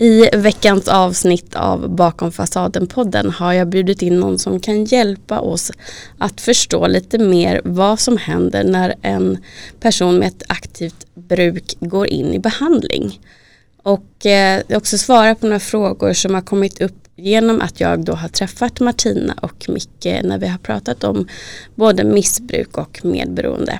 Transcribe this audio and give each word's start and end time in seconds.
I 0.00 0.28
veckans 0.36 0.88
avsnitt 0.88 1.54
av 1.54 1.90
Bakom 1.90 2.32
fasaden-podden 2.32 3.30
har 3.30 3.52
jag 3.52 3.68
bjudit 3.68 4.02
in 4.02 4.20
någon 4.20 4.38
som 4.38 4.60
kan 4.60 4.84
hjälpa 4.84 5.40
oss 5.40 5.72
att 6.18 6.40
förstå 6.40 6.86
lite 6.86 7.18
mer 7.18 7.60
vad 7.64 8.00
som 8.00 8.16
händer 8.16 8.64
när 8.64 8.94
en 9.02 9.38
person 9.80 10.18
med 10.18 10.28
ett 10.28 10.42
aktivt 10.48 11.06
bruk 11.14 11.76
går 11.80 12.06
in 12.06 12.34
i 12.34 12.38
behandling. 12.38 13.20
Och 13.82 14.26
eh, 14.26 14.62
också 14.70 14.98
svara 14.98 15.34
på 15.34 15.46
några 15.46 15.60
frågor 15.60 16.12
som 16.12 16.34
har 16.34 16.42
kommit 16.42 16.80
upp 16.80 17.08
genom 17.16 17.60
att 17.60 17.80
jag 17.80 18.04
då 18.04 18.12
har 18.12 18.28
träffat 18.28 18.80
Martina 18.80 19.34
och 19.42 19.66
Micke 19.68 20.22
när 20.24 20.38
vi 20.38 20.46
har 20.46 20.58
pratat 20.58 21.04
om 21.04 21.28
både 21.74 22.04
missbruk 22.04 22.78
och 22.78 23.04
medberoende. 23.04 23.78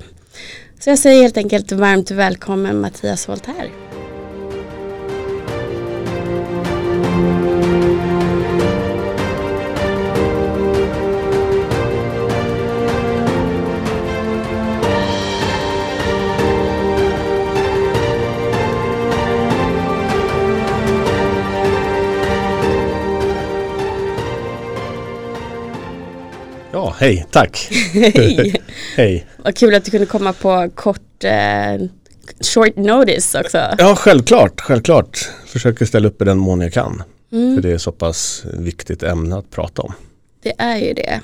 Så 0.80 0.90
jag 0.90 0.98
säger 0.98 1.22
helt 1.22 1.36
enkelt 1.36 1.72
varmt 1.72 2.10
välkommen 2.10 2.80
Mattias 2.80 3.28
Voltaire. 3.28 3.87
Ja, 26.88 26.94
hej, 26.98 27.26
tack. 27.30 27.68
Hej! 27.92 28.54
hej. 28.96 29.26
Vad 29.44 29.56
kul 29.56 29.74
att 29.74 29.84
du 29.84 29.90
kunde 29.90 30.06
komma 30.06 30.32
på 30.32 30.70
kort 30.74 31.24
eh, 31.24 31.88
short 32.40 32.76
notice 32.76 33.34
också. 33.34 33.58
Ja, 33.78 33.96
självklart, 33.96 34.60
självklart. 34.60 35.30
Försöker 35.46 35.86
ställa 35.86 36.08
upp 36.08 36.22
i 36.22 36.24
den 36.24 36.38
mån 36.38 36.60
jag 36.60 36.72
kan. 36.72 37.02
Mm. 37.32 37.54
För 37.54 37.62
det 37.62 37.72
är 37.72 37.78
så 37.78 37.92
pass 37.92 38.44
viktigt 38.52 39.02
ämne 39.02 39.36
att 39.36 39.50
prata 39.50 39.82
om. 39.82 39.92
Det 40.42 40.52
är 40.58 40.76
ju 40.76 40.94
det. 40.94 41.20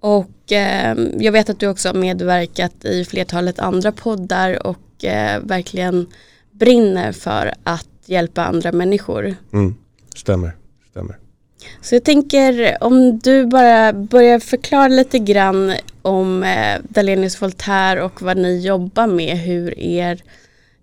Och 0.00 0.52
eh, 0.52 0.96
jag 1.18 1.32
vet 1.32 1.50
att 1.50 1.60
du 1.60 1.68
också 1.68 1.88
har 1.88 1.94
medverkat 1.94 2.84
i 2.84 3.04
flertalet 3.04 3.58
andra 3.58 3.92
poddar 3.92 4.66
och 4.66 5.04
eh, 5.04 5.40
verkligen 5.42 6.06
brinner 6.50 7.12
för 7.12 7.54
att 7.64 7.88
hjälpa 8.06 8.44
andra 8.44 8.72
människor. 8.72 9.34
Mm. 9.52 9.74
Stämmer, 10.14 10.56
stämmer. 10.90 11.23
Så 11.80 11.94
jag 11.94 12.04
tänker 12.04 12.76
om 12.80 13.18
du 13.18 13.46
bara 13.46 13.92
börjar 13.92 14.38
förklara 14.38 14.88
lite 14.88 15.18
grann 15.18 15.72
om 16.02 16.42
eh, 16.42 16.80
Dalenius 16.88 17.42
Voltaire 17.42 18.02
och 18.02 18.22
vad 18.22 18.36
ni 18.36 18.60
jobbar 18.60 19.06
med, 19.06 19.38
hur 19.38 19.78
er 19.78 20.22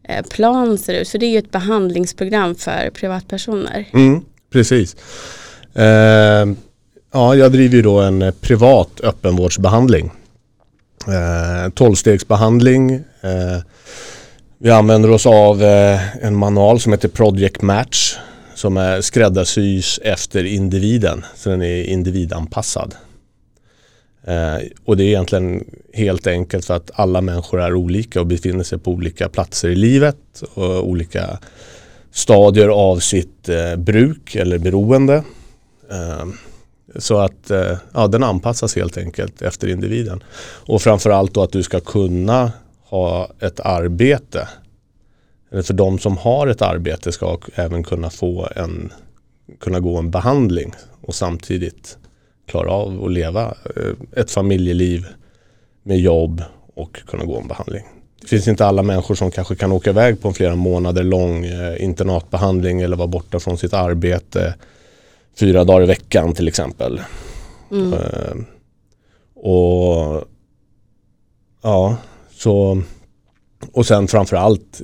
eh, 0.03 0.25
plan 0.25 0.77
ser 0.77 0.93
ut. 0.93 1.09
För 1.09 1.17
det 1.17 1.25
är 1.25 1.31
ju 1.31 1.37
ett 1.37 1.51
behandlingsprogram 1.51 2.55
för 2.55 2.89
privatpersoner. 2.89 3.85
Mm, 3.93 4.21
precis. 4.51 4.95
Eh, 5.73 6.47
ja, 7.13 7.35
jag 7.35 7.51
driver 7.51 7.75
ju 7.75 7.81
då 7.81 7.99
en 7.99 8.21
eh, 8.21 8.31
privat 8.31 9.01
öppenvårdsbehandling. 9.03 10.11
Eh, 11.07 11.71
Tolvstegsbehandling. 11.71 12.93
Eh, 13.21 13.63
vi 14.57 14.71
använder 14.71 15.11
oss 15.11 15.25
av 15.25 15.63
eh, 15.63 16.25
en 16.25 16.35
manual 16.35 16.79
som 16.79 16.91
heter 16.91 17.07
Project 17.07 17.61
Match 17.61 18.17
som 18.61 18.77
är 18.77 19.01
skräddarsys 19.01 19.99
efter 20.03 20.43
individen. 20.43 21.25
Så 21.35 21.49
den 21.49 21.61
är 21.61 21.83
individanpassad. 21.83 22.95
Eh, 24.23 24.57
och 24.85 24.97
det 24.97 25.03
är 25.03 25.07
egentligen 25.07 25.65
helt 25.93 26.27
enkelt 26.27 26.65
för 26.65 26.73
att 26.73 26.91
alla 26.93 27.21
människor 27.21 27.61
är 27.61 27.73
olika 27.73 28.19
och 28.19 28.27
befinner 28.27 28.63
sig 28.63 28.79
på 28.79 28.91
olika 28.91 29.29
platser 29.29 29.69
i 29.69 29.75
livet 29.75 30.43
och 30.53 30.89
olika 30.89 31.39
stadier 32.11 32.67
av 32.67 32.99
sitt 32.99 33.49
eh, 33.49 33.75
bruk 33.75 34.35
eller 34.35 34.57
beroende. 34.57 35.23
Eh, 35.91 36.25
så 36.95 37.17
att 37.17 37.51
eh, 37.51 37.77
ja, 37.93 38.07
den 38.07 38.23
anpassas 38.23 38.75
helt 38.75 38.97
enkelt 38.97 39.41
efter 39.41 39.67
individen. 39.67 40.23
Och 40.43 40.81
framförallt 40.81 41.33
då 41.33 41.43
att 41.43 41.51
du 41.51 41.63
ska 41.63 41.79
kunna 41.79 42.51
ha 42.83 43.29
ett 43.39 43.59
arbete. 43.59 44.47
Eller 45.51 45.61
för 45.61 45.73
de 45.73 45.99
som 45.99 46.17
har 46.17 46.47
ett 46.47 46.61
arbete 46.61 47.11
ska 47.11 47.37
även 47.55 47.83
kunna 47.83 48.09
få 48.09 48.47
en 48.55 48.91
kunna 49.59 49.79
gå 49.79 49.97
en 49.97 50.11
behandling 50.11 50.73
och 51.01 51.15
samtidigt 51.15 51.97
klara 52.47 52.71
av 52.71 53.03
att 53.03 53.11
leva 53.11 53.45
eh, 53.75 54.21
ett 54.21 54.31
familjeliv 54.31 55.05
med 55.83 55.99
jobb 55.99 56.43
och 56.73 56.99
kunna 57.07 57.25
gå 57.25 57.39
en 57.39 57.47
behandling. 57.47 57.83
Det 58.21 58.27
finns 58.27 58.47
inte 58.47 58.65
alla 58.65 58.83
människor 58.83 59.15
som 59.15 59.31
kanske 59.31 59.55
kan 59.55 59.71
åka 59.71 59.89
iväg 59.89 60.21
på 60.21 60.27
en 60.27 60.33
flera 60.33 60.55
månader 60.55 61.03
lång 61.03 61.45
eh, 61.45 61.83
internatbehandling 61.83 62.81
eller 62.81 62.97
vara 62.97 63.07
borta 63.07 63.39
från 63.39 63.57
sitt 63.57 63.73
arbete 63.73 64.55
fyra 65.39 65.63
dagar 65.63 65.83
i 65.83 65.85
veckan 65.85 66.33
till 66.33 66.47
exempel. 66.47 67.01
Mm. 67.71 67.93
Eh, 67.93 68.35
och 69.35 70.23
ja, 71.61 71.97
så 72.31 72.81
och 73.71 73.85
sen 73.85 74.07
framförallt 74.07 74.81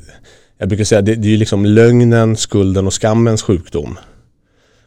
jag 0.58 0.70
brukar 0.70 0.84
säga 0.84 1.02
det, 1.02 1.16
det 1.16 1.34
är 1.34 1.38
liksom 1.38 1.66
lögnen, 1.66 2.38
skulden 2.38 2.88
och 2.88 3.02
skammens 3.02 3.42
sjukdom. 3.42 3.98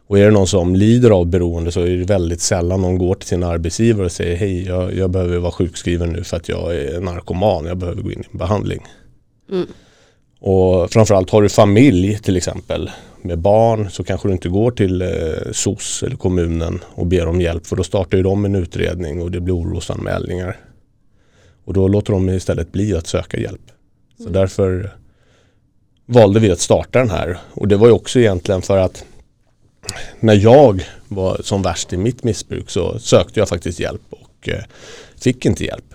Och 0.07 0.19
är 0.19 0.25
det 0.25 0.31
någon 0.31 0.47
som 0.47 0.77
lider 0.77 1.11
av 1.11 1.27
beroende 1.27 1.73
så 1.73 1.81
är 1.81 1.97
det 1.97 2.05
väldigt 2.05 2.41
sällan 2.41 2.81
någon 2.81 2.99
går 2.99 3.15
till 3.15 3.29
sin 3.29 3.43
arbetsgivare 3.43 4.05
och 4.05 4.13
säger 4.13 4.37
hej 4.37 4.67
jag, 4.67 4.95
jag 4.95 5.11
behöver 5.11 5.39
vara 5.39 5.53
sjukskriven 5.53 6.09
nu 6.09 6.25
för 6.25 6.37
att 6.37 6.49
jag 6.49 6.77
är 6.77 7.01
narkoman, 7.01 7.65
jag 7.65 7.77
behöver 7.77 8.03
gå 8.03 8.13
in 8.13 8.21
i 8.21 8.25
en 8.33 8.39
behandling. 8.39 8.87
Mm. 9.53 9.67
Och 10.41 10.91
framförallt 10.91 11.31
har 11.31 11.43
du 11.43 11.49
familj 11.49 12.19
till 12.19 12.37
exempel 12.37 12.91
med 13.23 13.39
barn 13.39 13.91
så 13.91 14.05
kanske 14.05 14.29
du 14.29 14.33
inte 14.33 14.49
går 14.49 14.71
till 14.71 15.03
eh, 15.03 15.09
SOS 15.53 16.03
eller 16.03 16.17
kommunen 16.17 16.81
och 16.95 17.07
ber 17.07 17.27
om 17.27 17.41
hjälp 17.41 17.67
för 17.67 17.77
då 17.77 17.83
startar 17.83 18.17
ju 18.17 18.23
de 18.23 18.45
en 18.45 18.55
utredning 18.55 19.23
och 19.23 19.31
det 19.31 19.41
blir 19.41 19.57
orosanmälningar. 19.57 20.57
Och 21.65 21.73
då 21.73 21.89
låter 21.89 22.13
de 22.13 22.29
istället 22.29 22.73
bli 22.73 22.95
att 22.95 23.07
söka 23.07 23.41
hjälp. 23.41 23.71
Så 24.17 24.23
Mm. 24.23 24.33
därför 24.33 24.97
valde 26.11 26.41
vi 26.41 26.51
att 26.51 26.61
starta 26.61 26.99
den 26.99 27.11
här 27.11 27.39
och 27.55 27.69
det 27.69 27.77
var 27.77 27.87
ju 27.87 27.93
också 27.93 28.19
egentligen 28.21 28.63
för 28.63 28.79
att 28.79 29.05
när 30.21 30.35
jag 30.35 30.85
var 31.09 31.41
som 31.45 31.63
värst 31.63 31.93
i 31.93 31.97
mitt 31.97 32.25
missbruk 32.25 32.71
så 32.71 32.99
sökte 32.99 33.41
jag 33.41 33.49
faktiskt 33.49 33.81
hjälp 33.81 34.03
och 34.11 34.49
eh, 34.49 34.63
fick 35.21 35.47
inte 35.47 35.65
hjälp. 35.65 35.95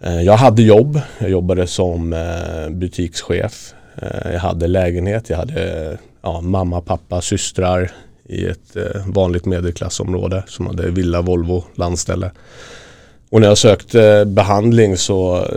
Eh, 0.00 0.22
Jag 0.22 0.36
hade 0.36 0.62
jobb, 0.62 1.00
jag 1.18 1.30
jobbade 1.30 1.66
som 1.66 2.12
eh, 2.12 2.70
butikschef. 2.70 3.74
Jag 4.24 4.40
hade 4.40 4.66
lägenhet, 4.66 5.30
jag 5.30 5.36
hade 5.36 5.98
ja, 6.22 6.40
mamma, 6.40 6.80
pappa, 6.80 7.20
systrar 7.20 7.92
i 8.24 8.46
ett 8.46 8.76
vanligt 9.06 9.44
medelklassområde 9.44 10.42
som 10.46 10.66
hade 10.66 10.90
villa, 10.90 11.22
Volvo, 11.22 11.64
landställe. 11.74 12.30
Och 13.30 13.40
när 13.40 13.48
jag 13.48 13.58
sökte 13.58 14.24
behandling 14.26 14.96
så 14.96 15.48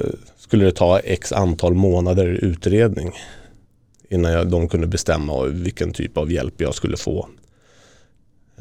skulle 0.48 0.66
det 0.66 0.72
ta 0.72 1.00
x 1.00 1.32
antal 1.32 1.74
månader 1.74 2.26
utredning 2.26 3.12
innan 4.10 4.32
jag, 4.32 4.48
de 4.52 4.70
kunde 4.70 4.88
bestämma 4.88 5.44
vilken 5.44 5.94
typ 5.94 6.18
av 6.18 6.32
hjälp 6.32 6.62
jag 6.62 6.76
skulle 6.76 6.98
få. 6.98 7.28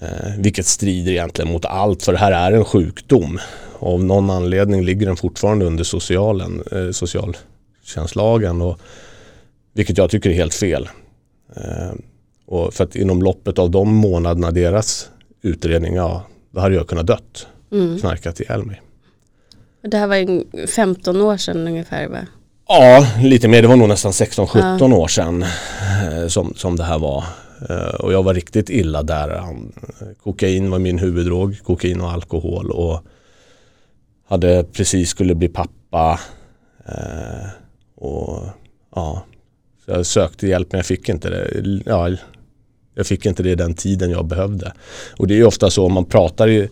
Eh, 0.01 0.39
vilket 0.39 0.67
strider 0.67 1.13
egentligen 1.13 1.53
mot 1.53 1.65
allt 1.65 2.03
för 2.03 2.13
det 2.13 2.19
här 2.19 2.33
är 2.33 2.53
en 2.53 2.65
sjukdom. 2.65 3.39
Och 3.73 3.93
av 3.93 4.05
någon 4.05 4.31
anledning 4.31 4.85
ligger 4.85 5.07
den 5.07 5.17
fortfarande 5.17 5.65
under 5.65 5.85
socialen, 5.85 6.63
eh, 6.73 6.91
socialtjänstlagen. 6.91 8.63
Och, 8.63 8.79
vilket 9.73 9.99
jag 9.99 10.11
tycker 10.11 10.31
är 10.31 10.35
helt 10.35 10.55
fel. 10.55 10.89
Eh, 11.57 11.93
och 12.47 12.75
för 12.75 12.85
att 12.85 12.97
inom 12.97 13.23
loppet 13.23 13.59
av 13.59 13.71
de 13.71 13.95
månaderna 13.95 14.51
deras 14.51 15.11
utredning, 15.43 15.95
ja, 15.95 16.27
då 16.51 16.61
hade 16.61 16.75
jag 16.75 16.89
kunnat 16.89 17.07
dött. 17.07 17.47
Mm. 17.73 17.99
Knarkat 17.99 18.41
ihjäl 18.41 18.65
mig. 18.65 18.83
Det 19.89 19.97
här 19.97 20.07
var 20.07 20.17
ju 20.17 20.45
15 20.67 21.21
år 21.21 21.37
sedan 21.37 21.67
ungefär 21.67 22.09
va? 22.09 22.27
Ja, 22.69 23.07
lite 23.23 23.49
mer. 23.49 23.63
Det 23.63 23.69
var 23.69 23.77
nog 23.77 23.89
nästan 23.89 24.13
16-17 24.13 24.95
år 24.95 25.09
sedan 25.09 25.43
eh, 25.43 26.29
som, 26.29 26.55
som 26.57 26.77
det 26.77 26.85
här 26.85 26.99
var. 26.99 27.25
Eh, 27.71 27.95
och 27.95 28.13
jag 28.13 28.23
var 28.23 28.35
riktigt 28.35 28.71
illa 28.71 29.03
där. 29.03 29.43
Kokain 30.23 30.71
var 30.71 30.79
min 30.79 30.99
huvuddrog, 30.99 31.59
kokain 31.63 32.01
och 32.01 32.11
alkohol. 32.11 32.71
Och 32.71 33.01
hade 34.29 34.65
precis 34.65 35.11
skulle 35.11 35.35
bli 35.35 35.49
pappa. 35.49 36.21
Eh, 36.87 37.49
och 37.97 38.43
ja, 38.95 39.25
så 39.85 39.91
jag 39.91 40.07
sökte 40.07 40.47
hjälp 40.47 40.73
men 40.73 40.79
jag 40.79 40.87
fick 40.87 41.09
inte 41.09 41.31
det. 41.31 41.63
Ja, 41.87 42.11
jag 42.95 43.07
fick 43.07 43.27
inte 43.27 43.43
det 43.43 43.55
den 43.55 43.75
tiden 43.75 44.11
jag 44.11 44.27
behövde. 44.27 44.73
Och 45.17 45.27
det 45.27 45.35
är 45.35 45.39
ju 45.39 45.47
ofta 45.47 45.71
så, 45.71 45.89
man 45.89 46.05
pratar 46.05 46.47
ju 46.47 46.69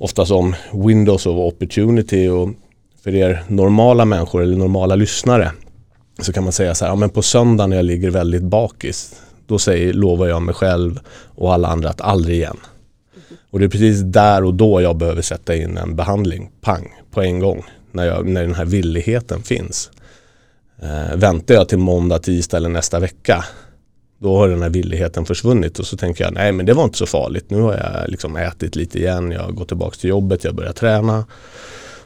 oftast 0.00 0.30
om 0.30 0.54
windows 0.72 1.26
of 1.26 1.36
opportunity 1.36 2.28
och 2.28 2.50
för 3.04 3.14
er 3.14 3.44
normala 3.48 4.04
människor 4.04 4.42
eller 4.42 4.56
normala 4.56 4.96
lyssnare 4.96 5.52
så 6.20 6.32
kan 6.32 6.44
man 6.44 6.52
säga 6.52 6.74
så 6.74 6.84
här, 6.84 6.92
ja 6.92 6.96
men 6.96 7.10
på 7.10 7.22
söndag 7.22 7.66
när 7.66 7.76
jag 7.76 7.84
ligger 7.84 8.10
väldigt 8.10 8.42
bakis 8.42 9.20
då 9.46 9.58
säger, 9.58 9.92
lovar 9.92 10.26
jag 10.26 10.42
mig 10.42 10.54
själv 10.54 11.00
och 11.34 11.54
alla 11.54 11.68
andra 11.68 11.88
att 11.88 12.00
aldrig 12.00 12.36
igen. 12.36 12.56
Och 13.50 13.58
det 13.58 13.64
är 13.64 13.68
precis 13.68 14.00
där 14.00 14.44
och 14.44 14.54
då 14.54 14.80
jag 14.80 14.96
behöver 14.96 15.22
sätta 15.22 15.54
in 15.54 15.76
en 15.76 15.96
behandling, 15.96 16.50
pang, 16.60 16.88
på 17.10 17.22
en 17.22 17.40
gång. 17.40 17.64
När, 17.92 18.06
jag, 18.06 18.26
när 18.26 18.42
den 18.42 18.54
här 18.54 18.64
villigheten 18.64 19.42
finns. 19.42 19.90
Eh, 20.82 21.16
väntar 21.16 21.54
jag 21.54 21.68
till 21.68 21.78
måndag, 21.78 22.18
tisdag 22.18 22.56
eller 22.56 22.68
nästa 22.68 22.98
vecka 22.98 23.44
då 24.22 24.36
har 24.36 24.48
den 24.48 24.62
här 24.62 24.70
villigheten 24.70 25.24
försvunnit 25.24 25.78
och 25.78 25.86
så 25.86 25.96
tänker 25.96 26.24
jag 26.24 26.32
nej 26.32 26.52
men 26.52 26.66
det 26.66 26.74
var 26.74 26.84
inte 26.84 26.98
så 26.98 27.06
farligt. 27.06 27.50
Nu 27.50 27.60
har 27.60 27.74
jag 27.74 28.10
liksom 28.10 28.36
ätit 28.36 28.76
lite 28.76 28.98
igen, 28.98 29.30
jag 29.30 29.42
har 29.42 29.52
gått 29.52 29.68
tillbaka 29.68 29.96
till 29.96 30.10
jobbet, 30.10 30.44
jag 30.44 30.54
börjar 30.54 30.72
träna. 30.72 31.26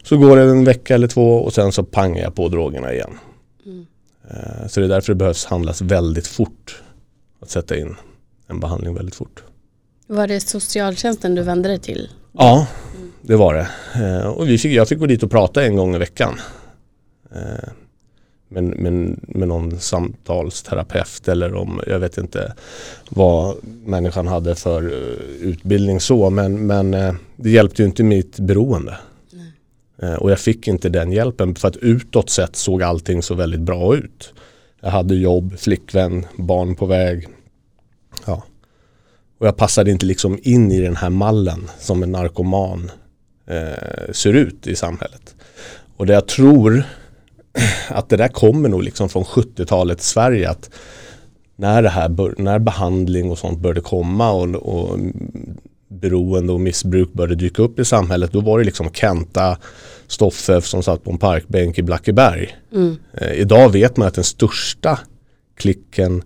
Så 0.02 0.16
går 0.16 0.36
det 0.36 0.42
en 0.42 0.64
vecka 0.64 0.94
eller 0.94 1.08
två 1.08 1.36
och 1.36 1.52
sen 1.52 1.72
så 1.72 1.84
pangar 1.84 2.22
jag 2.22 2.34
på 2.34 2.48
drogerna 2.48 2.92
igen. 2.92 3.18
Mm. 3.66 3.86
Eh, 4.30 4.68
så 4.68 4.80
det 4.80 4.86
är 4.86 4.88
därför 4.88 5.12
det 5.12 5.16
behövs 5.16 5.44
handlas 5.44 5.82
väldigt 5.82 6.26
fort. 6.26 6.82
Att 7.40 7.50
sätta 7.50 7.76
in 7.76 7.96
en 8.46 8.60
behandling 8.60 8.94
väldigt 8.94 9.14
fort. 9.14 9.42
Var 10.06 10.26
det 10.26 10.40
socialtjänsten 10.40 11.34
du 11.34 11.42
vände 11.42 11.68
dig 11.68 11.78
till? 11.78 12.10
Ja, 12.32 12.66
det 13.22 13.36
var 13.36 13.54
det. 13.54 13.68
Eh, 14.04 14.26
och 14.26 14.48
vi 14.48 14.58
fick, 14.58 14.72
jag 14.72 14.88
fick 14.88 14.98
gå 14.98 15.06
dit 15.06 15.22
och 15.22 15.30
prata 15.30 15.64
en 15.64 15.76
gång 15.76 15.94
i 15.94 15.98
veckan. 15.98 16.40
Eh, 18.50 18.62
med, 18.62 18.64
med, 18.64 19.18
med 19.22 19.48
någon 19.48 19.80
samtalsterapeut 19.80 21.28
eller 21.28 21.54
om, 21.54 21.80
jag 21.86 21.98
vet 21.98 22.18
inte 22.18 22.54
vad 23.08 23.56
människan 23.84 24.26
hade 24.26 24.54
för 24.54 24.82
utbildning 25.40 26.00
så 26.00 26.30
men, 26.30 26.66
men 26.66 26.90
det 27.36 27.50
hjälpte 27.50 27.82
ju 27.82 27.86
inte 27.86 28.02
mitt 28.02 28.38
beroende. 28.38 28.98
Nej. 29.96 30.16
Och 30.16 30.30
jag 30.30 30.38
fick 30.38 30.68
inte 30.68 30.88
den 30.88 31.12
hjälpen 31.12 31.54
för 31.54 31.68
att 31.68 31.76
utåt 31.76 32.30
sett 32.30 32.56
såg 32.56 32.82
allting 32.82 33.22
så 33.22 33.34
väldigt 33.34 33.60
bra 33.60 33.96
ut. 33.96 34.34
Jag 34.80 34.90
hade 34.90 35.14
jobb, 35.14 35.58
flickvän, 35.58 36.26
barn 36.36 36.74
på 36.74 36.86
väg. 36.86 37.28
Ja. 38.26 38.42
Och 39.38 39.46
jag 39.46 39.56
passade 39.56 39.90
inte 39.90 40.06
liksom 40.06 40.38
in 40.42 40.72
i 40.72 40.80
den 40.80 40.96
här 40.96 41.10
mallen 41.10 41.70
som 41.78 42.02
en 42.02 42.12
narkoman 42.12 42.90
eh, 43.46 44.12
ser 44.12 44.32
ut 44.32 44.66
i 44.66 44.76
samhället. 44.76 45.34
Och 45.96 46.06
det 46.06 46.12
jag 46.12 46.28
tror 46.28 46.84
att 47.88 48.08
det 48.08 48.16
där 48.16 48.28
kommer 48.28 48.68
nog 48.68 48.82
liksom 48.82 49.08
från 49.08 49.24
70-talets 49.24 50.08
Sverige 50.08 50.50
att 50.50 50.70
när, 51.56 51.82
det 51.82 51.88
här 51.88 52.08
bör, 52.08 52.34
när 52.38 52.58
behandling 52.58 53.30
och 53.30 53.38
sånt 53.38 53.58
började 53.58 53.80
komma 53.80 54.30
och, 54.30 54.54
och 54.54 54.98
beroende 55.88 56.52
och 56.52 56.60
missbruk 56.60 57.12
började 57.12 57.34
dyka 57.34 57.62
upp 57.62 57.78
i 57.78 57.84
samhället 57.84 58.32
då 58.32 58.40
var 58.40 58.58
det 58.58 58.64
liksom 58.64 58.90
Kenta 58.92 59.58
Stoffe 60.06 60.60
som 60.60 60.82
satt 60.82 61.04
på 61.04 61.10
en 61.10 61.18
parkbänk 61.18 61.78
i 61.78 61.82
Blackeberg. 61.82 62.56
Mm. 62.72 62.96
Eh, 63.12 63.32
idag 63.32 63.72
vet 63.72 63.96
man 63.96 64.08
att 64.08 64.14
den 64.14 64.24
största 64.24 64.98
klicken 65.56 66.22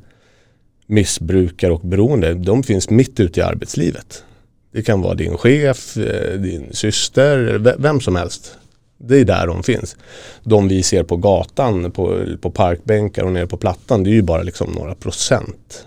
missbrukare 0.86 1.72
och 1.72 1.80
beroende, 1.80 2.34
de 2.34 2.62
finns 2.62 2.90
mitt 2.90 3.20
ute 3.20 3.40
i 3.40 3.42
arbetslivet. 3.42 4.24
Det 4.72 4.82
kan 4.82 5.00
vara 5.00 5.14
din 5.14 5.36
chef, 5.36 5.96
eh, 5.96 6.40
din 6.40 6.72
syster, 6.72 7.58
vem 7.78 8.00
som 8.00 8.16
helst. 8.16 8.56
Det 8.98 9.16
är 9.16 9.24
där 9.24 9.46
de 9.46 9.62
finns. 9.62 9.96
De 10.42 10.68
vi 10.68 10.82
ser 10.82 11.02
på 11.02 11.16
gatan, 11.16 11.90
på, 11.90 12.24
på 12.40 12.50
parkbänkar 12.50 13.22
och 13.22 13.32
nere 13.32 13.46
på 13.46 13.56
plattan, 13.56 14.04
det 14.04 14.10
är 14.10 14.14
ju 14.14 14.22
bara 14.22 14.42
liksom 14.42 14.72
några 14.72 14.94
procent. 14.94 15.86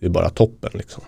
Det 0.00 0.06
är 0.06 0.10
bara 0.10 0.30
toppen 0.30 0.70
liksom. 0.74 1.02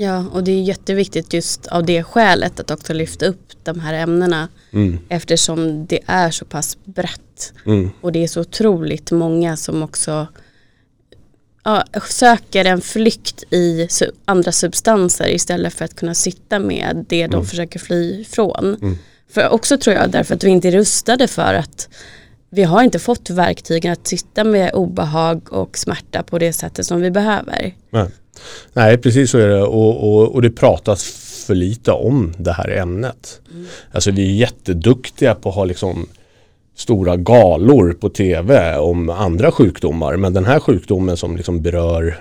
Ja, 0.00 0.24
och 0.32 0.44
det 0.44 0.52
är 0.52 0.62
jätteviktigt 0.62 1.32
just 1.32 1.66
av 1.66 1.86
det 1.86 2.02
skälet 2.02 2.60
att 2.60 2.70
också 2.70 2.92
lyfta 2.92 3.26
upp 3.26 3.52
de 3.64 3.80
här 3.80 3.94
ämnena 3.94 4.48
mm. 4.70 4.98
eftersom 5.08 5.86
det 5.86 6.00
är 6.06 6.30
så 6.30 6.44
pass 6.44 6.78
brett. 6.84 7.52
Mm. 7.66 7.90
Och 8.00 8.12
det 8.12 8.24
är 8.24 8.28
så 8.28 8.40
otroligt 8.40 9.10
många 9.10 9.56
som 9.56 9.82
också 9.82 10.26
ja, 11.64 11.84
söker 12.08 12.64
en 12.64 12.80
flykt 12.80 13.44
i 13.50 13.88
andra 14.24 14.52
substanser 14.52 15.28
istället 15.28 15.74
för 15.74 15.84
att 15.84 15.96
kunna 15.96 16.14
sitta 16.14 16.58
med 16.58 17.04
det 17.08 17.26
de 17.26 17.34
mm. 17.34 17.46
försöker 17.46 17.78
fly 17.78 18.20
ifrån. 18.20 18.76
För 19.30 19.48
också 19.48 19.78
tror 19.78 19.96
jag 19.96 20.10
därför 20.10 20.34
att 20.34 20.44
vi 20.44 20.50
inte 20.50 20.68
är 20.68 20.72
rustade 20.72 21.28
för 21.28 21.54
att 21.54 21.88
vi 22.50 22.62
har 22.62 22.82
inte 22.82 22.98
fått 22.98 23.30
verktygen 23.30 23.92
att 23.92 24.06
sitta 24.06 24.44
med 24.44 24.74
obehag 24.74 25.52
och 25.52 25.78
smärta 25.78 26.22
på 26.22 26.38
det 26.38 26.52
sättet 26.52 26.86
som 26.86 27.00
vi 27.00 27.10
behöver. 27.10 27.74
Nej, 27.90 28.08
Nej 28.72 28.98
precis 28.98 29.30
så 29.30 29.38
är 29.38 29.48
det 29.48 29.62
och, 29.62 30.12
och, 30.12 30.34
och, 30.34 30.42
det 30.42 30.50
pratas 30.50 31.04
för 31.46 31.54
lite 31.54 31.92
om 31.92 32.34
det 32.38 32.52
här 32.52 32.68
ämnet. 32.68 33.40
Mm. 33.50 33.66
Alltså 33.92 34.10
vi 34.10 34.22
är 34.22 34.34
jätteduktiga 34.34 35.34
på 35.34 35.48
att 35.48 35.54
ha 35.54 35.64
liksom 35.64 36.08
stora 36.76 37.16
galor 37.16 37.92
på 37.92 38.08
tv 38.08 38.76
om 38.76 39.10
andra 39.10 39.52
sjukdomar. 39.52 40.16
Men 40.16 40.32
den 40.32 40.44
här 40.44 40.60
sjukdomen 40.60 41.16
som 41.16 41.36
liksom 41.36 41.62
berör 41.62 42.18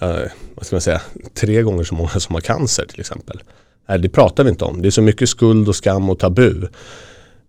eh, 0.00 0.30
vad 0.54 0.66
ska 0.66 0.76
man 0.76 0.80
säga, 0.80 1.00
tre 1.34 1.62
gånger 1.62 1.84
så 1.84 1.94
många 1.94 2.08
som 2.08 2.34
har 2.34 2.40
cancer 2.40 2.86
till 2.86 3.00
exempel. 3.00 3.42
Nej, 3.90 3.98
det 3.98 4.08
pratar 4.08 4.44
vi 4.44 4.50
inte 4.50 4.64
om. 4.64 4.82
Det 4.82 4.88
är 4.88 4.90
så 4.90 5.02
mycket 5.02 5.28
skuld 5.28 5.68
och 5.68 5.76
skam 5.76 6.10
och 6.10 6.18
tabu. 6.18 6.68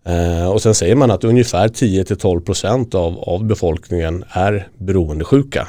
Eh, 0.05 0.51
och 0.51 0.61
sen 0.61 0.75
säger 0.75 0.95
man 0.95 1.11
att 1.11 1.23
ungefär 1.23 1.67
10-12% 1.67 2.95
av, 2.95 3.19
av 3.19 3.45
befolkningen 3.45 4.23
är 4.29 4.67
beroendesjuka. 4.77 5.67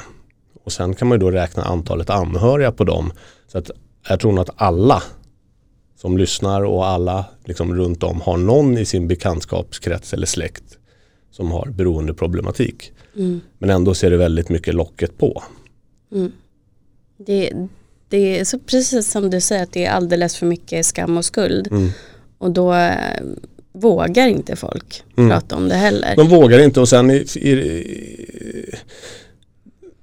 Och 0.63 0.71
sen 0.71 0.95
kan 0.95 1.07
man 1.07 1.19
då 1.19 1.31
räkna 1.31 1.63
antalet 1.63 2.09
anhöriga 2.09 2.71
på 2.71 2.83
dem. 2.83 3.11
Så 3.47 3.57
att 3.57 3.71
jag 4.09 4.19
tror 4.19 4.31
nog 4.31 4.41
att 4.41 4.49
alla 4.55 5.03
som 5.95 6.17
lyssnar 6.17 6.61
och 6.61 6.85
alla 6.85 7.25
liksom 7.45 7.75
runt 7.75 8.03
om 8.03 8.21
har 8.21 8.37
någon 8.37 8.77
i 8.77 8.85
sin 8.85 9.07
bekantskapskrets 9.07 10.13
eller 10.13 10.27
släkt 10.27 10.77
som 11.31 11.51
har 11.51 11.65
beroendeproblematik. 11.65 12.91
Mm. 13.15 13.41
Men 13.57 13.69
ändå 13.69 13.93
ser 13.93 14.09
det 14.09 14.17
väldigt 14.17 14.49
mycket 14.49 14.75
locket 14.75 15.17
på. 15.17 15.43
Mm. 16.11 16.31
Det, 17.17 17.67
det 18.13 18.39
är 18.39 18.43
så 18.43 18.59
precis 18.59 19.11
som 19.11 19.29
du 19.29 19.41
säger 19.41 19.63
att 19.63 19.71
det 19.71 19.85
är 19.85 19.91
alldeles 19.91 20.35
för 20.35 20.45
mycket 20.45 20.85
skam 20.85 21.17
och 21.17 21.25
skuld. 21.25 21.67
Mm. 21.71 21.89
Och 22.37 22.51
då 22.51 22.73
äh, 22.73 22.91
vågar 23.71 24.27
inte 24.27 24.55
folk 24.55 25.03
mm. 25.17 25.29
prata 25.29 25.55
om 25.55 25.69
det 25.69 25.75
heller. 25.75 26.15
De 26.15 26.27
vågar 26.27 26.59
inte 26.59 26.79
och 26.79 26.89
sen 26.89 27.11
i, 27.11 27.15
i, 27.35 28.75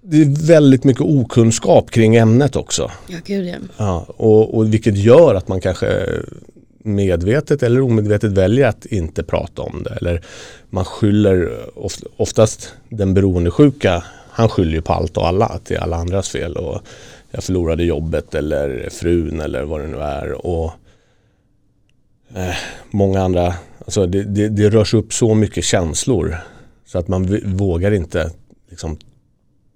det 0.03 0.23
är 0.23 0.47
väldigt 0.47 0.85
mycket 0.85 1.03
okunskap 1.03 1.91
kring 1.91 2.17
ämnet 2.17 2.57
också. 2.57 2.91
Ja, 3.07 3.19
gud 3.25 3.47
ja. 3.47 3.57
ja 3.77 4.07
och, 4.09 4.55
och 4.55 4.75
vilket 4.75 4.97
gör 4.97 5.35
att 5.35 5.49
man 5.49 5.61
kanske 5.61 6.07
medvetet 6.79 7.63
eller 7.63 7.81
omedvetet 7.81 8.33
väljer 8.33 8.69
att 8.69 8.87
inte 8.87 9.23
prata 9.23 9.63
om 9.63 9.83
det. 9.83 9.99
Eller 10.01 10.23
man 10.71 10.85
skyller 10.85 11.61
oftast 12.17 12.73
den 12.89 13.15
beroendesjuka, 13.15 14.05
han 14.31 14.49
skyller 14.49 14.73
ju 14.73 14.83
på 14.83 14.93
allt 14.93 15.17
och 15.17 15.27
alla, 15.27 15.47
att 15.47 15.65
det 15.65 15.75
är 15.75 15.81
alla 15.81 15.97
andras 15.97 16.29
fel. 16.29 16.57
Och 16.57 16.83
jag 17.31 17.45
förlorade 17.45 17.85
jobbet 17.85 18.35
eller 18.35 18.89
frun 18.91 19.41
eller 19.41 19.63
vad 19.63 19.81
det 19.81 19.87
nu 19.87 19.99
är. 19.99 20.47
Och 20.47 20.73
eh, 22.35 22.55
Många 22.91 23.21
andra, 23.21 23.55
alltså 23.79 24.07
det, 24.07 24.23
det, 24.23 24.49
det 24.49 24.71
rörs 24.71 24.95
upp 24.95 25.13
så 25.13 25.35
mycket 25.35 25.65
känslor 25.65 26.37
så 26.87 26.99
att 26.99 27.09
man 27.09 27.41
vågar 27.57 27.93
inte 27.93 28.31
liksom, 28.71 28.99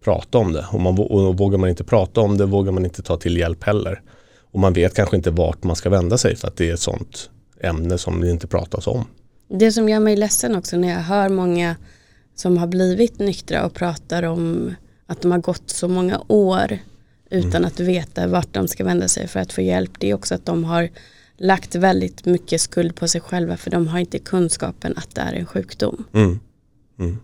prata 0.04 0.38
om 0.38 0.52
det. 0.52 0.66
Och, 0.72 0.80
man, 0.80 0.98
och 0.98 1.38
vågar 1.38 1.58
man 1.58 1.70
inte 1.70 1.84
prata 1.84 2.20
om 2.20 2.38
det 2.38 2.46
vågar 2.46 2.72
man 2.72 2.84
inte 2.84 3.02
ta 3.02 3.16
till 3.16 3.36
hjälp 3.36 3.64
heller. 3.64 4.02
Och 4.52 4.60
man 4.60 4.72
vet 4.72 4.94
kanske 4.94 5.16
inte 5.16 5.30
vart 5.30 5.64
man 5.64 5.76
ska 5.76 5.90
vända 5.90 6.18
sig 6.18 6.36
för 6.36 6.48
att 6.48 6.56
det 6.56 6.70
är 6.70 6.74
ett 6.74 6.80
sånt 6.80 7.30
ämne 7.60 7.98
som 7.98 8.20
det 8.20 8.30
inte 8.30 8.46
pratas 8.46 8.86
om. 8.86 9.04
Det 9.48 9.72
som 9.72 9.88
gör 9.88 10.00
mig 10.00 10.16
ledsen 10.16 10.56
också 10.56 10.76
när 10.76 10.88
jag 10.88 11.00
hör 11.00 11.28
många 11.28 11.76
som 12.34 12.58
har 12.58 12.66
blivit 12.66 13.18
nyktra 13.18 13.66
och 13.66 13.74
pratar 13.74 14.22
om 14.22 14.74
att 15.06 15.22
de 15.22 15.30
har 15.30 15.38
gått 15.38 15.70
så 15.70 15.88
många 15.88 16.22
år 16.28 16.78
utan 17.34 17.54
mm. 17.54 17.64
att 17.64 17.80
veta 17.80 18.26
vart 18.26 18.54
de 18.54 18.68
ska 18.68 18.84
vända 18.84 19.08
sig 19.08 19.28
för 19.28 19.40
att 19.40 19.52
få 19.52 19.60
hjälp. 19.60 19.90
Det 19.98 20.10
är 20.10 20.14
också 20.14 20.34
att 20.34 20.46
de 20.46 20.64
har 20.64 20.90
lagt 21.36 21.74
väldigt 21.74 22.24
mycket 22.24 22.60
skuld 22.60 22.96
på 22.96 23.08
sig 23.08 23.20
själva 23.20 23.56
för 23.56 23.70
de 23.70 23.88
har 23.88 23.98
inte 23.98 24.18
kunskapen 24.18 24.94
att 24.96 25.14
det 25.14 25.20
är 25.20 25.32
en 25.32 25.46
sjukdom. 25.46 26.04
Mm. 26.12 26.40
Mm. 26.98 27.18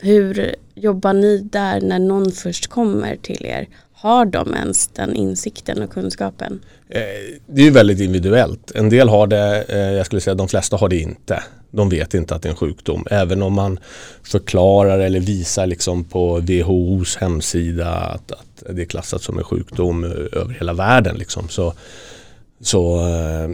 Hur 0.00 0.54
jobbar 0.74 1.12
ni 1.12 1.38
där 1.38 1.80
när 1.80 1.98
någon 1.98 2.32
först 2.32 2.66
kommer 2.66 3.16
till 3.16 3.46
er? 3.46 3.68
Har 3.92 4.24
de 4.24 4.54
ens 4.54 4.88
den 4.88 5.14
insikten 5.14 5.82
och 5.82 5.90
kunskapen? 5.90 6.60
Eh, 6.88 7.00
det 7.46 7.60
är 7.60 7.64
ju 7.64 7.70
väldigt 7.70 8.00
individuellt. 8.00 8.70
En 8.74 8.88
del 8.88 9.08
har 9.08 9.26
det, 9.26 9.64
eh, 9.68 9.78
jag 9.78 10.06
skulle 10.06 10.20
säga 10.20 10.34
de 10.34 10.48
flesta 10.48 10.76
har 10.76 10.88
det 10.88 10.98
inte. 10.98 11.42
De 11.70 11.88
vet 11.88 12.14
inte 12.14 12.34
att 12.34 12.42
det 12.42 12.48
är 12.48 12.50
en 12.50 12.56
sjukdom. 12.56 13.06
Även 13.10 13.42
om 13.42 13.52
man 13.52 13.78
förklarar 14.22 14.98
eller 14.98 15.20
visar 15.20 15.66
liksom 15.66 16.04
på 16.04 16.40
WHOs 16.40 17.16
hemsida 17.16 17.88
att, 17.88 18.32
att 18.32 18.49
det 18.70 18.82
är 18.82 18.86
klassat 18.86 19.22
som 19.22 19.38
en 19.38 19.44
sjukdom 19.44 20.04
eh, 20.04 20.10
över 20.40 20.54
hela 20.54 20.72
världen. 20.72 21.16
Liksom. 21.16 21.48
Så, 21.48 21.74
så 22.60 23.08
eh, 23.08 23.50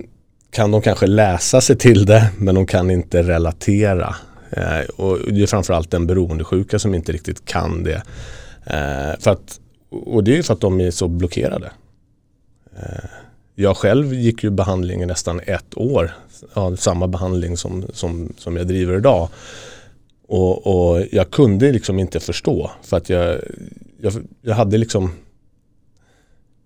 kan 0.50 0.70
de 0.70 0.82
kanske 0.82 1.06
läsa 1.06 1.60
sig 1.60 1.76
till 1.76 2.06
det 2.06 2.30
men 2.38 2.54
de 2.54 2.66
kan 2.66 2.90
inte 2.90 3.22
relatera 3.22 4.16
eh, 4.50 4.80
och 4.96 5.18
det 5.32 5.42
är 5.42 5.46
framförallt 5.46 5.90
den 5.90 6.06
beroendesjuka 6.06 6.78
som 6.78 6.94
inte 6.94 7.12
riktigt 7.12 7.44
kan 7.44 7.84
det. 7.84 8.02
För 9.18 9.30
att, 9.30 9.60
och 9.90 10.24
det 10.24 10.38
är 10.38 10.42
för 10.42 10.54
att 10.54 10.60
de 10.60 10.80
är 10.80 10.90
så 10.90 11.08
blockerade. 11.08 11.70
Jag 13.54 13.76
själv 13.76 14.14
gick 14.14 14.44
ju 14.44 14.50
behandling 14.50 15.02
i 15.02 15.06
nästan 15.06 15.40
ett 15.46 15.76
år. 15.76 16.10
Ja, 16.54 16.76
samma 16.76 17.06
behandling 17.06 17.56
som, 17.56 17.84
som, 17.92 18.32
som 18.38 18.56
jag 18.56 18.66
driver 18.66 18.96
idag. 18.96 19.28
Och, 20.28 20.66
och 20.66 21.06
jag 21.12 21.30
kunde 21.30 21.72
liksom 21.72 21.98
inte 21.98 22.20
förstå 22.20 22.70
för 22.82 22.96
att 22.96 23.08
jag, 23.08 23.40
jag, 24.06 24.26
jag 24.42 24.54
hade 24.54 24.78
liksom 24.78 25.10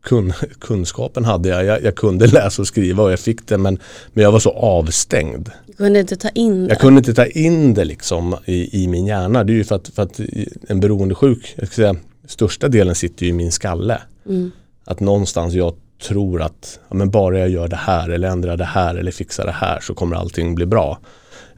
kun, 0.03 0.33
kunskapen 0.61 1.25
hade 1.25 1.49
jag. 1.49 1.65
jag. 1.65 1.83
jag. 1.83 1.95
kunde 1.95 2.27
läsa 2.27 2.63
och 2.63 2.69
skriva 2.69 3.03
och 3.03 3.13
jag 3.13 3.21
fick 3.21 3.49
det 3.49 3.59
men, 3.59 3.79
men 4.13 4.25
jag 4.25 4.33
var 4.33 4.39
så 4.39 4.51
avstängd. 4.51 5.51
Du 5.67 5.73
kunde 5.73 6.01
inte 6.01 6.17
ta 6.17 6.29
in 6.29 6.65
det? 6.65 6.69
Jag 6.69 6.81
kunde 6.81 6.99
inte 6.99 7.15
ta 7.15 7.27
in 7.27 7.75
det 7.75 7.85
liksom 7.85 8.37
i, 8.45 8.83
i 8.83 8.89
min 8.89 9.07
hjärna. 9.07 9.45
Det 9.45 9.53
är 9.53 9.55
ju 9.55 9.65
för 9.65 9.77
att, 9.77 9.89
för 9.89 10.03
att 10.03 10.21
en 10.69 10.81
beroendesjuk, 10.81 11.55
jag 11.57 11.67
ska 11.67 11.75
säga 11.75 11.97
största 12.27 12.69
delen 12.69 12.95
sitter 12.95 13.25
ju 13.25 13.31
i 13.31 13.33
min 13.33 13.53
skalle. 13.53 14.03
Mm. 14.29 14.51
Att 14.85 15.01
någonstans 15.01 15.55
jag 15.55 15.75
tror 16.03 16.43
att 16.43 16.81
ja, 16.89 16.95
men 16.95 17.11
bara 17.11 17.39
jag 17.39 17.49
gör 17.49 17.69
det 17.69 17.77
här 17.77 18.09
eller 18.09 18.29
ändrar 18.29 18.57
det 18.57 18.65
här 18.65 18.95
eller 18.95 19.11
fixar 19.11 19.47
det 19.47 19.53
här 19.53 19.81
så 19.81 19.95
kommer 19.95 20.17
allting 20.17 20.55
bli 20.55 20.67
bra. 20.67 20.99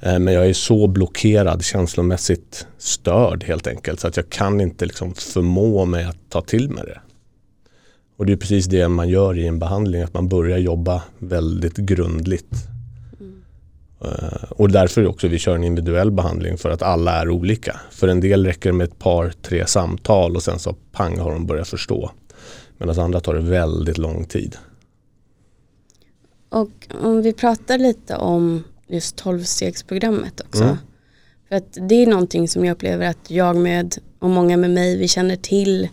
Eh, 0.02 0.18
men 0.18 0.35
jag 0.35 0.49
är 0.49 0.52
så 0.52 0.87
blockerad, 0.87 1.64
känslomässigt 1.64 2.66
störd 2.78 3.44
helt 3.44 3.66
enkelt 3.66 4.00
så 4.00 4.09
att 4.09 4.16
jag 4.16 4.30
kan 4.30 4.61
inte 4.61 4.85
liksom 4.85 5.14
förmå 5.14 5.85
mig 5.85 6.04
att 6.04 6.16
ta 6.28 6.40
till 6.40 6.71
mig 6.71 6.85
det. 6.87 7.00
Och 8.16 8.26
det 8.26 8.32
är 8.32 8.37
precis 8.37 8.66
det 8.66 8.88
man 8.88 9.09
gör 9.09 9.38
i 9.38 9.47
en 9.47 9.59
behandling, 9.59 10.02
att 10.02 10.14
man 10.14 10.28
börjar 10.28 10.59
jobba 10.59 11.02
väldigt 11.18 11.76
grundligt. 11.76 12.54
Eh, 14.04 14.50
Och 14.50 14.71
därför 14.71 15.06
också 15.06 15.28
vi 15.28 15.38
kör 15.38 15.54
en 15.54 15.64
individuell 15.64 16.11
behandling 16.11 16.59
för 16.59 16.71
att 16.71 16.82
alla 16.82 17.12
är 17.12 17.30
olika. 17.30 17.80
För 17.90 18.09
en 18.09 18.21
del 18.21 18.47
räcker 18.47 18.71
det 18.71 18.76
med 18.76 18.88
ett 18.88 18.99
par, 18.99 19.32
tre 19.42 19.66
samtal 19.66 20.37
och 20.37 20.42
sen 20.42 20.59
så 20.59 20.75
pang 20.92 21.18
har 21.18 21.32
de 21.32 21.47
börjat 21.47 21.68
förstå. 21.68 22.11
Medan 22.78 22.99
andra 22.99 23.21
tar 23.21 23.35
det 23.35 23.40
väldigt 23.40 23.99
lång 23.99 24.25
tid. 24.25 24.56
Och 26.49 26.88
om 27.02 27.23
vi 27.23 27.32
pratar 27.32 27.78
lite 27.78 28.16
om 28.16 28.64
just 28.92 29.22
12-stegsprogrammet 29.25 30.40
också. 30.46 30.62
Mm. 30.62 30.76
För 31.49 31.56
att 31.56 31.78
det 31.88 31.94
är 31.94 32.06
någonting 32.06 32.49
som 32.49 32.64
jag 32.64 32.75
upplever 32.75 33.06
att 33.06 33.30
jag 33.30 33.56
med 33.56 33.96
och 34.18 34.30
många 34.30 34.56
med 34.56 34.70
mig, 34.70 34.96
vi 34.96 35.08
känner 35.08 35.37
till 35.37 35.88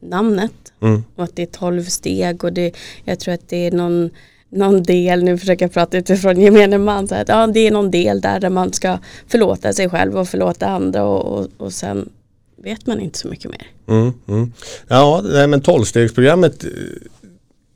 namnet 0.00 0.52
Mm. 0.80 1.04
och 1.16 1.24
att 1.24 1.36
det 1.36 1.42
är 1.42 1.46
12 1.46 1.84
steg 1.84 2.44
och 2.44 2.52
det, 2.52 2.72
jag 3.04 3.20
tror 3.20 3.34
att 3.34 3.48
det 3.48 3.66
är 3.66 3.72
någon, 3.72 4.10
någon 4.50 4.82
del, 4.82 5.24
nu 5.24 5.38
försöker 5.38 5.64
jag 5.64 5.72
prata 5.72 5.98
utifrån 5.98 6.40
gemene 6.40 6.78
man, 6.78 7.08
så 7.08 7.14
att, 7.14 7.28
ja, 7.28 7.46
det 7.46 7.60
är 7.60 7.70
någon 7.70 7.90
del 7.90 8.20
där, 8.20 8.40
där 8.40 8.50
man 8.50 8.72
ska 8.72 8.98
förlåta 9.28 9.72
sig 9.72 9.90
själv 9.90 10.18
och 10.18 10.28
förlåta 10.28 10.66
andra 10.66 11.04
och, 11.04 11.38
och, 11.38 11.48
och 11.56 11.72
sen 11.72 12.08
vet 12.56 12.86
man 12.86 13.00
inte 13.00 13.18
så 13.18 13.28
mycket 13.28 13.50
mer. 13.50 13.66
Mm, 13.88 14.12
mm. 14.28 14.52
Ja, 14.88 15.22
nej, 15.24 15.46
men 15.46 15.60
tolvstegsprogrammet 15.60 16.64
eh, 16.64 16.70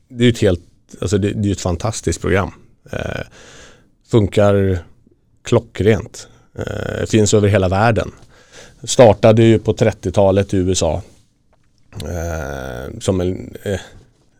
det 0.08 0.24
är 0.24 0.26
ju 0.26 0.32
ett 0.32 0.38
helt, 0.38 0.60
alltså 1.00 1.18
det, 1.18 1.32
det 1.32 1.48
är 1.48 1.52
ett 1.52 1.60
fantastiskt 1.60 2.20
program. 2.20 2.50
Eh, 2.92 3.20
funkar 4.10 4.78
klockrent. 5.42 6.28
Eh, 6.58 7.06
finns 7.06 7.34
över 7.34 7.48
hela 7.48 7.68
världen. 7.68 8.10
Startade 8.82 9.42
ju 9.42 9.58
på 9.58 9.72
30-talet 9.72 10.54
i 10.54 10.56
USA. 10.56 11.02
Eh, 11.94 12.98
som 13.00 13.20
en, 13.20 13.56
eh, 13.62 13.80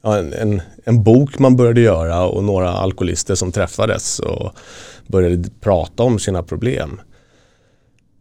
en, 0.02 0.32
en, 0.32 0.62
en 0.84 1.02
bok 1.02 1.38
man 1.38 1.56
började 1.56 1.80
göra 1.80 2.26
och 2.26 2.44
några 2.44 2.70
alkoholister 2.70 3.34
som 3.34 3.52
träffades 3.52 4.18
och 4.18 4.52
började 5.06 5.50
prata 5.60 6.02
om 6.02 6.18
sina 6.18 6.42
problem. 6.42 7.00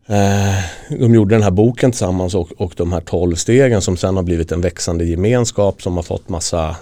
Eh, 0.07 0.63
de 0.89 1.15
gjorde 1.15 1.35
den 1.35 1.43
här 1.43 1.51
boken 1.51 1.91
tillsammans 1.91 2.35
och, 2.35 2.51
och 2.57 2.73
de 2.77 2.93
här 2.93 3.01
12 3.01 3.35
stegen 3.35 3.81
som 3.81 3.97
sen 3.97 4.15
har 4.15 4.23
blivit 4.23 4.51
en 4.51 4.61
växande 4.61 5.05
gemenskap 5.05 5.81
som 5.81 5.95
har 5.95 6.03
fått 6.03 6.29
massa 6.29 6.75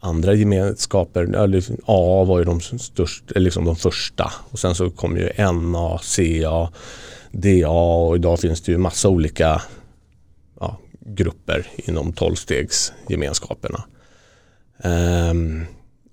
andra 0.00 0.34
gemenskaper. 0.34 1.22
Eller 1.22 1.64
AA 1.84 2.24
var 2.24 2.38
ju 2.38 2.44
de, 2.44 2.60
störst, 2.60 3.30
eller 3.30 3.40
liksom 3.40 3.64
de 3.64 3.76
första 3.76 4.32
och 4.50 4.58
sen 4.58 4.74
så 4.74 4.90
kom 4.90 5.16
ju 5.16 5.30
NA, 5.52 5.98
CA, 5.98 6.72
DA 7.30 7.70
och 7.70 8.16
idag 8.16 8.40
finns 8.40 8.60
det 8.60 8.72
ju 8.72 8.78
massa 8.78 9.08
olika 9.08 9.62
ja, 10.60 10.78
grupper 11.00 11.66
inom 11.76 12.12
12-stegsgemenskaperna. 12.12 13.82
Ehm, 14.82 15.66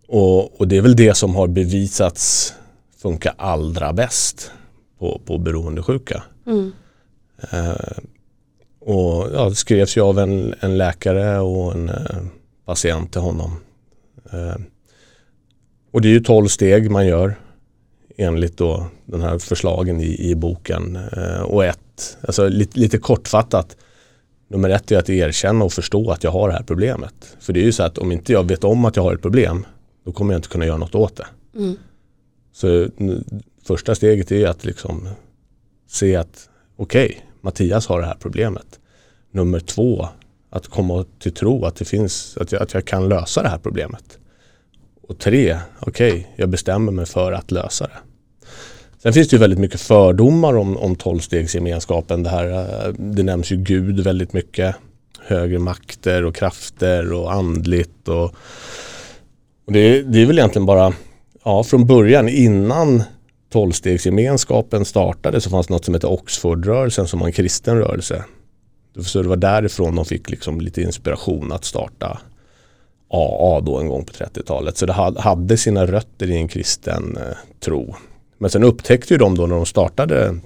och, 0.07 0.61
och 0.61 0.67
det 0.67 0.77
är 0.77 0.81
väl 0.81 0.95
det 0.95 1.17
som 1.17 1.35
har 1.35 1.47
bevisats 1.47 2.53
funka 2.97 3.35
allra 3.37 3.93
bäst 3.93 4.51
på, 4.99 5.21
på 5.25 5.37
beroendesjuka. 5.37 6.23
Mm. 6.45 6.71
Eh, 7.51 7.97
och 8.79 9.27
ja, 9.33 9.49
det 9.49 9.55
skrevs 9.55 9.97
ju 9.97 10.01
av 10.01 10.19
en, 10.19 10.55
en 10.59 10.77
läkare 10.77 11.39
och 11.39 11.71
en 11.71 11.89
eh, 11.89 12.17
patient 12.65 13.11
till 13.11 13.21
honom. 13.21 13.51
Eh, 14.31 14.55
och 15.91 16.01
det 16.01 16.07
är 16.07 16.11
ju 16.11 16.19
12 16.19 16.47
steg 16.47 16.91
man 16.91 17.07
gör 17.07 17.35
enligt 18.17 18.57
då 18.57 18.87
den 19.05 19.21
här 19.21 19.39
förslagen 19.39 20.01
i, 20.01 20.29
i 20.29 20.35
boken. 20.35 20.95
Eh, 20.95 21.41
och 21.41 21.65
ett, 21.65 22.17
alltså 22.21 22.47
lite, 22.47 22.79
lite 22.79 22.97
kortfattat, 22.97 23.77
nummer 24.47 24.69
ett 24.69 24.91
är 24.91 24.99
att 24.99 25.09
erkänna 25.09 25.65
och 25.65 25.73
förstå 25.73 26.11
att 26.11 26.23
jag 26.23 26.31
har 26.31 26.47
det 26.47 26.53
här 26.53 26.63
problemet. 26.63 27.37
För 27.39 27.53
det 27.53 27.59
är 27.59 27.63
ju 27.63 27.71
så 27.71 27.83
att 27.83 27.97
om 27.97 28.11
inte 28.11 28.33
jag 28.33 28.47
vet 28.47 28.63
om 28.63 28.85
att 28.85 28.95
jag 28.95 29.03
har 29.03 29.13
ett 29.13 29.21
problem, 29.21 29.65
då 30.05 30.11
kommer 30.11 30.33
jag 30.33 30.39
inte 30.39 30.49
kunna 30.49 30.65
göra 30.65 30.77
något 30.77 30.95
åt 30.95 31.15
det. 31.15 31.27
Mm. 31.55 31.77
Så 32.53 32.87
första 33.67 33.95
steget 33.95 34.31
är 34.31 34.47
att 34.47 34.65
liksom 34.65 35.09
se 35.87 36.15
att 36.15 36.49
okej, 36.75 37.25
Mattias 37.41 37.87
har 37.87 38.01
det 38.01 38.07
här 38.07 38.17
problemet. 38.19 38.79
Nummer 39.31 39.59
två, 39.59 40.07
att 40.49 40.67
komma 40.67 41.05
till 41.19 41.33
tro 41.33 41.65
att 41.65 41.75
det 41.75 41.85
finns, 41.85 42.37
att 42.37 42.51
jag, 42.51 42.61
att 42.61 42.73
jag 42.73 42.85
kan 42.85 43.09
lösa 43.09 43.43
det 43.43 43.49
här 43.49 43.57
problemet. 43.57 44.17
Och 45.01 45.19
tre, 45.19 45.57
okej, 45.79 46.27
jag 46.35 46.49
bestämmer 46.49 46.91
mig 46.91 47.05
för 47.05 47.31
att 47.31 47.51
lösa 47.51 47.87
det. 47.87 47.97
Sen 49.03 49.13
finns 49.13 49.27
det 49.27 49.35
ju 49.35 49.39
väldigt 49.39 49.59
mycket 49.59 49.81
fördomar 49.81 50.57
om, 50.57 50.77
om 50.77 50.95
tolvstegsgemenskapen. 50.95 52.23
Det, 52.23 52.29
här, 52.29 52.49
eh, 52.49 52.93
det 52.93 53.23
nämns 53.23 53.51
ju 53.51 53.57
Gud 53.57 53.99
väldigt 53.99 54.33
mycket. 54.33 54.75
Högre 55.19 55.59
makter 55.59 56.25
och 56.25 56.35
krafter 56.35 57.13
och 57.13 57.33
andligt. 57.33 58.07
Och, 58.07 58.23
och 59.65 59.73
det, 59.73 60.01
det 60.01 60.21
är 60.21 60.25
väl 60.25 60.37
egentligen 60.37 60.65
bara 60.65 60.93
ja, 61.43 61.63
från 61.63 61.85
början 61.85 62.29
innan 62.29 63.03
tolvstegsgemenskapen 63.49 64.85
startade 64.85 65.41
så 65.41 65.49
fanns 65.49 65.67
det 65.67 65.73
något 65.73 65.85
som 65.85 65.93
hette 65.93 66.07
Oxfordrörelsen 66.07 67.07
som 67.07 67.19
var 67.19 67.27
en 67.27 67.33
kristen 67.33 67.77
rörelse. 67.77 68.23
Så 69.03 69.21
det 69.21 69.29
var 69.29 69.35
därifrån 69.35 69.95
de 69.95 70.05
fick 70.05 70.29
liksom 70.29 70.61
lite 70.61 70.81
inspiration 70.81 71.51
att 71.51 71.65
starta 71.65 72.19
AA 73.09 73.61
då 73.61 73.79
en 73.79 73.87
gång 73.87 74.05
på 74.05 74.13
30-talet. 74.13 74.77
Så 74.77 74.85
det 74.85 74.93
hade 75.19 75.57
sina 75.57 75.85
rötter 75.85 76.29
i 76.29 76.35
en 76.35 76.47
kristen 76.47 77.17
eh, 77.17 77.37
tro. 77.59 77.95
Men 78.37 78.49
sen 78.49 78.63
upptäckte 78.63 79.13
ju 79.13 79.17
de 79.17 79.35
då 79.35 79.47
när 79.47 79.55
de 79.55 79.65
startade 79.65 80.39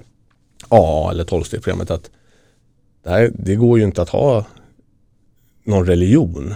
AA 0.68 1.10
eller 1.10 1.24
tolvstegsprogrammet 1.24 1.90
att 1.90 2.10
det, 3.04 3.10
här, 3.10 3.30
det 3.34 3.54
går 3.54 3.78
ju 3.78 3.84
inte 3.84 4.02
att 4.02 4.08
ha 4.08 4.44
någon 5.64 5.86
religion. 5.86 6.54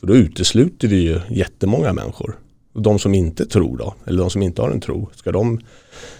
För 0.00 0.06
då 0.06 0.14
utesluter 0.14 0.88
vi 0.88 0.96
ju 0.96 1.20
jättemånga 1.30 1.92
människor. 1.92 2.38
Och 2.72 2.82
de 2.82 2.98
som 2.98 3.14
inte 3.14 3.46
tror 3.46 3.76
då, 3.76 3.94
eller 4.06 4.18
de 4.18 4.30
som 4.30 4.42
inte 4.42 4.62
har 4.62 4.70
en 4.70 4.80
tro, 4.80 5.08
ska 5.14 5.32
de 5.32 5.60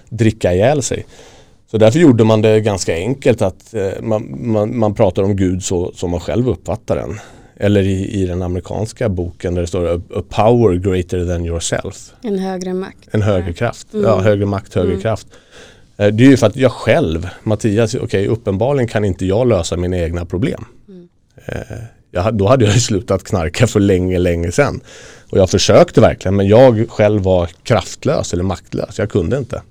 dricka 0.09 0.53
ihjäl 0.55 0.83
sig? 0.83 1.07
Så 1.71 1.79
därför 1.79 1.99
gjorde 1.99 2.25
man 2.25 2.43
det 2.43 2.61
ganska 2.61 2.95
enkelt 2.95 3.43
att 3.43 3.75
eh, 3.75 4.03
man, 4.03 4.51
man, 4.53 4.79
man 4.79 4.95
pratar 4.95 5.23
om 5.23 5.37
Gud 5.37 5.63
så 5.65 5.93
som 5.95 6.11
man 6.11 6.21
själv 6.21 6.49
uppfattar 6.49 6.97
den. 6.97 7.21
Eller 7.57 7.83
i, 7.83 8.23
i 8.23 8.27
den 8.27 8.43
amerikanska 8.43 9.09
boken 9.09 9.55
där 9.55 9.61
det 9.61 9.67
står 9.67 9.95
a, 9.97 10.01
a 10.17 10.23
power 10.29 10.75
greater 10.77 11.27
than 11.27 11.47
yourself. 11.47 12.13
En 12.23 12.39
högre 12.39 12.75
makt. 12.75 13.09
En 13.11 13.23
högre 13.23 13.53
kraft, 13.53 13.95
Mm. 13.95 14.07
ja, 14.07 14.21
högre 14.21 14.47
makt, 14.47 14.75
högre 14.75 14.91
Mm. 14.91 15.03
kraft. 15.03 15.27
Eh, 15.97 16.07
Det 16.09 16.25
är 16.25 16.29
ju 16.29 16.37
för 16.37 16.47
att 16.47 16.57
jag 16.57 16.73
själv, 16.73 17.29
Mattias, 17.43 17.95
okej 17.95 18.27
uppenbarligen 18.27 18.89
kan 18.89 19.05
inte 19.05 19.27
jag 19.27 19.47
lösa 19.49 19.77
mina 19.77 19.97
egna 19.99 20.25
problem. 20.25 20.65
Mm. 20.89 21.09
Eh, 21.47 21.77
Jag, 22.11 22.35
då 22.35 22.47
hade 22.49 22.65
jag 22.65 22.75
ju 22.75 22.81
slutat 22.81 23.25
knarka 23.25 23.67
för 23.67 23.81
länge, 23.81 24.19
länge 24.19 24.53
sedan. 24.53 24.81
Och 25.31 25.39
jag 25.39 25.51
försökte 25.51 26.01
verkligen 26.01 26.37
men 26.37 26.47
jag 26.49 26.91
själv 26.91 27.23
var 27.23 27.47
kraftlös 27.63 28.33
eller 28.33 28.43
maktlös. 28.43 28.99
Jag 28.99 29.11
kunde 29.11 29.39
inte. 29.39 29.63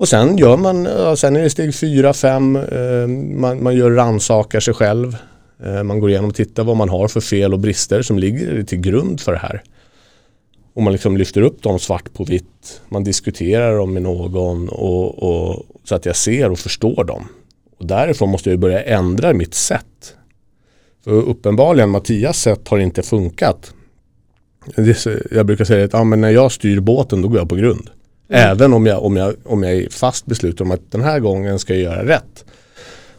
Och 0.00 0.08
sen 0.08 0.36
gör 0.36 0.56
man, 0.56 0.86
sen 1.16 1.36
är 1.36 1.42
det 1.42 1.50
steg 1.50 1.74
fyra, 1.74 2.12
fem, 2.12 2.56
eh, 2.56 3.06
man, 3.36 3.62
man 3.62 3.76
gör 3.76 3.90
rannsakar 3.90 4.60
sig 4.60 4.74
själv. 4.74 5.16
Eh, 5.64 5.82
man 5.82 6.00
går 6.00 6.10
igenom 6.10 6.30
och 6.30 6.36
tittar 6.36 6.64
vad 6.64 6.76
man 6.76 6.88
har 6.88 7.08
för 7.08 7.20
fel 7.20 7.52
och 7.52 7.58
brister 7.58 8.02
som 8.02 8.18
ligger 8.18 8.62
till 8.62 8.80
grund 8.80 9.20
för 9.20 9.32
det 9.32 9.38
här. 9.38 9.62
Och 10.74 10.82
man 10.82 10.92
liksom 10.92 11.16
lyfter 11.16 11.42
upp 11.42 11.62
dem 11.62 11.78
svart 11.78 12.12
på 12.12 12.24
vitt. 12.24 12.80
Man 12.88 13.04
diskuterar 13.04 13.76
dem 13.76 13.92
med 13.94 14.02
någon 14.02 14.68
och, 14.68 15.22
och, 15.22 15.66
så 15.84 15.94
att 15.94 16.06
jag 16.06 16.16
ser 16.16 16.50
och 16.50 16.58
förstår 16.58 17.04
dem. 17.04 17.28
Och 17.78 17.86
därifrån 17.86 18.30
måste 18.30 18.50
jag 18.50 18.58
börja 18.58 18.82
ändra 18.82 19.32
mitt 19.32 19.54
sätt. 19.54 20.14
För 21.04 21.10
uppenbarligen 21.10 21.90
Mattias 21.90 22.40
sätt 22.40 22.68
har 22.68 22.78
inte 22.78 23.02
funkat. 23.02 23.74
Jag 25.30 25.46
brukar 25.46 25.64
säga 25.64 25.84
att 25.84 25.92
ja, 25.92 26.04
men 26.04 26.20
när 26.20 26.30
jag 26.30 26.52
styr 26.52 26.80
båten 26.80 27.22
då 27.22 27.28
går 27.28 27.38
jag 27.38 27.48
på 27.48 27.56
grund. 27.56 27.90
Mm. 28.30 28.50
Även 28.50 28.72
om 28.72 28.86
jag, 28.86 29.04
om, 29.04 29.16
jag, 29.16 29.34
om 29.44 29.62
jag 29.62 29.72
är 29.72 29.88
fast 29.90 30.26
besluten 30.26 30.66
om 30.66 30.70
att 30.72 30.92
den 30.92 31.02
här 31.02 31.20
gången 31.20 31.58
ska 31.58 31.74
jag 31.74 31.82
göra 31.82 32.06
rätt. 32.06 32.44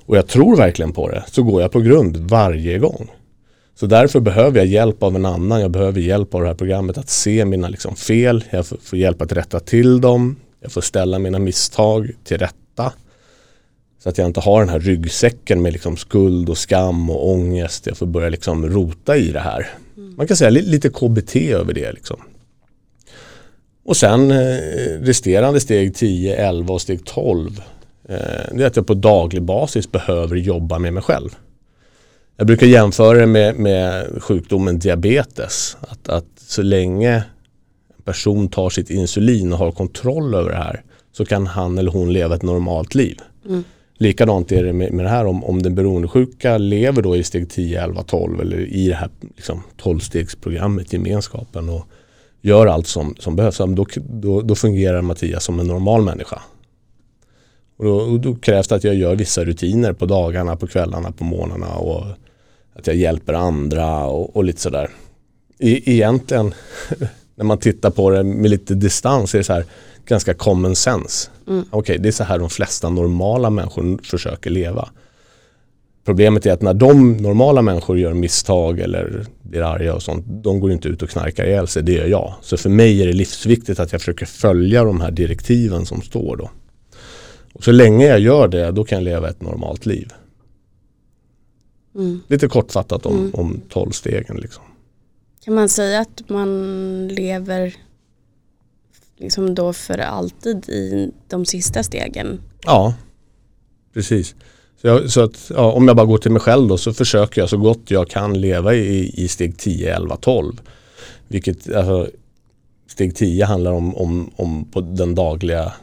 Och 0.06 0.18
jag 0.18 0.28
tror 0.28 0.58
verkligen 0.58 0.92
på 0.94 1.10
det. 1.10 1.24
Så 1.28 1.44
går 1.44 1.62
jag 1.62 1.72
på 1.72 1.80
grund 1.80 2.18
varje 2.18 2.80
gång. 2.80 3.12
Så 3.76 3.86
därför 3.86 4.20
behöver 4.20 4.58
jag 4.58 4.68
hjälp 4.68 5.04
av 5.04 5.16
en 5.16 5.26
annan. 5.26 5.62
Jag 5.62 5.72
behöver 5.72 6.02
hjälp 6.02 6.36
av 6.36 6.42
det 6.42 6.48
här 6.48 6.56
programmet 6.56 6.98
att 6.98 7.10
se 7.10 7.46
mina 7.46 7.70
liksom 7.70 7.96
fel. 7.96 8.44
Jag 8.50 8.66
får, 8.68 8.78
får 8.84 9.00
hjälp 9.00 9.22
att 9.22 9.32
rätta 9.32 9.60
till 9.60 10.02
dem. 10.02 10.36
Jag 10.62 10.72
får 10.72 10.82
ställa 10.82 11.20
mina 11.20 11.40
misstag 11.40 12.12
till 12.24 12.38
rätta. 12.38 12.94
Så 14.04 14.10
att 14.10 14.18
jag 14.18 14.28
inte 14.28 14.40
har 14.40 14.60
den 14.60 14.70
här 14.70 14.80
ryggsäcken 14.80 15.62
med 15.62 15.74
liksom 15.74 15.98
skuld 15.98 16.50
och 16.50 16.58
skam 16.58 17.10
och 17.10 17.30
ångest. 17.32 17.88
Jag 17.88 17.98
får 17.98 18.06
börja 18.06 18.30
liksom 18.30 18.70
rota 18.70 19.18
i 19.18 19.32
det 19.32 19.40
här. 19.40 19.68
Man 20.18 20.28
kan 20.28 20.38
säga 20.38 20.50
li- 20.50 20.62
lite 20.62 20.90
KBT 20.90 21.36
över 21.36 21.74
det. 21.74 21.92
Liksom. 21.92 22.18
Och 23.84 23.98
sen 23.98 24.32
eh, 24.32 24.38
resterande 25.02 25.60
steg 25.60 25.96
10, 25.96 26.36
11 26.36 26.74
och 26.74 26.82
steg 26.82 27.06
12. 27.06 27.62
Eh, 28.10 28.16
det 28.52 28.64
är 28.64 28.68
att 28.68 28.76
jag 28.76 28.88
på 28.88 28.94
daglig 28.94 29.44
basis 29.44 29.92
behöver 29.92 30.36
jobba 30.36 30.80
med 30.80 30.94
mig 30.94 31.04
själv. 31.04 31.30
Jag 32.38 32.48
brukar 32.48 32.68
jämföra 32.68 33.18
det 33.18 33.26
med, 33.26 33.56
med 33.56 34.08
sjukdomen 34.22 34.80
diabetes. 34.80 35.78
Att, 35.82 36.10
att 36.10 36.26
så 36.38 36.62
länge 36.62 37.16
en 37.98 38.04
person 38.04 38.48
tar 38.48 38.70
sitt 38.70 38.90
insulin 38.90 39.54
och 39.54 39.60
har 39.60 39.72
kontroll 39.72 40.34
över 40.34 40.50
det 40.50 40.58
här 40.58 40.84
så 41.12 41.26
kan 41.26 41.48
han 41.48 41.78
eller 41.78 41.92
hon 41.92 42.14
leva 42.14 42.36
ett 42.36 42.44
normalt 42.44 42.96
liv. 42.96 43.18
Mm. 43.50 43.64
Likadant 43.98 44.52
är 44.52 44.64
det 44.64 44.74
med, 44.74 44.94
med 44.94 45.06
det 45.06 45.10
här 45.10 45.26
om, 45.26 45.44
om 45.44 45.64
den 45.64 45.76
beroendesjuka 45.76 46.58
lever 46.58 47.02
då 47.02 47.16
i 47.16 47.24
steg 47.24 47.50
10, 47.50 47.84
11, 47.84 48.04
12 48.04 48.42
eller 48.42 48.60
i 48.60 48.88
det 48.88 48.96
här 48.96 49.10
liksom, 49.36 49.64
12-stegsprogrammet, 49.82 50.94
gemenskapen 50.94 51.70
och 51.70 51.88
gör 52.42 52.68
allt 52.68 52.88
som, 52.88 53.16
som 53.20 53.36
behövs. 53.36 53.58
Då, 53.58 53.86
då, 53.96 54.42
då 54.42 54.56
fungerar 54.56 55.02
Mattias 55.02 55.44
som 55.44 55.60
en 55.60 55.68
normal 55.68 56.02
människa. 56.02 56.42
Och 57.78 57.86
då, 57.86 57.96
och 57.96 58.20
då, 58.20 58.36
krävs 58.36 58.68
det 58.68 58.76
att 58.76 58.84
jag 58.84 58.96
gör 58.96 59.16
vissa 59.16 59.46
rutiner 59.46 59.94
på 59.94 60.06
dagarna, 60.06 60.56
på 60.56 60.68
kvällarna, 60.68 61.12
på 61.12 61.24
morgnarna 61.24 61.76
och 61.76 62.06
att 62.74 62.88
jag 62.88 62.96
hjälper 62.96 63.34
andra 63.34 64.06
och, 64.06 64.36
och 64.36 64.44
lite 64.44 64.62
sådär. 64.62 64.90
E 65.60 65.82
egentligen 65.86 66.54
när 67.36 67.46
man 67.46 67.58
tittar 67.58 67.90
på 67.90 68.10
det 68.10 68.24
med 68.24 68.50
lite 68.50 68.76
distans 68.76 69.34
är 69.34 69.38
det 69.38 69.44
så 69.44 69.54
här 69.54 69.66
ganska 70.06 70.34
common 70.34 70.76
sense. 70.76 71.30
Mm. 71.48 71.60
Okej, 71.70 71.80
okay, 71.80 71.98
det 71.98 72.08
är 72.10 72.12
så 72.12 72.24
här 72.24 72.40
de 72.40 72.50
flesta 72.50 72.90
normala 72.90 73.50
människor 73.50 74.00
försöker 74.04 74.50
leva. 74.50 74.90
Problemet 76.04 76.46
är 76.46 76.54
att 76.54 76.62
när 76.62 76.74
de 76.74 77.18
normala 77.18 77.62
människor 77.62 78.00
gör 78.00 78.14
misstag 78.14 78.80
eller 78.80 79.26
blir 79.42 79.62
arga 79.62 79.96
och 79.96 80.04
sånt, 80.04 80.26
de 80.28 80.60
går 80.60 80.72
inte 80.72 80.88
ut 80.88 81.02
och 81.02 81.10
knarkar 81.10 81.46
ihjäl 81.46 81.68
sig, 81.68 81.84
det 81.84 81.92
gör 81.92 82.08
jag. 82.08 82.34
Så 82.42 82.58
för 82.58 82.70
mig 82.70 83.02
är 83.02 83.08
det 83.08 83.14
livsviktigt 83.14 83.80
att 83.80 83.92
jag 83.92 84.02
försöker 84.02 84.26
följa 84.26 84.84
de 84.84 85.02
här 85.02 85.12
direktiven 85.12 85.86
som 85.86 86.02
står 86.02 86.36
då. 86.38 86.50
Och 87.54 87.64
så 87.64 87.72
länge 87.72 88.06
jag 88.06 88.20
gör 88.20 88.48
det, 88.48 88.72
då 88.72 88.84
kan 88.84 88.98
jag 88.98 89.04
leva 89.04 89.30
ett 89.30 89.42
normalt 89.42 89.86
liv. 89.86 90.14
Mm. 91.96 92.22
Lite 92.28 92.48
kortfattat 92.48 93.06
om, 93.06 93.20
mm. 93.20 93.32
om 93.34 93.62
tolvstegen. 93.70 94.38
Liksom. 94.38 94.64
Kan 95.44 95.54
man 95.54 95.70
säga 95.70 96.00
att 96.00 96.30
man 96.30 97.08
lever 97.08 97.76
liksom 99.18 99.56
då 99.56 99.74
för 99.74 99.98
alltid 99.98 100.70
i 100.70 101.12
de 101.28 101.46
sista 101.46 101.84
stegen? 101.84 102.42
Ja, 102.66 102.94
precis. 103.94 104.36
Så, 104.82 104.88
jag, 104.88 105.10
så 105.10 105.24
att, 105.24 105.52
ja, 105.56 105.72
om 105.72 105.88
jag 105.88 105.98
bara 105.98 106.06
går 106.06 106.18
till 106.18 106.32
mig 106.32 106.42
själv 106.42 106.68
då 106.68 106.78
så 106.78 106.94
försöker 106.94 107.42
jag 107.42 107.50
så 107.50 107.58
gott 107.58 107.92
jag 107.92 108.10
kan 108.10 108.42
leva 108.42 108.74
i, 108.74 109.24
i 109.24 109.28
steg 109.28 109.58
10, 109.58 109.96
11, 109.96 110.16
12. 110.16 110.62
Vilket, 111.28 111.74
alltså, 111.74 112.10
steg 112.88 113.16
10 113.16 113.46
handlar 113.46 113.72
om, 113.72 113.96
om, 113.96 114.32
om 114.36 114.66
på 114.72 114.82
den 114.82 115.16
dagliga, 115.16 115.74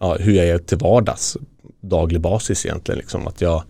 ja, 0.00 0.16
hur 0.20 0.34
jag 0.34 0.46
är 0.46 0.58
till 0.58 0.78
vardags, 0.78 1.36
daglig 1.80 2.20
basis 2.20 2.66
egentligen. 2.66 2.98
Liksom. 2.98 3.26
Att 3.26 3.40
jag, 3.40 3.62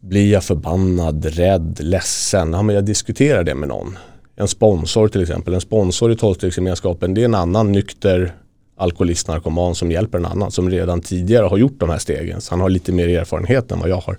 blir 0.00 0.32
jag 0.32 0.44
förbannad, 0.44 1.24
rädd, 1.24 1.78
ledsen? 1.80 2.52
Ja, 2.52 2.62
men 2.62 2.74
jag 2.74 2.84
diskuterar 2.84 3.44
det 3.44 3.54
med 3.54 3.68
någon. 3.68 3.98
En 4.36 4.48
sponsor 4.48 5.08
till 5.08 5.22
exempel. 5.22 5.54
En 5.54 5.60
sponsor 5.60 6.12
i 6.12 6.16
tolvstegsgemenskapen 6.16 7.14
det 7.14 7.20
är 7.20 7.24
en 7.24 7.34
annan 7.34 7.72
nykter 7.72 8.34
alkoholist, 8.78 9.28
narkoman 9.28 9.74
som 9.74 9.90
hjälper 9.90 10.18
en 10.18 10.26
annan 10.26 10.50
som 10.50 10.70
redan 10.70 11.00
tidigare 11.00 11.46
har 11.46 11.58
gjort 11.58 11.80
de 11.80 11.90
här 11.90 11.98
stegen. 11.98 12.40
Så 12.40 12.52
han 12.52 12.60
har 12.60 12.68
lite 12.68 12.92
mer 12.92 13.08
erfarenhet 13.08 13.72
än 13.72 13.80
vad 13.80 13.88
jag 13.88 14.00
har. 14.00 14.18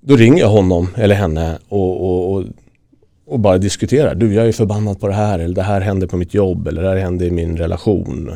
Då 0.00 0.16
ringer 0.16 0.40
jag 0.40 0.48
honom 0.48 0.88
eller 0.96 1.14
henne 1.14 1.58
och, 1.68 2.02
och, 2.02 2.32
och, 2.32 2.44
och 3.26 3.40
bara 3.40 3.58
diskuterar. 3.58 4.14
Du, 4.14 4.34
jag 4.34 4.48
är 4.48 4.52
förbannad 4.52 5.00
på 5.00 5.08
det 5.08 5.14
här 5.14 5.38
eller 5.38 5.54
det 5.54 5.62
här 5.62 5.80
händer 5.80 6.06
på 6.06 6.16
mitt 6.16 6.34
jobb 6.34 6.68
eller 6.68 6.82
det 6.82 6.88
här 6.88 6.96
händer 6.96 7.26
i 7.26 7.30
min 7.30 7.56
relation. 7.56 8.30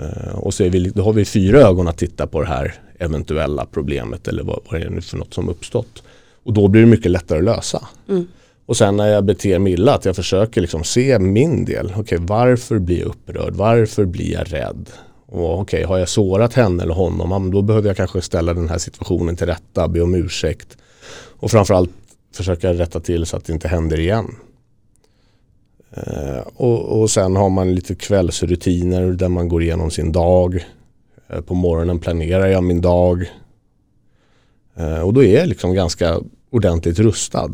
Uh, 0.00 0.34
och 0.34 0.54
så 0.54 0.64
är 0.64 0.70
vi, 0.70 0.90
då 0.90 1.02
har 1.02 1.12
vi 1.12 1.24
fyra 1.24 1.58
ögon 1.58 1.88
att 1.88 1.98
titta 1.98 2.26
på 2.26 2.40
det 2.40 2.46
här 2.46 2.74
eventuella 2.98 3.66
problemet 3.66 4.28
eller 4.28 4.42
vad, 4.42 4.60
vad 4.70 4.80
är 4.80 4.84
det 4.84 4.90
nu 4.90 5.00
för 5.00 5.16
något 5.16 5.34
som 5.34 5.48
uppstått. 5.48 6.02
Och 6.42 6.52
då 6.52 6.68
blir 6.68 6.80
det 6.80 6.86
mycket 6.86 7.10
lättare 7.10 7.38
att 7.38 7.44
lösa. 7.44 7.88
Mm. 8.08 8.26
Och 8.70 8.76
sen 8.76 8.96
när 8.96 9.06
jag 9.06 9.24
beter 9.24 9.58
mig 9.58 9.72
illa 9.72 9.94
att 9.94 10.04
jag 10.04 10.16
försöker 10.16 10.60
liksom 10.60 10.84
se 10.84 11.18
min 11.18 11.64
del. 11.64 11.86
Okej, 11.86 12.00
okay, 12.00 12.18
varför 12.18 12.78
blir 12.78 12.98
jag 12.98 13.08
upprörd? 13.08 13.54
Varför 13.54 14.04
blir 14.04 14.32
jag 14.32 14.52
rädd? 14.52 14.90
Och 15.26 15.60
okej, 15.60 15.78
okay, 15.78 15.84
har 15.84 15.98
jag 15.98 16.08
sårat 16.08 16.54
henne 16.54 16.82
eller 16.82 16.94
honom? 16.94 17.50
Då 17.50 17.62
behöver 17.62 17.88
jag 17.88 17.96
kanske 17.96 18.22
ställa 18.22 18.54
den 18.54 18.68
här 18.68 18.78
situationen 18.78 19.36
till 19.36 19.46
rätta, 19.46 19.88
be 19.88 20.00
om 20.00 20.14
ursäkt. 20.14 20.76
Och 21.12 21.50
framförallt 21.50 21.90
försöka 22.34 22.72
rätta 22.72 23.00
till 23.00 23.26
så 23.26 23.36
att 23.36 23.44
det 23.44 23.52
inte 23.52 23.68
händer 23.68 24.00
igen. 24.00 24.36
Eh, 25.90 26.42
och, 26.54 27.00
och, 27.00 27.10
sen 27.10 27.36
har 27.36 27.50
man 27.50 27.74
lite 27.74 27.94
kvällsrutiner 27.94 29.02
där 29.02 29.28
man 29.28 29.48
går 29.48 29.62
igenom 29.62 29.90
sin 29.90 30.12
dag. 30.12 30.64
Eh, 31.28 31.40
på 31.40 31.54
morgonen 31.54 31.98
planerar 31.98 32.46
jag 32.46 32.64
min 32.64 32.80
dag. 32.80 33.30
Eh, 34.76 35.00
och 35.00 35.14
då 35.14 35.24
är 35.24 35.38
jag 35.38 35.48
liksom 35.48 35.74
ganska 35.74 36.20
ordentligt 36.50 36.98
rustad. 36.98 37.50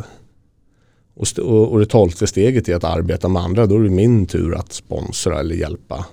Och, 1.17 1.39
och 1.73 1.79
det 1.79 1.87
tolfte 1.87 2.27
steget 2.27 2.69
är 2.69 2.75
att 2.75 2.85
arbeta 2.85 3.29
med 3.29 3.43
andra. 3.43 3.67
Då 3.67 3.77
är 3.77 3.81
det 3.81 3.91
min 3.91 4.27
tur 4.27 4.55
att 4.55 4.73
sponsra 4.73 5.41
eller 5.41 5.55
hjälpa 5.55 6.07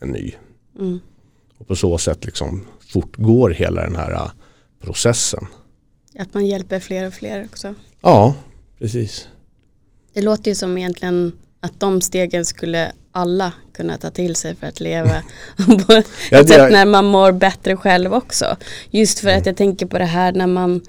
en 0.00 0.08
ny. 0.08 0.32
Mm. 0.78 1.00
Och 1.58 1.68
på 1.68 1.76
så 1.76 1.98
sätt 1.98 2.24
liksom 2.24 2.66
fortgår 2.92 3.50
hela 3.50 3.82
den 3.82 3.96
här 3.96 4.12
äh, 4.12 4.30
processen. 4.80 5.46
Att 6.18 6.34
man 6.34 6.46
hjälper 6.46 6.80
fler 6.80 7.06
och 7.06 7.14
fler 7.14 7.44
också. 7.44 7.74
Ja, 8.00 8.34
precis. 8.78 9.28
Det 10.12 10.22
låter 10.22 10.50
ju 10.50 10.54
som 10.54 10.78
egentligen 10.78 11.32
att 11.60 11.80
de 11.80 12.00
stegen 12.00 12.44
skulle 12.44 12.92
alla 13.12 13.52
kunna 13.72 13.98
ta 13.98 14.10
till 14.10 14.36
sig 14.36 14.54
för 14.54 14.66
att 14.66 14.80
leva 14.80 15.22
på 15.86 15.92
ett 15.92 16.06
ja, 16.30 16.46
sätt 16.46 16.72
när 16.72 16.86
man 16.86 17.04
mår 17.04 17.32
bättre 17.32 17.76
själv 17.76 18.14
också. 18.14 18.56
Just 18.90 19.18
för 19.18 19.28
mm. 19.28 19.40
att 19.40 19.46
jag 19.46 19.56
tänker 19.56 19.86
på 19.86 19.98
det 19.98 20.04
här 20.04 20.32
när 20.32 20.46
man 20.46 20.80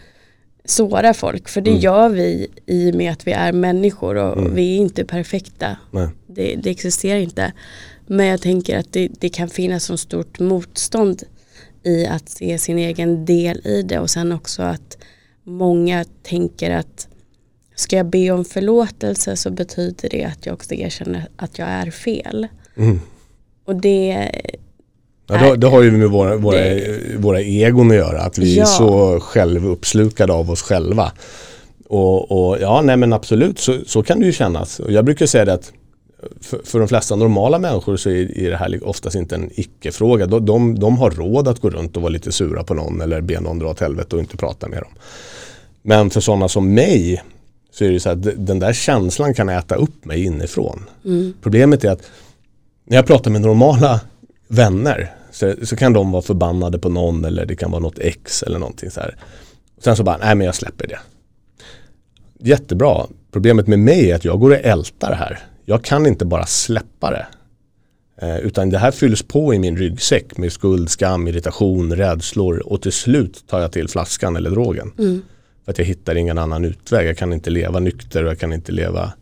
såra 0.69 1.13
folk. 1.13 1.49
För 1.49 1.62
det 1.62 1.69
mm. 1.69 1.82
gör 1.82 2.10
vi 2.10 2.47
i 2.65 2.91
och 2.91 2.95
med 2.95 3.12
att 3.12 3.27
vi 3.27 3.32
är 3.32 3.51
människor 3.51 4.15
och 4.15 4.38
mm. 4.38 4.56
vi 4.56 4.75
är 4.75 4.77
inte 4.77 5.06
perfekta. 5.06 5.77
Det, 6.27 6.56
det, 6.56 6.69
existerar 6.69 7.19
inte. 7.19 7.53
Men 8.08 8.25
jag 8.25 8.41
tänker 8.41 8.80
att 8.80 8.93
det, 8.93 9.08
det 9.19 9.30
kan 9.30 9.49
finnas 9.49 9.84
så 9.84 9.97
stort 9.97 10.39
motstånd 10.39 11.23
i 11.84 12.06
att 12.06 12.30
se 12.30 12.58
sin 12.58 12.77
egen 12.77 13.25
del 13.25 13.67
i 13.67 13.82
det 13.82 13.99
och 13.99 14.10
sen 14.10 14.32
också 14.32 14.62
att 14.62 14.97
många 15.43 16.06
tänker 16.23 16.71
att 16.71 17.08
ska 17.75 17.97
jag 17.97 18.06
be 18.06 18.32
om 18.32 18.45
förlåtelse 18.45 19.36
så 19.36 19.51
betyder 19.51 20.10
det 20.10 20.23
att 20.23 20.45
jag 20.45 20.53
också 20.53 20.73
erkänner 20.73 21.27
att 21.36 21.60
jag 21.60 21.67
är 21.67 21.91
fel. 21.91 22.47
Mm. 22.77 22.99
Och 23.65 23.75
det 23.75 24.32
Ja, 25.28 25.38
det, 25.38 25.58
det 25.58 25.68
har 25.68 25.82
ju 25.82 25.92
med 25.92 26.10
våra, 26.10 26.36
våra, 26.36 26.58
det, 26.58 27.02
våra 27.18 27.42
egon 27.42 27.92
att 27.92 27.98
göra, 27.98 28.22
att 28.22 28.38
vi 28.38 28.56
ja. 28.56 28.62
är 28.62 28.66
så 28.66 29.20
självuppslukade 29.20 30.34
av 30.34 30.52
oss 30.52 30.62
själva. 30.62 31.12
Och, 31.90 32.32
och, 32.32 32.58
ja, 32.62 32.82
nej 32.82 32.98
men 32.98 33.13
absolut 33.13 33.60
så, 33.60 33.78
så 33.86 34.04
kan 34.04 34.20
det 34.20 34.26
ju 34.26 34.32
kännas. 34.32 34.80
Och 34.80 34.92
jag 34.92 35.06
brukar 35.06 35.26
säga 35.26 35.46
det 35.46 35.54
att 35.54 35.72
för, 36.42 36.62
för 36.63 36.80
de 36.80 36.88
flesta 36.88 37.16
normala 37.16 37.60
människor 37.60 37.98
så 37.98 38.10
är, 38.10 38.38
är 38.38 38.50
det 38.50 38.58
här 38.58 38.88
oftast 38.88 39.16
inte 39.16 39.36
en 39.36 39.50
icke-fråga. 39.54 40.26
De, 40.26 40.46
de, 40.46 40.80
de, 40.80 40.98
har 40.98 41.12
råd 41.12 41.48
att 41.48 41.60
gå 41.60 41.70
runt 41.70 41.96
och 41.96 42.02
vara 42.02 42.12
lite 42.12 42.32
sura 42.32 42.63
på 42.63 42.74
någon 42.74 43.02
eller 43.02 43.22
be 43.22 43.40
någon 43.40 43.60
dra 43.60 43.70
åt 43.70 43.80
helvete 43.80 44.16
och 44.16 44.22
inte 44.22 44.38
prata 44.38 44.68
med 44.68 44.80
dem. 44.80 44.92
Men 45.82 46.10
för 46.10 46.22
sådana 46.22 46.50
som 46.50 46.74
mig 46.74 47.24
så 47.72 47.86
är 47.86 47.92
det 47.92 48.00
så 48.00 48.10
att 48.10 48.24
den 48.24 48.60
där 48.60 48.74
känslan 48.74 49.34
kan 49.34 49.50
äta 49.50 49.76
upp 49.76 50.06
mig 50.06 50.24
inifrån. 50.24 50.84
Mm. 51.06 51.34
Problemet 51.42 51.84
är 51.84 51.92
att 51.92 52.02
när 52.86 52.98
jag 52.98 53.06
pratar 53.06 53.32
med 53.32 53.42
normala 53.42 54.02
vänner 54.48 55.16
så, 55.38 55.65
så 55.65 55.76
kan 55.76 55.93
de 55.93 56.12
vara 56.12 56.21
förbannade 56.21 56.80
på 56.80 56.89
någon 56.89 57.26
eller 57.26 57.45
det 57.45 57.56
kan 57.56 57.71
vara 57.71 57.82
något 57.82 58.00
ex 58.00 58.43
eller 58.43 58.60
någonting 58.60 58.91
så 58.91 59.00
här. 59.00 59.15
Sen 59.78 59.95
så 59.95 60.04
bara, 60.04 60.17
nej 60.17 60.36
men 60.36 60.45
jag 60.45 60.56
släpper 60.56 60.88
det. 60.88 61.00
Jättebra. 62.39 63.06
Problemet 63.32 63.67
med 63.67 63.80
mig 63.80 64.12
är 64.12 64.15
att 64.15 64.26
jag 64.26 64.39
går 64.39 64.50
och 64.50 64.65
ältar 64.65 65.10
det 65.10 65.15
här. 65.15 65.39
Jag 65.65 65.84
kan 65.84 66.06
inte 66.08 66.26
bara 66.26 66.45
släppa 66.45 67.12
det. 67.12 67.28
Eh, 68.21 68.38
utan 68.38 68.69
det 68.69 68.78
här 68.78 68.91
fylls 68.91 69.23
på 69.23 69.54
i 69.54 69.60
min 69.60 69.78
ryggsäck 69.78 70.38
med 70.38 70.52
skuld, 70.52 70.89
skam, 70.89 71.28
irritation, 71.28 71.95
rädslor 71.95 72.60
och 72.60 72.82
till 72.82 72.91
slut 72.91 73.43
tar 73.47 73.60
jag 73.60 73.71
till 73.71 73.89
flaskan 73.89 74.36
eller 74.36 74.50
drogen. 74.50 74.91
Mm. 74.97 75.21
För 75.65 75.71
att 75.71 75.78
jag 75.78 75.86
hittar 75.86 76.15
ingen 76.15 76.38
annan 76.38 76.65
utväg. 76.65 77.08
Jag 77.08 77.17
kan 77.17 77.34
inte 77.34 77.50
leva 77.50 77.80
nykter 77.80 78.23
och 78.23 78.30
jag 78.30 78.39
kan 78.39 78.54
inte 78.54 78.71
leva 78.71 79.13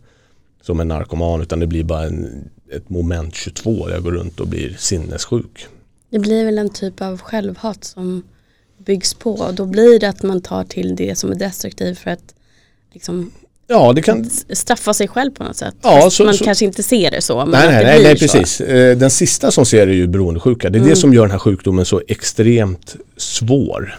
som 0.61 0.79
en 0.79 0.87
narkoman 0.87 1.41
utan 1.41 1.59
det 1.59 1.67
blir 1.67 1.83
bara 1.83 2.03
en, 2.03 2.49
ett 2.71 2.89
moment 2.89 3.35
22. 3.35 3.89
Jag 3.89 4.03
går 4.03 4.11
runt 4.11 4.39
och 4.39 4.47
blir 4.47 4.75
sinnessjuk. 4.77 5.67
Det 6.15 6.19
blir 6.19 6.45
väl 6.45 6.57
en 6.57 6.69
typ 6.69 7.01
av 7.01 7.21
självhat 7.21 7.83
som 7.83 8.23
byggs 8.77 9.13
på 9.13 9.33
och 9.33 9.53
då 9.53 9.65
blir 9.65 9.99
det 9.99 10.09
att 10.09 10.23
man 10.23 10.41
tar 10.41 10.63
till 10.63 10.95
det 10.95 11.17
som 11.17 11.31
är 11.31 11.35
destruktivt 11.35 11.99
för 11.99 12.11
att 12.11 12.35
liksom 12.93 13.31
Ja, 13.67 13.93
det 13.93 14.01
kan... 14.01 14.29
straffa 14.49 14.93
sig 14.93 15.07
själv 15.07 15.31
på 15.31 15.43
något 15.43 15.55
sätt. 15.55 15.75
Ja, 15.81 16.09
så, 16.09 16.25
man 16.25 16.33
så... 16.33 16.43
kanske 16.43 16.65
inte 16.65 16.83
ser 16.83 17.11
det 17.11 17.21
så. 17.21 17.37
Men 17.37 17.49
nej, 17.49 17.67
nej, 17.67 17.85
nej, 17.85 18.03
nej 18.03 18.15
precis. 18.19 18.61
Eh, 18.61 18.97
den 18.97 19.09
sista 19.09 19.51
som 19.51 19.65
ser 19.65 19.87
är 19.87 19.93
ju 19.93 20.07
beroendesjuka. 20.07 20.69
Det 20.69 20.77
är 20.77 20.79
mm. 20.79 20.89
det 20.89 20.95
som 20.95 21.13
gör 21.13 21.21
den 21.21 21.31
här 21.31 21.39
sjukdomen 21.39 21.85
så 21.85 22.01
extremt 22.07 22.95
svår. 23.17 23.97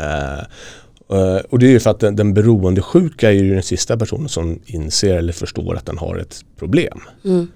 Uh, 0.00 1.36
och 1.50 1.58
det 1.58 1.66
är 1.66 1.70
ju 1.70 1.80
för 1.80 1.90
att 1.90 2.00
den, 2.00 2.16
den 2.16 2.34
beroendesjuka 2.34 3.28
är 3.28 3.34
ju 3.34 3.54
den 3.54 3.62
sista 3.62 3.96
personen 3.96 4.28
som 4.28 4.60
inser 4.66 5.16
eller 5.16 5.32
förstår 5.32 5.76
att 5.76 5.86
den 5.86 5.98
har 5.98 6.16
ett 6.16 6.44
problem. 6.58 7.00
Mm. 7.24 7.48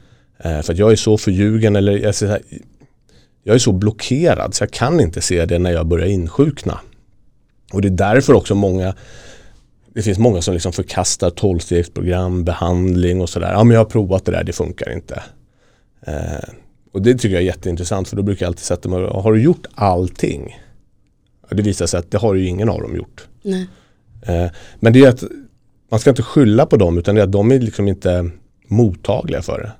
Uh, 0.44 0.62
för 0.62 0.72
att 0.72 0.78
jag 0.78 0.92
är 0.92 0.96
så 0.96 1.18
förljugen 1.18 1.76
eller 1.76 1.98
jag, 1.98 2.14
säger, 2.14 2.40
jag 3.42 3.54
är 3.54 3.58
så 3.58 3.72
blockerad 3.72 4.54
så 4.54 4.62
jag 4.62 4.70
kan 4.70 5.00
inte 5.00 5.20
se 5.20 5.46
det 5.46 5.58
när 5.58 5.70
jag 5.70 5.86
börjar 5.86 6.06
insjukna. 6.06 6.80
Och 7.72 7.82
det 7.82 7.88
är 7.88 7.90
därför 7.90 8.32
också 8.32 8.54
många 8.54 8.94
det 9.94 10.02
finns 10.02 10.18
många 10.18 10.42
som 10.42 10.54
liksom 10.54 10.72
förkastar 10.72 11.30
tolvstegsprogram, 11.30 12.44
behandling 12.44 13.20
och 13.20 13.28
sådär. 13.28 13.52
Ja 13.52 13.64
men 13.64 13.74
jag 13.74 13.80
har 13.80 13.90
provat 13.90 14.24
det 14.24 14.32
där, 14.32 14.44
det 14.44 14.52
funkar 14.52 14.92
inte. 14.92 15.22
Eh, 16.06 16.48
och 16.92 17.02
det 17.02 17.14
tycker 17.14 17.34
jag 17.34 17.42
är 17.42 17.46
jätteintressant 17.46 18.08
för 18.08 18.16
då 18.16 18.22
brukar 18.22 18.46
jag 18.46 18.50
alltid 18.50 18.64
sätta 18.64 18.88
mig 18.88 19.04
har 19.04 19.32
du 19.32 19.42
gjort 19.42 19.66
allting? 19.74 20.58
Ja, 21.48 21.56
det 21.56 21.62
visar 21.62 21.86
sig 21.86 22.00
att 22.00 22.10
det 22.10 22.18
har 22.18 22.34
ju 22.34 22.46
ingen 22.46 22.68
av 22.68 22.80
dem 22.80 22.96
gjort. 22.96 23.28
Nej. 23.42 23.68
Eh, 24.22 24.50
men 24.80 24.92
det 24.92 25.04
är 25.04 25.08
att 25.08 25.22
man 25.90 26.00
ska 26.00 26.10
inte 26.10 26.22
skylla 26.22 26.66
på 26.66 26.76
dem 26.76 26.98
utan 26.98 27.14
det 27.14 27.20
är 27.20 27.24
att 27.24 27.32
de 27.32 27.52
är 27.52 27.60
liksom 27.60 27.88
inte 27.88 28.30
mottagliga 28.66 29.42
för 29.42 29.58
det. 29.58 29.72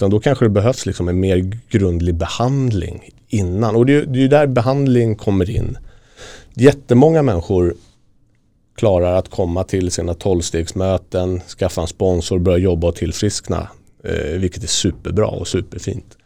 Utan 0.00 0.10
då 0.10 0.20
kanske 0.20 0.44
det 0.44 0.48
behövs 0.48 0.86
liksom 0.86 1.08
en 1.08 1.20
mer 1.20 1.58
grundlig 1.70 2.14
behandling 2.14 3.10
innan. 3.28 3.76
Och 3.76 3.86
det 3.86 3.94
är 3.94 4.14
ju 4.14 4.28
där 4.28 4.46
behandling 4.46 5.16
kommer 5.16 5.50
in. 5.50 5.78
Jättemånga 6.54 7.22
människor 7.22 7.74
klarar 8.76 9.14
att 9.14 9.28
komma 9.28 9.64
till 9.64 9.90
sina 9.90 10.14
tolvstegsmöten, 10.14 11.40
skaffa 11.40 11.80
en 11.80 11.86
sponsor, 11.86 12.38
börja 12.38 12.58
jobba 12.58 12.88
och 12.88 12.94
tillfriskna. 12.96 13.68
Eh, 14.04 14.38
vilket 14.38 14.62
är 14.62 14.66
superbra 14.66 15.26
och 15.26 15.48
superfint. 15.48 16.16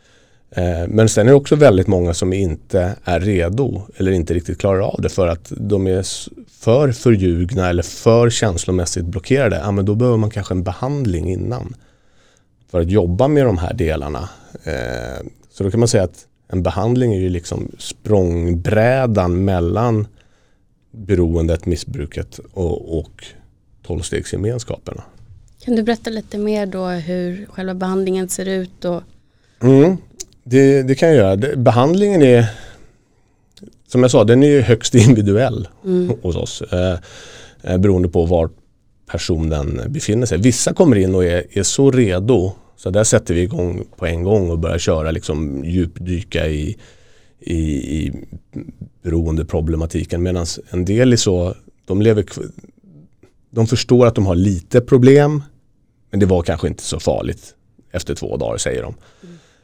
Eh, 0.51 0.89
men 0.89 1.09
sen 1.09 1.27
är 1.27 1.31
det 1.31 1.37
också 1.37 1.57
väldigt 1.57 1.87
många 1.87 2.15
som 2.15 2.33
inte 2.33 2.97
är 3.05 3.21
redo 3.21 3.83
eller 3.97 4.13
inte 4.13 4.35
riktigt 4.35 4.59
klarar 4.59 4.81
av 4.81 5.01
det 5.03 5.09
för 5.09 5.29
att 5.29 5.53
de 5.57 5.87
är 5.87 6.07
för 6.51 6.93
förljugna 6.93 7.69
eller 7.69 7.83
för 7.83 8.31
känslomässigt 8.31 9.05
blockerade. 9.05 9.57
Ja, 9.57 9.71
men 9.71 9.85
då 9.85 9.95
behöver 9.95 10.19
man 10.19 10.31
kanske 10.31 10.55
en 10.55 10.63
behandling 10.63 11.33
innan 11.33 11.75
för 12.75 12.81
att 12.81 12.91
jobba 12.91 13.29
med 13.29 13.47
de 13.47 13.59
här 13.59 13.75
delarna. 13.75 14.29
Eh, 14.65 15.27
så 15.51 15.65
då 15.65 15.71
kan 15.71 15.81
man 15.81 15.89
säga 15.89 16.05
att 16.05 16.27
en 16.49 16.63
behandling 16.63 17.15
är 17.15 17.21
ju 17.21 17.29
liksom 17.29 17.71
språngbrädan 17.79 19.45
mellan 19.45 20.07
beroendet, 20.91 21.67
missbruket 21.67 22.41
och, 22.53 22.99
och 22.99 23.25
tolvstegsgemenskaperna. 23.87 25.03
Kan 25.61 25.77
du 25.77 25.83
berätta 25.83 26.11
lite 26.11 26.39
mer 26.39 26.67
då 26.67 26.87
hur 26.87 27.47
själva 27.47 27.75
behandlingen 27.75 28.29
ser 28.29 28.49
ut? 28.49 28.85
Och... 28.85 29.03
Mm, 29.63 29.97
det, 30.45 30.83
det, 30.83 30.95
kan 30.95 31.09
jag 31.09 31.17
göra. 31.17 31.57
Behandlingen 31.57 32.23
är 32.23 32.47
som 33.89 34.03
jag 34.03 34.11
sa, 34.11 34.25
den 34.25 34.43
är 34.43 34.61
högst 34.61 34.95
individuell 34.95 35.69
mm. 35.85 36.13
hos 36.23 36.37
oss. 36.37 36.63
Eh, 36.63 36.99
eh, 37.63 37.79
beroende 37.79 38.09
på 38.09 38.27
var 38.27 38.51
personen 39.11 39.81
befinner 39.89 40.27
sig. 40.27 40.39
Vissa 40.39 40.75
kommer 40.75 40.97
in 40.97 41.15
och 41.15 41.25
är, 41.25 41.59
är 41.59 41.63
så 41.63 41.91
redo 41.91 42.53
så 42.77 42.91
där 42.91 43.05
sätter 43.05 43.35
vi 43.35 43.41
igång 43.43 43.85
på 43.97 44.07
en 44.07 44.23
gång 44.23 44.51
och 44.51 44.59
börjar 44.59 44.79
köra 44.79 45.11
liksom 45.11 45.65
djupdyka 45.65 46.49
i, 46.49 46.77
i, 47.41 47.61
i 47.99 48.13
beroendeproblematiken. 49.03 50.23
Medan 50.23 50.47
en 50.71 50.85
del 50.85 51.13
är 51.13 51.17
så, 51.17 51.55
de 51.85 52.03
lever 52.03 52.25
de 53.51 53.67
förstår 53.67 54.07
att 54.07 54.15
de 54.15 54.27
har 54.27 54.35
lite 54.35 54.81
problem 54.81 55.43
men 56.11 56.21
det 56.21 56.27
var 56.27 56.43
kanske 56.43 56.69
inte 56.69 56.83
så 56.83 57.01
farligt 57.01 57.55
efter 57.93 58.15
två 58.15 58.37
dagar 58.37 58.59
säger 58.59 58.83
de. 58.83 58.95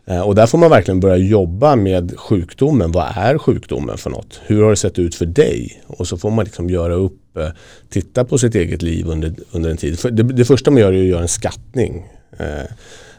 Mm. 0.07 0.23
Och 0.23 0.35
där 0.35 0.47
får 0.47 0.59
man 0.59 0.71
verkligen 0.71 1.01
börja 1.01 1.17
jobba 1.17 1.77
med 1.77 2.19
sjukdomen. 2.19 2.93
Vad 2.93 3.07
är 3.17 3.39
sjukdomen 3.39 3.99
för 3.99 4.11
något? 4.11 4.41
Hur 4.47 4.63
har 4.63 4.71
det 4.71 4.77
sett 4.77 4.99
ut 4.99 5.15
för 5.15 5.27
dig? 5.27 5.83
Och 5.87 6.09
så 6.09 6.17
får 6.17 6.31
man 6.31 6.45
liksom 6.45 6.71
göra 6.71 6.95
upp, 6.95 7.37
eh, 7.37 7.49
titta 7.89 8.25
på 8.25 8.39
sitt 8.39 8.55
eget 8.55 8.83
liv 8.83 9.07
under, 9.09 9.35
under 9.51 9.71
en 9.71 9.77
tid. 9.77 9.99
För 9.99 10.11
det, 10.11 10.23
det 10.23 10.45
första 10.45 10.71
man 10.71 10.81
gör 10.81 10.93
är 10.93 11.01
att 11.01 11.09
göra 11.09 11.23
en 11.23 11.29
skattning. 11.29 12.07
Eh, 12.41 12.67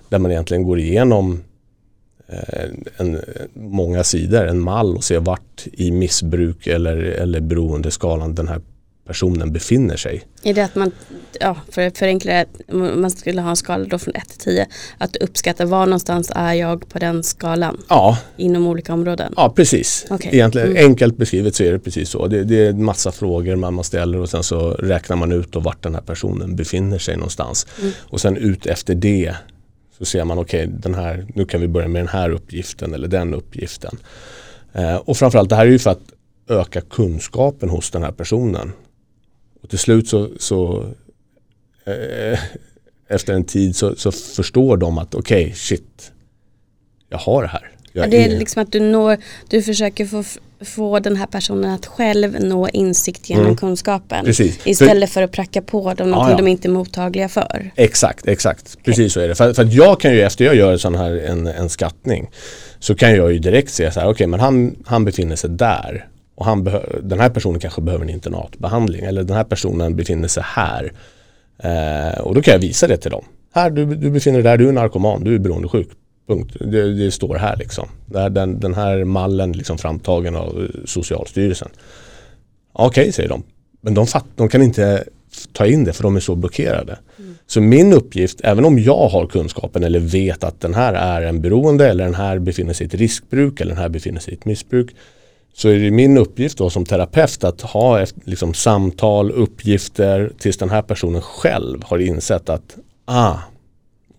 där 0.09 0.19
man 0.19 0.31
egentligen 0.31 0.63
går 0.63 0.79
igenom 0.79 1.43
eh, 2.27 2.69
en, 2.97 3.21
många 3.53 4.03
sidor, 4.03 4.47
en 4.47 4.59
mall 4.59 4.95
och 4.95 5.03
ser 5.03 5.19
vart 5.19 5.67
i 5.73 5.91
missbruk 5.91 6.67
eller, 6.67 6.97
eller 6.97 7.39
beroendeskalan 7.39 8.35
den 8.35 8.47
här 8.47 8.61
personen 9.05 9.53
befinner 9.53 9.97
sig. 9.97 10.23
Är 10.43 10.53
det 10.53 10.61
att 10.61 10.75
man, 10.75 10.91
ja, 11.39 11.57
för 11.69 11.87
att 11.87 11.97
förenkla 11.97 12.33
det, 12.33 12.73
man 12.73 13.11
skulle 13.11 13.41
ha 13.41 13.49
en 13.49 13.55
skala 13.55 13.85
då 13.85 13.99
från 13.99 14.15
1 14.15 14.29
till 14.29 14.39
10, 14.39 14.67
att 14.97 15.15
uppskatta 15.15 15.65
var 15.65 15.85
någonstans 15.85 16.31
är 16.35 16.53
jag 16.53 16.89
på 16.89 16.99
den 16.99 17.23
skalan? 17.23 17.81
Ja. 17.89 18.17
Inom 18.37 18.67
olika 18.67 18.93
områden? 18.93 19.33
Ja, 19.37 19.53
precis. 19.55 20.05
Okay. 20.09 20.33
Egentligen, 20.33 20.67
mm. 20.69 20.85
Enkelt 20.85 21.17
beskrivet 21.17 21.55
så 21.55 21.63
är 21.63 21.71
det 21.71 21.79
precis 21.79 22.09
så. 22.09 22.27
Det, 22.27 22.43
det 22.43 22.65
är 22.65 22.69
en 22.69 22.83
massa 22.83 23.11
frågor 23.11 23.55
man 23.55 23.83
ställer 23.83 24.19
och 24.19 24.29
sen 24.29 24.43
så 24.43 24.71
räknar 24.71 25.15
man 25.15 25.31
ut 25.31 25.55
och 25.55 25.63
vart 25.63 25.83
den 25.83 25.95
här 25.95 26.01
personen 26.01 26.55
befinner 26.55 26.97
sig 26.97 27.15
någonstans. 27.15 27.67
Mm. 27.79 27.91
Och 27.99 28.21
sen 28.21 28.37
ut 28.37 28.65
efter 28.65 28.95
det 28.95 29.35
så 29.97 30.05
ser 30.05 30.25
man 30.25 30.39
okej, 30.39 30.69
okay, 30.85 31.25
nu 31.35 31.45
kan 31.45 31.61
vi 31.61 31.67
börja 31.67 31.87
med 31.87 32.01
den 32.01 32.07
här 32.07 32.29
uppgiften 32.29 32.93
eller 32.93 33.07
den 33.07 33.33
uppgiften. 33.33 33.97
Eh, 34.73 34.95
och 34.95 35.17
framförallt 35.17 35.49
det 35.49 35.55
här 35.55 35.65
är 35.65 35.69
ju 35.69 35.79
för 35.79 35.89
att 35.89 36.01
öka 36.49 36.81
kunskapen 36.81 37.69
hos 37.69 37.91
den 37.91 38.03
här 38.03 38.11
personen. 38.11 38.71
Och 39.61 39.69
till 39.69 39.79
slut 39.79 40.07
så, 40.07 40.29
så 40.39 40.85
eh, 41.85 42.39
efter 43.07 43.33
en 43.33 43.43
tid 43.43 43.75
så, 43.75 43.95
så, 43.95 44.11
förstår 44.11 44.77
de 44.77 44.97
att 44.97 45.15
okej, 45.15 45.43
okay, 45.43 45.55
shit, 45.55 46.11
jag 47.09 47.17
har 47.17 47.41
det 47.41 47.47
här. 47.47 47.71
Ja, 47.93 48.07
det 48.07 48.23
är 48.23 48.39
liksom 48.39 48.63
att 48.63 48.71
du 48.71 48.79
når, 48.79 49.17
du 49.49 49.61
försöker 49.61 50.05
få, 50.05 50.23
få 50.61 50.99
den 50.99 51.15
här 51.15 51.25
personen 51.25 51.71
att 51.71 51.85
själv 51.85 52.43
nå 52.43 52.69
insikt 52.69 53.29
genom 53.29 53.45
mm. 53.45 53.57
kunskapen. 53.57 54.25
Precis. 54.25 54.67
Istället 54.67 55.09
för, 55.09 55.13
för 55.13 55.21
att 55.21 55.31
pracka 55.31 55.61
på 55.61 55.93
dem 55.93 56.09
någonting 56.09 56.31
ja, 56.31 56.39
ja. 56.39 56.45
de 56.45 56.47
inte 56.47 56.67
är 56.67 56.71
mottagliga 56.71 57.29
för. 57.29 57.71
Exakt, 57.75 58.27
exakt. 58.27 58.67
Okay. 58.73 58.83
Precis 58.83 59.13
så 59.13 59.19
är 59.19 59.27
det. 59.27 59.35
För, 59.35 59.53
för 59.53 59.67
jag 59.71 59.99
kan 59.99 60.13
ju 60.13 60.21
efter 60.21 60.45
jag 60.45 60.55
gör 60.55 60.71
en 60.71 60.79
sån 60.79 60.95
här 60.95 61.11
en, 61.11 61.47
en 61.47 61.69
skattning 61.69 62.29
så 62.79 62.95
kan 62.95 63.15
jag 63.15 63.33
ju 63.33 63.39
direkt 63.39 63.71
se 63.71 63.91
så 63.91 63.99
här, 63.99 64.07
okej 64.07 64.13
okay, 64.13 64.27
men 64.27 64.39
han, 64.39 64.75
han 64.85 65.05
befinner 65.05 65.35
sig 65.35 65.49
där 65.49 66.07
och 66.41 66.47
han 66.47 66.63
den 67.03 67.19
här 67.19 67.29
personen 67.29 67.59
kanske 67.59 67.81
behöver 67.81 68.03
en 68.03 68.09
internatbehandling 68.09 69.05
eller 69.05 69.23
den 69.23 69.37
här 69.37 69.43
personen 69.43 69.95
befinner 69.95 70.27
sig 70.27 70.43
här. 70.45 70.91
Eh, 71.57 72.21
och 72.21 72.35
då 72.35 72.41
kan 72.41 72.51
jag 72.51 72.59
visa 72.59 72.87
det 72.87 72.97
till 72.97 73.11
dem. 73.11 73.23
Här, 73.53 73.69
du, 73.69 73.85
du 73.85 74.11
befinner 74.11 74.37
dig 74.37 74.43
där, 74.43 74.57
du 74.57 74.69
är 74.69 74.71
narkoman, 74.71 75.23
du 75.23 75.35
är 75.35 75.39
beroendesjuk. 75.39 75.87
Punkt. 76.27 76.55
Det, 76.59 76.93
det 76.93 77.11
står 77.11 77.35
här 77.35 77.57
liksom. 77.57 77.87
Den, 78.05 78.59
den 78.59 78.73
här 78.73 79.03
mallen 79.03 79.51
liksom 79.51 79.77
framtagen 79.77 80.35
av 80.35 80.67
Socialstyrelsen. 80.85 81.69
Okej, 82.73 83.01
okay, 83.01 83.11
säger 83.11 83.29
de. 83.29 83.43
Men 83.81 83.93
de, 83.93 84.07
fatt, 84.07 84.25
de 84.35 84.49
kan 84.49 84.61
inte 84.61 85.03
ta 85.53 85.65
in 85.65 85.83
det 85.83 85.93
för 85.93 86.03
de 86.03 86.15
är 86.15 86.19
så 86.19 86.35
blockerade. 86.35 86.99
Mm. 87.19 87.35
Så 87.47 87.61
min 87.61 87.93
uppgift, 87.93 88.41
även 88.43 88.65
om 88.65 88.79
jag 88.79 89.07
har 89.07 89.27
kunskapen 89.27 89.83
eller 89.83 89.99
vet 89.99 90.43
att 90.43 90.61
den 90.61 90.73
här 90.73 90.93
är 90.93 91.21
en 91.21 91.41
beroende 91.41 91.89
eller 91.89 92.03
den 92.03 92.15
här 92.15 92.39
befinner 92.39 92.73
sig 92.73 92.85
i 92.85 92.87
ett 92.87 92.93
riskbruk 92.93 93.61
eller 93.61 93.73
den 93.73 93.81
här 93.81 93.89
befinner 93.89 94.19
sig 94.19 94.33
i 94.33 94.37
ett 94.37 94.45
missbruk 94.45 94.95
så 95.53 95.69
är 95.69 95.79
det 95.79 95.91
min 95.91 96.17
uppgift 96.17 96.57
då 96.57 96.69
som 96.69 96.85
terapeut 96.85 97.43
att 97.43 97.61
ha 97.61 98.05
liksom, 98.23 98.53
samtal, 98.53 99.31
uppgifter 99.31 100.31
tills 100.39 100.57
den 100.57 100.69
här 100.69 100.81
personen 100.81 101.21
själv 101.21 101.83
har 101.83 101.99
insett 101.99 102.49
att 102.49 102.77
ah, 103.05 103.35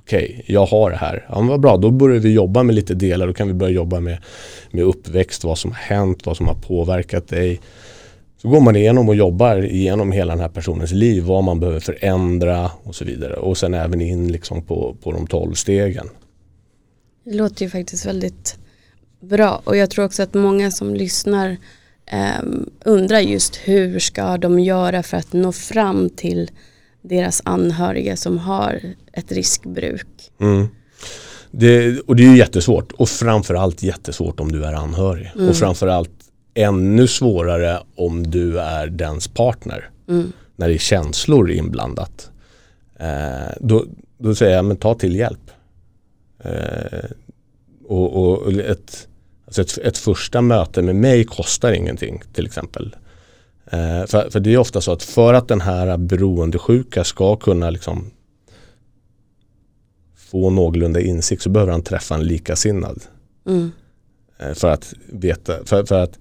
okej, 0.02 0.24
okay, 0.24 0.54
jag 0.54 0.66
har 0.66 0.90
det 0.90 0.96
här. 0.96 1.26
Ja, 1.28 1.38
men 1.38 1.48
vad 1.48 1.60
bra, 1.60 1.76
då 1.76 1.90
börjar 1.90 2.20
vi 2.20 2.32
jobba 2.32 2.62
med 2.62 2.74
lite 2.74 2.94
delar. 2.94 3.26
Då 3.26 3.32
kan 3.32 3.48
vi 3.48 3.54
börja 3.54 3.72
jobba 3.72 4.00
med, 4.00 4.18
med 4.70 4.84
uppväxt, 4.84 5.44
vad 5.44 5.58
som 5.58 5.70
har 5.70 5.78
hänt, 5.78 6.26
vad 6.26 6.36
som 6.36 6.48
har 6.48 6.54
påverkat 6.54 7.28
dig. 7.28 7.60
Så 8.42 8.48
går 8.48 8.60
man 8.60 8.76
igenom 8.76 9.08
och 9.08 9.14
jobbar 9.14 9.64
igenom 9.64 10.12
hela 10.12 10.32
den 10.32 10.40
här 10.40 10.48
personens 10.48 10.92
liv, 10.92 11.24
vad 11.24 11.44
man 11.44 11.60
behöver 11.60 11.80
förändra 11.80 12.70
och 12.82 12.94
så 12.94 13.04
vidare. 13.04 13.34
Och 13.34 13.58
sen 13.58 13.74
även 13.74 14.00
in 14.00 14.32
liksom 14.32 14.62
på, 14.62 14.96
på 15.02 15.12
de 15.12 15.26
tolv 15.26 15.54
stegen. 15.54 16.08
Det 17.24 17.34
låter 17.34 17.64
ju 17.64 17.70
faktiskt 17.70 18.06
väldigt 18.06 18.58
bra 19.22 19.62
och 19.64 19.76
jag 19.76 19.90
tror 19.90 20.04
också 20.04 20.22
att 20.22 20.34
många 20.34 20.70
som 20.70 20.94
lyssnar 20.94 21.56
eh, 22.06 22.42
undrar 22.84 23.20
just 23.20 23.56
hur 23.56 23.98
ska 23.98 24.36
de 24.36 24.60
göra 24.60 25.02
för 25.02 25.16
att 25.16 25.32
nå 25.32 25.52
fram 25.52 26.10
till 26.10 26.50
deras 27.02 27.42
anhöriga 27.44 28.16
som 28.16 28.38
har 28.38 28.80
ett 29.12 29.32
riskbruk. 29.32 30.30
Mm. 30.40 30.68
Det, 31.50 32.00
och 32.00 32.16
det 32.16 32.24
är 32.24 32.36
jättesvårt 32.36 32.92
och 32.92 33.08
framförallt 33.08 33.82
jättesvårt 33.82 34.40
om 34.40 34.52
du 34.52 34.64
är 34.64 34.72
anhörig 34.72 35.32
mm. 35.34 35.48
och 35.48 35.56
framförallt 35.56 36.10
ännu 36.54 37.06
svårare 37.06 37.78
om 37.94 38.30
du 38.30 38.60
är 38.60 38.86
dens 38.86 39.28
partner. 39.28 39.90
Mm. 40.08 40.32
När 40.56 40.68
det 40.68 40.74
är 40.74 40.78
känslor 40.78 41.50
inblandat. 41.50 42.30
Eh, 42.98 43.56
då, 43.60 43.84
då 44.18 44.34
säger 44.34 44.56
jag 44.56 44.64
men 44.64 44.76
ta 44.76 44.94
till 44.94 45.16
hjälp. 45.16 45.50
Eh, 46.44 47.10
och, 47.84 48.42
och 48.42 48.52
ett, 48.52 49.08
alltså 49.58 49.80
ett, 49.80 49.86
ett, 49.86 49.98
första 49.98 50.40
möte 50.40 50.82
med 50.82 50.96
mig 50.96 51.24
kostar 51.24 51.72
ingenting 51.72 52.22
till 52.32 52.46
exempel. 52.46 52.96
Eh, 53.66 54.06
för, 54.06 54.30
för, 54.30 54.40
det 54.40 54.54
är 54.54 54.58
ofta 54.58 54.80
så 54.80 54.92
att 54.92 55.02
för 55.02 55.34
att 55.34 55.48
den 55.48 55.60
här 55.60 55.96
beroendesjuka 55.96 57.04
ska 57.04 57.36
kunna 57.36 57.70
liksom 57.70 58.10
få 60.16 60.50
någorlunda 60.50 61.00
insikt 61.00 61.42
så 61.42 61.50
behöver 61.50 61.72
han 61.72 61.82
träffa 61.82 62.14
en 62.14 62.24
likasinnad. 62.24 63.02
Mm. 63.46 63.72
Eh, 64.38 64.54
för 64.54 64.70
att 64.70 64.94
veta, 65.06 65.64
för, 65.64 65.84
för, 65.84 66.02
att 66.02 66.18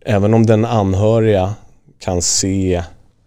även 0.00 0.34
om 0.34 0.46
den 0.46 0.64
anhöriga 0.64 1.54
kan 1.98 2.22
se 2.22 2.82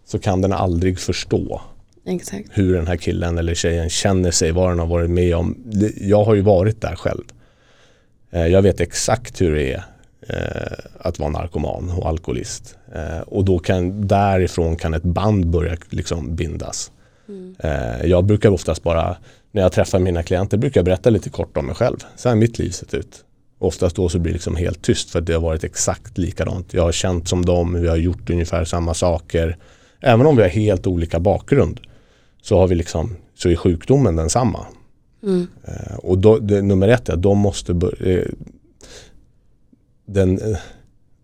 så 0.05 0.19
kan 0.19 0.41
den 0.41 0.53
aldrig 0.53 0.99
förstå 0.99 1.61
Exakt. 2.05 2.49
hur 2.51 2.73
den 2.73 2.87
här 2.87 2.97
killen 2.97 3.37
eller 3.37 3.53
tjejen 3.53 3.89
känner 3.89 4.31
sig, 4.31 4.51
vad 4.51 4.69
den 4.69 4.79
har 4.79 4.87
varit 4.87 5.09
med 5.09 5.35
om. 5.35 5.57
Jag 5.95 6.23
har 6.23 6.35
ju 6.35 6.41
varit 6.41 6.81
där 6.81 6.95
själv. 6.95 7.23
Eh, 8.31 8.47
jag 8.47 8.61
vet 8.61 8.81
exakt 8.81 9.41
hur 9.41 9.55
det 9.55 9.73
är 9.73 9.83
eh, 10.27 10.85
att 10.99 11.19
vara 11.19 11.29
narkoman 11.29 11.91
och 11.91 12.07
alkoholist. 12.07 12.77
Eh, 12.95 13.19
och 13.19 13.45
då 13.45 13.59
kan, 13.59 14.07
därifrån 14.07 14.75
kan 14.75 14.93
ett 14.93 15.03
band 15.03 15.47
börja 15.47 15.77
liksom 15.89 16.35
bindas. 16.35 16.91
Mm. 17.27 17.55
Jag 18.09 18.25
brukar 18.25 18.49
oftast 18.49 18.83
bara, 18.83 19.17
när 19.51 19.61
jag 19.61 19.71
träffar 19.71 19.99
mina 19.99 20.23
klienter, 20.23 20.57
brukar 20.57 20.79
jag 20.79 20.85
berätta 20.85 21.09
lite 21.09 21.29
kort 21.29 21.57
om 21.57 21.65
mig 21.65 21.75
själv. 21.75 21.97
Så 22.15 22.29
här 22.29 22.35
har 22.35 22.39
mitt 22.39 22.59
liv 22.59 22.69
sett 22.69 22.93
ut. 22.93 23.23
Oftast 23.59 23.95
då 23.95 24.09
så 24.09 24.19
blir 24.19 24.31
det 24.31 24.35
liksom 24.35 24.55
helt 24.55 24.81
tyst 24.81 25.09
för 25.09 25.21
det 25.21 25.33
har 25.33 25.41
varit 25.41 25.63
exakt 25.63 26.17
likadant. 26.17 26.73
Jag 26.73 26.83
har 26.83 26.91
känt 26.91 27.27
som 27.27 27.45
dem, 27.45 27.81
vi 27.81 27.87
har 27.87 27.95
gjort 27.95 28.29
ungefär 28.29 28.65
samma 28.65 28.93
saker. 28.93 29.57
Även 30.01 30.25
om 30.25 30.35
vi 30.35 30.41
har 30.41 30.49
helt 30.49 30.87
olika 30.87 31.19
bakgrund 31.19 31.79
så 32.41 32.59
har 32.59 32.67
vi 32.67 32.75
liksom, 32.75 33.15
så 33.35 33.49
är 33.49 33.55
sjukdomen 33.55 34.15
densamma. 34.15 34.65
Mm. 35.25 35.47
Eh, 35.63 35.95
och 35.95 36.17
då, 36.17 36.39
det, 36.39 36.61
nummer 36.61 36.87
ett 36.87 37.09
är 37.09 37.13
att 37.13 37.21
de 37.21 37.37
måste 37.37 37.73
börja, 37.73 38.19
eh, 38.19 38.27
den, 40.05 40.39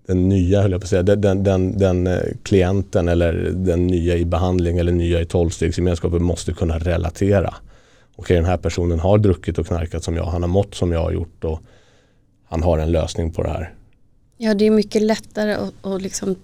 den 0.08 0.30
nya, 0.30 0.62
höll 0.62 0.72
jag 0.72 0.82
på 0.82 0.86
att 0.86 0.90
säga, 0.90 1.04
den, 1.04 1.44
den, 1.44 1.78
den, 1.78 2.08
eh, 2.08 2.20
klienten 2.44 3.08
eller 3.08 3.34
den 3.54 3.88
nya 3.88 4.18
i 4.18 4.26
behandling 4.26 4.78
eller 4.78 4.92
nya 4.92 5.22
i 5.22 5.26
tolvstegsgemenskapen 5.26 6.24
måste 6.24 6.54
kunna 6.54 6.80
relatera. 6.80 7.54
Okej, 8.16 8.36
den 8.36 8.46
här 8.46 8.58
personen 8.58 9.00
har 9.00 9.18
druckit 9.18 9.58
och 9.58 9.68
knarkat 9.68 10.04
som 10.04 10.16
jag, 10.16 10.26
han 10.26 10.42
har 10.42 10.50
mått 10.50 10.76
som 10.76 10.92
jag 10.92 11.00
har 11.00 11.12
gjort 11.12 11.44
och 11.44 11.62
han 12.46 12.64
har 12.64 12.78
en 12.78 12.92
lösning 12.92 13.32
på 13.32 13.44
det 13.44 13.50
här. 13.50 13.74
Ja, 14.38 14.54
det 14.54 14.66
är 14.66 14.72
mycket 14.72 15.02
lättare 15.02 15.54
att, 15.54 15.74
att 15.82 16.02
liksom 16.02 16.36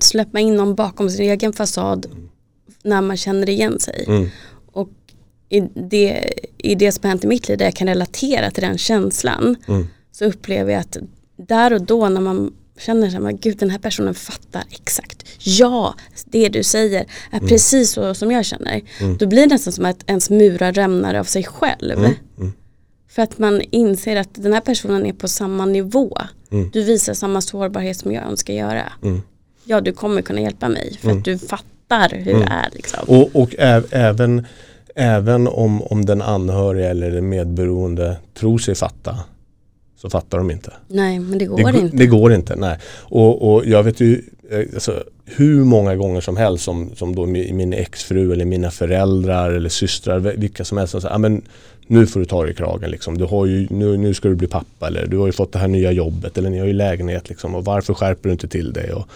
släppa 0.00 0.40
in 0.40 0.56
någon 0.56 0.74
bakom 0.74 1.10
sin 1.10 1.30
egen 1.30 1.52
fasad 1.52 2.06
mm. 2.06 2.28
när 2.82 3.00
man 3.00 3.16
känner 3.16 3.48
igen 3.48 3.80
sig. 3.80 4.04
Mm. 4.08 4.28
I 5.48 5.60
det, 5.60 6.32
i 6.58 6.74
det 6.74 6.92
som 6.92 7.00
har 7.02 7.08
hänt 7.08 7.24
i 7.24 7.26
mitt 7.26 7.48
liv 7.48 7.58
där 7.58 7.64
jag 7.64 7.74
kan 7.74 7.88
relatera 7.88 8.50
till 8.50 8.62
den 8.62 8.78
känslan 8.78 9.56
mm. 9.68 9.86
så 10.12 10.24
upplever 10.24 10.72
jag 10.72 10.80
att 10.80 10.96
där 11.36 11.72
och 11.72 11.82
då 11.82 12.08
när 12.08 12.20
man 12.20 12.52
känner 12.78 13.10
sig, 13.10 13.38
gud 13.40 13.58
den 13.58 13.70
här 13.70 13.78
personen 13.78 14.14
fattar 14.14 14.64
exakt. 14.70 15.24
Ja, 15.38 15.94
det 16.24 16.48
du 16.48 16.62
säger 16.62 17.06
är 17.30 17.38
mm. 17.38 17.48
precis 17.48 17.90
så 17.90 18.14
som 18.14 18.30
jag 18.30 18.44
känner. 18.44 18.80
Mm. 19.00 19.16
Då 19.16 19.26
blir 19.26 19.40
det 19.40 19.46
nästan 19.46 19.72
som 19.72 19.84
att 19.84 20.10
ens 20.10 20.30
murar 20.30 20.72
rämnar 20.72 21.14
av 21.14 21.24
sig 21.24 21.44
själv. 21.44 21.98
Mm. 21.98 22.12
mm. 22.38 22.52
För 23.08 23.22
att 23.22 23.38
man 23.38 23.60
inser 23.70 24.16
att 24.16 24.34
den 24.34 24.52
här 24.52 24.60
personen 24.60 25.06
är 25.06 25.12
på 25.12 25.28
samma 25.28 25.66
nivå. 25.66 26.18
Mm. 26.50 26.70
Du 26.72 26.82
visar 26.82 27.14
samma 27.14 27.40
sårbarhet 27.40 27.96
som 27.96 28.12
jag 28.12 28.24
önskar 28.24 28.54
göra. 28.54 28.92
Mm. 29.02 29.22
Ja, 29.64 29.80
du 29.80 29.92
kommer 29.92 30.22
kunna 30.22 30.40
hjälpa 30.40 30.68
mig 30.68 30.98
för 31.00 31.10
att 31.10 31.24
du 31.24 31.38
fattar 31.38 32.08
hur 32.08 32.34
det 32.34 32.48
är. 32.50 32.68
Liksom. 32.72 33.00
Och, 33.06 33.42
och 33.42 33.54
även, 33.90 34.46
även 34.98 35.48
om, 35.48 35.82
om 35.82 36.04
den 36.04 36.22
anhöriga 36.22 36.88
eller 36.88 37.10
den 37.10 37.28
medberoende 37.28 38.16
tror 38.34 38.58
sig 38.58 38.74
fatta 38.74 39.18
så 39.96 40.10
fattar 40.10 40.38
de 40.38 40.50
inte. 40.50 40.72
Nej, 40.88 41.18
men 41.18 41.38
det 41.38 41.44
går 41.44 41.72
det, 41.72 41.78
inte. 41.78 41.96
Det 41.96 42.06
går 42.06 42.32
inte, 42.32 42.56
nej. 42.56 42.78
Och, 42.94 43.52
och 43.52 43.66
jag 43.66 43.82
vet 43.82 44.00
ju 44.00 44.22
eh, 44.50 44.58
alltså, 44.74 45.04
hur 45.24 45.64
många 45.64 45.96
gånger 45.96 46.20
som 46.20 46.36
helst 46.36 46.64
som, 46.64 46.90
som 46.96 47.14
då 47.14 47.26
min 47.26 47.72
exfru 47.72 48.32
eller 48.32 48.44
mina 48.44 48.70
föräldrar 48.70 49.50
eller 49.50 49.68
systrar, 49.68 50.18
vilka 50.18 50.64
som 50.64 50.78
helst 50.78 50.90
som 50.90 51.00
säger, 51.00 51.14
ah, 51.14 51.18
men 51.18 51.42
nu 51.86 52.06
får 52.06 52.20
du 52.20 52.26
ta 52.26 52.42
dig 52.42 52.52
i 52.52 52.54
kragen 52.54 52.90
liksom. 52.90 53.18
Du 53.18 53.24
har 53.24 53.46
ju, 53.46 53.66
nu, 53.70 53.96
nu 53.96 54.14
ska 54.14 54.28
du 54.28 54.34
bli 54.34 54.48
pappa 54.48 54.86
eller 54.86 55.06
du 55.06 55.18
har 55.18 55.26
ju 55.26 55.32
fått 55.32 55.52
det 55.52 55.58
här 55.58 55.68
nya 55.68 55.92
jobbet 55.92 56.38
eller 56.38 56.50
ni 56.50 56.58
har 56.58 56.66
ju 56.66 56.72
lägenhet 56.72 57.28
liksom 57.28 57.54
och 57.54 57.64
varför 57.64 57.94
skärper 57.94 58.28
du 58.28 58.32
inte 58.32 58.48
till 58.48 58.72
dig? 58.72 58.92
Och, 58.92 59.08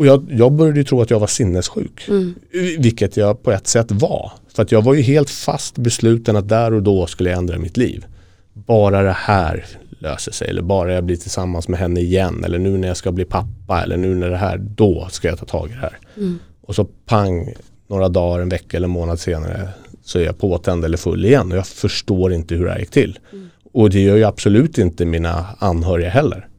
och 0.00 0.06
jag, 0.06 0.26
jag 0.30 0.52
började 0.52 0.78
ju 0.78 0.84
tro 0.84 1.00
att 1.00 1.10
jag 1.10 1.20
var 1.20 1.26
sinnessjuk. 1.26 2.08
Mm. 2.08 2.34
Vilket 2.78 3.16
jag 3.16 3.42
på 3.42 3.52
ett 3.52 3.66
sätt 3.66 3.92
var. 3.92 4.32
För 4.54 4.62
att 4.62 4.72
jag 4.72 4.82
var 4.82 4.94
ju 4.94 5.02
helt 5.02 5.30
fast 5.30 5.78
besluten 5.78 6.36
att 6.36 6.48
där 6.48 6.74
och 6.74 6.82
då 6.82 7.06
skulle 7.06 7.30
jag 7.30 7.38
ändra 7.38 7.58
mitt 7.58 7.76
liv. 7.76 8.04
Bara 8.52 9.02
det 9.02 9.16
här 9.18 9.66
löser 9.98 10.32
sig 10.32 10.48
eller 10.48 10.62
bara 10.62 10.92
jag 10.92 11.04
blir 11.04 11.16
tillsammans 11.16 11.68
med 11.68 11.80
henne 11.80 12.00
igen 12.00 12.44
eller 12.44 12.58
nu 12.58 12.78
när 12.78 12.88
jag 12.88 12.96
ska 12.96 13.12
bli 13.12 13.24
pappa 13.24 13.82
eller 13.82 13.96
nu 13.96 14.14
när 14.14 14.30
det 14.30 14.36
här, 14.36 14.58
då 14.58 15.08
ska 15.10 15.28
jag 15.28 15.38
ta 15.38 15.46
tag 15.46 15.70
i 15.70 15.72
det 15.72 15.80
här. 15.80 15.98
Mm. 16.16 16.38
Och 16.62 16.74
så 16.74 16.84
pang, 16.84 17.54
några 17.88 18.08
dagar, 18.08 18.42
en 18.42 18.48
vecka 18.48 18.76
eller 18.76 18.86
en 18.86 18.92
månad 18.92 19.20
senare 19.20 19.68
så 20.04 20.18
är 20.18 20.24
jag 20.24 20.38
påtänd 20.38 20.84
eller 20.84 20.96
full 20.96 21.24
igen 21.24 21.52
och 21.52 21.58
jag 21.58 21.66
förstår 21.66 22.32
inte 22.32 22.54
hur 22.54 22.64
det 22.64 22.72
här 22.72 22.78
gick 22.78 22.90
till. 22.90 23.18
Mm. 23.32 23.50
Och 23.72 23.90
det 23.90 24.00
gör 24.00 24.16
ju 24.16 24.24
absolut 24.24 24.78
inte 24.78 25.04
mina 25.04 25.46
anhöriga 25.58 26.10
heller. 26.10 26.49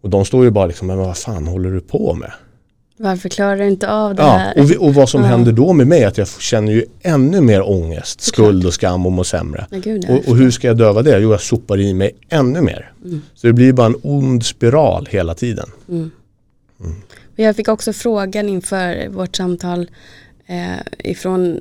Och 0.00 0.10
de 0.10 0.24
står 0.24 0.44
ju 0.44 0.50
bara 0.50 0.66
liksom, 0.66 0.86
men 0.86 0.98
vad 0.98 1.16
fan 1.16 1.46
håller 1.46 1.70
du 1.70 1.80
på 1.80 2.14
med? 2.14 2.32
Varför 3.02 3.28
klarar 3.28 3.56
du 3.56 3.66
inte 3.66 3.90
av 3.90 4.14
det 4.14 4.22
ja, 4.22 4.28
här? 4.28 4.58
Och, 4.58 4.70
vi, 4.70 4.76
och 4.76 4.94
vad 4.94 5.08
som 5.08 5.22
ja. 5.22 5.28
händer 5.28 5.52
då 5.52 5.72
med 5.72 5.86
mig 5.86 6.02
är 6.02 6.08
att 6.08 6.18
jag 6.18 6.28
känner 6.28 6.72
ju 6.72 6.84
ännu 7.00 7.40
mer 7.40 7.70
ångest, 7.70 8.20
skuld 8.20 8.66
och 8.66 8.74
skam 8.74 9.06
och 9.06 9.12
mår 9.12 9.24
sämre. 9.24 9.66
Gud, 9.70 10.10
och, 10.10 10.28
och, 10.28 10.36
hur 10.36 10.50
ska 10.50 10.66
jag 10.66 10.76
döva 10.76 11.02
det? 11.02 11.18
Jo, 11.18 11.30
jag 11.30 11.40
sopar 11.40 11.80
i 11.80 11.94
mig 11.94 12.16
ännu 12.28 12.60
mer. 12.60 12.92
Mm. 13.04 13.22
Så 13.34 13.46
det 13.46 13.52
blir 13.52 13.72
bara 13.72 13.86
en 13.86 13.96
ond 14.02 14.44
spiral 14.44 15.08
hela 15.10 15.34
tiden. 15.34 15.70
Mm. 15.88 16.10
Mm. 16.80 16.96
Jag 17.36 17.56
fick 17.56 17.68
också 17.68 17.92
frågan 17.92 18.48
inför 18.48 19.08
vårt 19.08 19.36
samtal 19.36 19.90
eh, 20.46 21.10
ifrån 21.10 21.60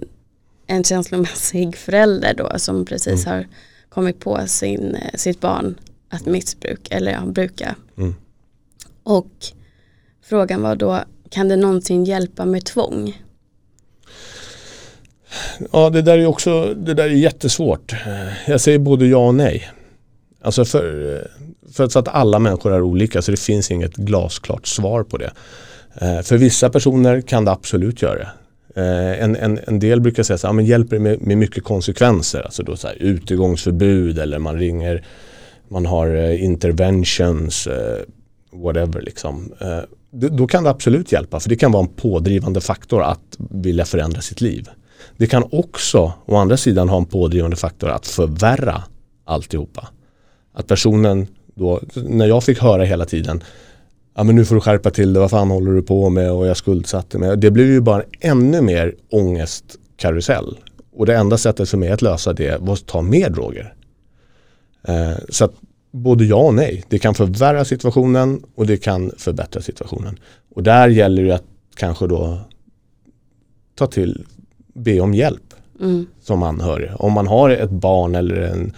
en 0.67 0.83
känslomässig 0.83 1.75
förälder 1.75 2.33
då 2.33 2.51
som 2.57 2.85
precis 2.85 3.25
mm. 3.25 3.37
har 3.37 3.47
kommit 3.89 4.19
på 4.19 4.39
sin, 4.47 4.95
eh, 4.95 5.17
sitt 5.17 5.39
barn 5.39 5.75
att 6.09 6.25
missbruk 6.25 6.87
eller 6.91 7.11
ja, 7.11 7.21
bruka. 7.25 7.75
Och 9.09 9.31
frågan 10.23 10.61
var 10.61 10.75
då 10.75 10.99
kan 11.29 11.47
det 11.47 11.55
någonsin 11.55 12.05
hjälpa 12.05 12.45
med 12.45 12.65
tvång? 12.65 13.21
Ja 15.71 15.89
det 15.89 16.01
där 16.01 16.17
är 16.17 16.25
också 16.25 16.73
det 16.73 16.93
där 16.93 17.03
är 17.03 17.09
jättesvårt. 17.09 17.95
Jag 18.47 18.61
säger 18.61 18.79
både 18.79 19.07
ja 19.07 19.27
och 19.27 19.35
nej. 19.35 19.69
Alltså 20.41 20.65
för, 20.65 21.27
för 21.73 21.83
att 21.83 22.07
alla 22.07 22.39
människor 22.39 22.73
är 22.73 22.81
olika 22.81 23.21
så 23.21 23.31
det 23.31 23.39
finns 23.39 23.71
inget 23.71 23.95
glasklart 23.95 24.67
svar 24.67 25.03
på 25.03 25.17
det. 25.17 25.31
Eh, 26.01 26.21
för 26.21 26.37
vissa 26.37 26.69
personer 26.69 27.21
kan 27.21 27.45
det 27.45 27.51
absolut 27.51 28.01
göra 28.01 28.19
det. 28.19 28.29
En, 29.15 29.35
en, 29.35 29.59
en 29.67 29.79
del 29.79 30.01
brukar 30.01 30.23
säga 30.23 30.37
så 30.37 30.47
här, 30.47 30.53
men 30.53 30.65
hjälper 30.65 30.95
det 30.95 31.01
med, 31.01 31.21
med 31.21 31.37
mycket 31.37 31.63
konsekvenser? 31.63 32.41
Alltså 32.41 32.63
då 32.63 32.75
så 32.75 32.87
här, 32.87 32.95
utegångsförbud 32.95 34.19
eller 34.19 34.39
man 34.39 34.59
ringer, 34.59 35.05
man 35.67 35.85
har 35.85 36.15
eh, 36.15 36.43
interventions, 36.43 37.67
eh, 37.67 37.97
whatever 38.51 39.01
liksom 39.01 39.53
eh, 39.61 39.79
då 40.11 40.47
kan 40.47 40.63
det 40.63 40.69
absolut 40.69 41.11
hjälpa 41.11 41.39
för 41.39 41.49
det 41.49 41.55
kan 41.55 41.71
vara 41.71 41.83
en 41.83 41.93
pådrivande 41.93 42.61
faktor 42.61 43.03
att 43.03 43.37
vilja 43.37 43.85
förändra 43.85 44.21
sitt 44.21 44.41
liv. 44.41 44.69
Det 45.17 45.27
kan 45.27 45.43
också 45.51 46.13
å 46.25 46.35
andra 46.35 46.57
sidan 46.57 46.89
ha 46.89 46.97
en 46.97 47.05
pådrivande 47.05 47.55
faktor 47.55 47.89
att 47.89 48.07
förvärra 48.07 48.83
alltihopa. 49.25 49.87
Att 50.53 50.67
personen 50.67 51.27
då, 51.55 51.81
när 51.93 52.25
jag 52.25 52.43
fick 52.43 52.59
höra 52.59 52.83
hela 52.83 53.05
tiden 53.05 53.43
ja 54.19 54.23
men 54.23 54.35
nu 54.35 54.45
får 54.45 54.55
du 54.55 54.61
skärpa 54.61 54.91
till 54.91 55.13
det, 55.13 55.19
vad 55.19 55.29
fan 55.29 55.49
håller 55.49 55.71
du 55.71 55.81
på 55.81 56.09
med 56.09 56.31
och 56.31 56.47
jag 56.47 56.57
skuldsatte 56.57 57.17
mig. 57.17 57.37
Det 57.37 57.51
blev 57.51 57.67
ju 57.67 57.81
bara 57.81 58.03
ännu 58.19 58.61
mer 58.61 58.95
ångestkarusell. 59.09 60.57
Och 60.93 61.05
det 61.05 61.15
enda 61.15 61.37
sättet 61.37 61.69
för 61.69 61.77
mig 61.77 61.91
att 61.91 62.01
lösa 62.01 62.33
det 62.33 62.61
var 62.61 62.73
att 62.73 62.85
ta 62.85 63.01
mer 63.01 63.29
droger. 63.29 63.73
Eh, 64.87 65.17
så 65.29 65.45
att 65.45 65.53
både 65.91 66.25
ja 66.25 66.35
och 66.35 66.53
nej. 66.53 66.83
Det 66.87 66.99
kan 66.99 67.15
förvärra 67.15 67.65
situationen 67.65 68.43
och 68.55 68.67
det 68.67 68.77
kan 68.77 69.11
förbättra 69.17 69.61
situationen. 69.61 70.19
Och 70.55 70.63
där 70.63 70.87
gäller 70.87 71.23
det 71.23 71.35
att 71.35 71.45
kanske 71.75 72.07
då 72.07 72.39
ta 73.75 73.87
till, 73.87 74.25
be 74.73 74.99
om 74.99 75.13
hjälp 75.13 75.53
mm. 75.81 76.07
som 76.21 76.43
anhörig. 76.43 76.91
Om 76.95 77.13
man 77.13 77.27
har 77.27 77.49
ett 77.49 77.71
barn 77.71 78.15
eller 78.15 78.35
en 78.35 78.73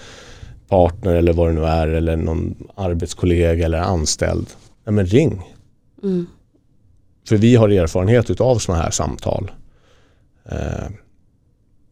partner 0.68 1.16
eller 1.16 1.34
vad 1.34 1.48
det 1.48 1.54
nu 1.54 1.66
är 1.66 1.88
eller 1.88 2.16
någon 2.16 2.56
arbetskollega 2.76 3.66
eller 3.66 3.78
anställd. 3.78 4.48
Ja, 4.84 4.92
men 4.92 5.06
ring. 5.06 5.42
Mm. 6.04 6.28
För 7.28 7.38
vi 7.38 7.56
har 7.56 7.70
erfarenhet 7.70 8.42
av 8.42 8.58
sådana 8.58 8.84
här 8.84 8.92
samtal. 8.92 9.52
Eh, 10.46 10.90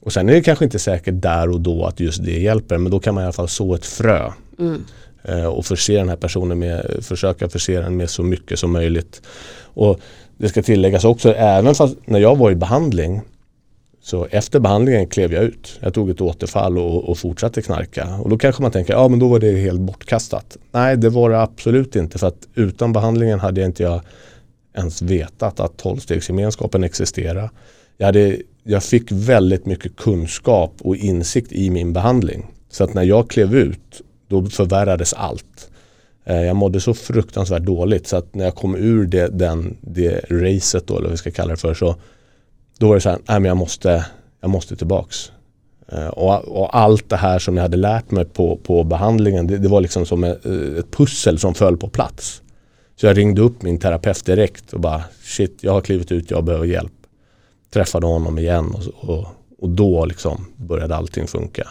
och 0.01 0.13
sen 0.13 0.29
är 0.29 0.34
det 0.34 0.41
kanske 0.41 0.65
inte 0.65 0.79
säkert 0.79 1.21
där 1.21 1.49
och 1.49 1.62
då 1.62 1.86
att 1.86 1.99
just 1.99 2.23
det 2.23 2.39
hjälper 2.39 2.77
men 2.77 2.91
då 2.91 2.99
kan 2.99 3.13
man 3.13 3.23
i 3.23 3.25
alla 3.25 3.34
fall 3.34 3.47
så 3.49 3.73
ett 3.73 3.86
frö. 3.86 4.32
Mm. 4.60 4.84
Eh, 5.29 5.45
och 5.45 5.65
förse 5.65 5.93
den 5.93 6.09
här 6.09 6.15
personen 6.15 6.59
med, 6.59 6.95
försöka 7.01 7.49
förse 7.49 7.81
den 7.81 7.97
med 7.97 8.09
så 8.09 8.23
mycket 8.23 8.59
som 8.59 8.71
möjligt. 8.71 9.21
Och 9.61 9.99
det 10.37 10.49
ska 10.49 10.61
tilläggas 10.61 11.05
också, 11.05 11.33
även 11.33 11.75
fast 11.75 11.97
när 12.05 12.19
jag 12.19 12.37
var 12.37 12.51
i 12.51 12.55
behandling 12.55 13.21
så 14.01 14.25
efter 14.31 14.59
behandlingen 14.59 15.07
klev 15.07 15.33
jag 15.33 15.43
ut. 15.43 15.79
Jag 15.79 15.93
tog 15.93 16.09
ett 16.09 16.21
återfall 16.21 16.77
och, 16.77 17.09
och 17.09 17.17
fortsatte 17.17 17.61
knarka. 17.61 18.15
Och 18.21 18.29
då 18.29 18.37
kanske 18.37 18.61
man 18.61 18.71
tänker, 18.71 18.93
ja 18.93 19.07
men 19.07 19.19
då 19.19 19.27
var 19.27 19.39
det 19.39 19.51
helt 19.51 19.81
bortkastat. 19.81 20.57
Nej 20.71 20.97
det 20.97 21.09
var 21.09 21.29
det 21.29 21.41
absolut 21.41 21.95
inte 21.95 22.17
för 22.17 22.27
att 22.27 22.47
utan 22.55 22.93
behandlingen 22.93 23.39
hade 23.39 23.61
jag 23.61 23.67
inte 23.67 23.83
jag 23.83 24.01
ens 24.77 25.01
vetat 25.01 25.59
att 25.59 25.77
tolvstegsgemenskapen 25.77 26.83
existerar. 26.83 27.49
Jag, 27.97 28.05
hade, 28.05 28.37
jag 28.63 28.83
fick 28.83 29.11
väldigt 29.11 29.65
mycket 29.65 29.95
kunskap 29.95 30.73
och 30.79 30.95
insikt 30.95 31.51
i 31.51 31.69
min 31.69 31.93
behandling. 31.93 32.47
Så 32.69 32.83
att 32.83 32.93
när 32.93 33.03
jag 33.03 33.29
klev 33.29 33.55
ut 33.55 34.01
då 34.29 34.45
förvärrades 34.45 35.13
allt. 35.13 35.69
Eh, 36.25 36.41
jag 36.41 36.55
mådde 36.55 36.79
så 36.79 36.93
fruktansvärt 36.93 37.63
dåligt 37.63 38.07
så 38.07 38.17
att 38.17 38.35
när 38.35 38.45
jag 38.45 38.55
kom 38.55 38.75
ur 38.75 39.05
det, 39.05 39.27
den, 39.27 39.77
det 39.81 40.25
racet 40.29 40.87
då, 40.87 40.93
eller 40.93 41.03
vad 41.03 41.11
vi 41.11 41.17
ska 41.17 41.31
kalla 41.31 41.51
det 41.51 41.57
för, 41.57 41.73
så 41.73 41.95
då 42.77 42.87
var 42.87 42.95
det 42.95 43.01
så 43.01 43.09
här, 43.09 43.19
nej 43.27 43.39
men 43.39 43.45
jag 43.45 43.57
måste, 43.57 44.05
jag 44.41 44.49
måste 44.49 44.75
tillbaks. 44.75 45.31
Eh, 45.91 46.07
och, 46.07 46.61
och, 46.61 46.77
allt 46.77 47.09
det 47.09 47.17
här 47.17 47.39
som 47.39 47.57
jag 47.57 47.63
hade 47.63 47.77
lärt 47.77 48.11
mig 48.11 48.25
på, 48.25 48.59
på 48.63 48.83
behandlingen 48.83 49.47
det, 49.47 49.57
det 49.57 49.67
var 49.67 49.81
liksom 49.81 50.05
som 50.05 50.23
ett, 50.23 50.45
eh, 50.45 50.77
ett, 50.77 50.91
pussel 50.91 51.39
som 51.39 51.53
föll 51.53 51.77
på 51.77 51.87
plats. 51.87 52.41
Så 52.95 53.05
jag 53.05 53.17
ringde 53.17 53.41
upp 53.41 53.61
min 53.61 53.79
terapeut 53.79 54.25
direkt 54.25 54.73
och 54.73 54.79
bara 54.79 55.03
shit 55.21 55.57
jag 55.61 55.71
har 55.71 55.81
klivit 55.81 56.11
ut, 56.11 56.31
jag 56.31 56.43
behöver 56.43 56.65
hjälp. 56.65 56.93
Träffade 57.73 58.05
honom 58.05 58.39
igen 58.39 58.75
och, 58.75 59.09
och, 59.09 59.27
och 59.59 59.69
då 59.69 60.05
liksom 60.05 60.45
började 60.55 60.95
allting 60.95 61.27
funka. 61.27 61.67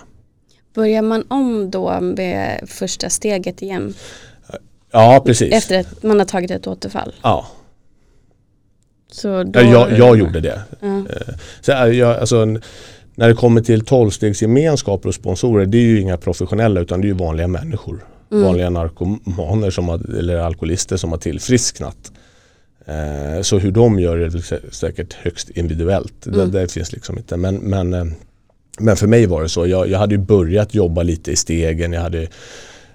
Börjar 0.79 1.03
man 1.03 1.25
om 1.29 1.71
då 1.71 2.01
med 2.01 2.61
första 2.67 3.11
steget 3.11 3.63
igen? 3.63 3.95
Ja 4.91 5.23
precis. 5.27 5.55
Efter 5.55 5.81
att 5.81 6.03
man 6.03 6.19
har 6.19 6.27
tagit 6.27 6.51
ett 6.51 6.67
återfall? 6.67 7.15
Ja. 7.23 7.47
Så 9.11 9.43
då... 9.43 9.61
ja 9.61 9.63
jag, 9.63 9.99
jag 9.99 10.19
gjorde 10.19 10.41
det. 10.41 10.61
Ja. 10.81 10.87
Eh, 10.89 11.35
så 11.61 11.71
jag, 11.71 12.19
alltså, 12.19 12.45
när 13.15 13.29
det 13.29 13.35
kommer 13.35 13.61
till 13.61 13.85
tolvstegsgemenskaper 13.85 15.09
och 15.09 15.15
sponsorer, 15.15 15.67
det 15.67 15.79
är 15.79 15.83
ju 15.83 16.01
inga 16.01 16.17
professionella 16.17 16.81
utan 16.81 17.01
det 17.01 17.07
är 17.07 17.09
ju 17.09 17.15
vanliga 17.15 17.49
människor. 17.49 18.05
Mm. 18.31 18.45
Vanliga 18.45 18.71
narkomaner 18.71 19.71
som 19.71 19.89
har, 19.89 20.19
eller 20.19 20.37
alkoholister 20.37 20.97
som 20.97 21.11
har 21.11 21.19
tillfrisknat. 21.19 22.13
Eh, 22.87 23.43
så 23.43 23.59
hur 23.59 23.71
de 23.71 23.99
gör 23.99 24.19
är 24.19 24.73
säkert 24.75 25.13
högst 25.13 25.51
individuellt. 25.51 26.27
Mm. 26.27 26.51
Det, 26.51 26.61
det, 26.61 26.73
finns 26.73 26.93
liksom 26.93 27.19
inte. 27.19 27.37
Men, 27.37 27.57
men, 27.57 27.95
eh, 27.95 28.05
men 28.79 28.97
för 28.97 29.07
mig 29.07 29.27
var 29.27 29.43
det 29.43 29.49
så. 29.49 29.67
Jag, 29.67 29.89
jag 29.89 29.99
hade 29.99 30.15
ju 30.15 30.19
börjat 30.21 30.75
jobba 30.75 31.03
lite 31.03 31.33
i 31.33 31.37
stegen. 31.37 31.93
Jag 31.93 32.01
hade 32.03 32.27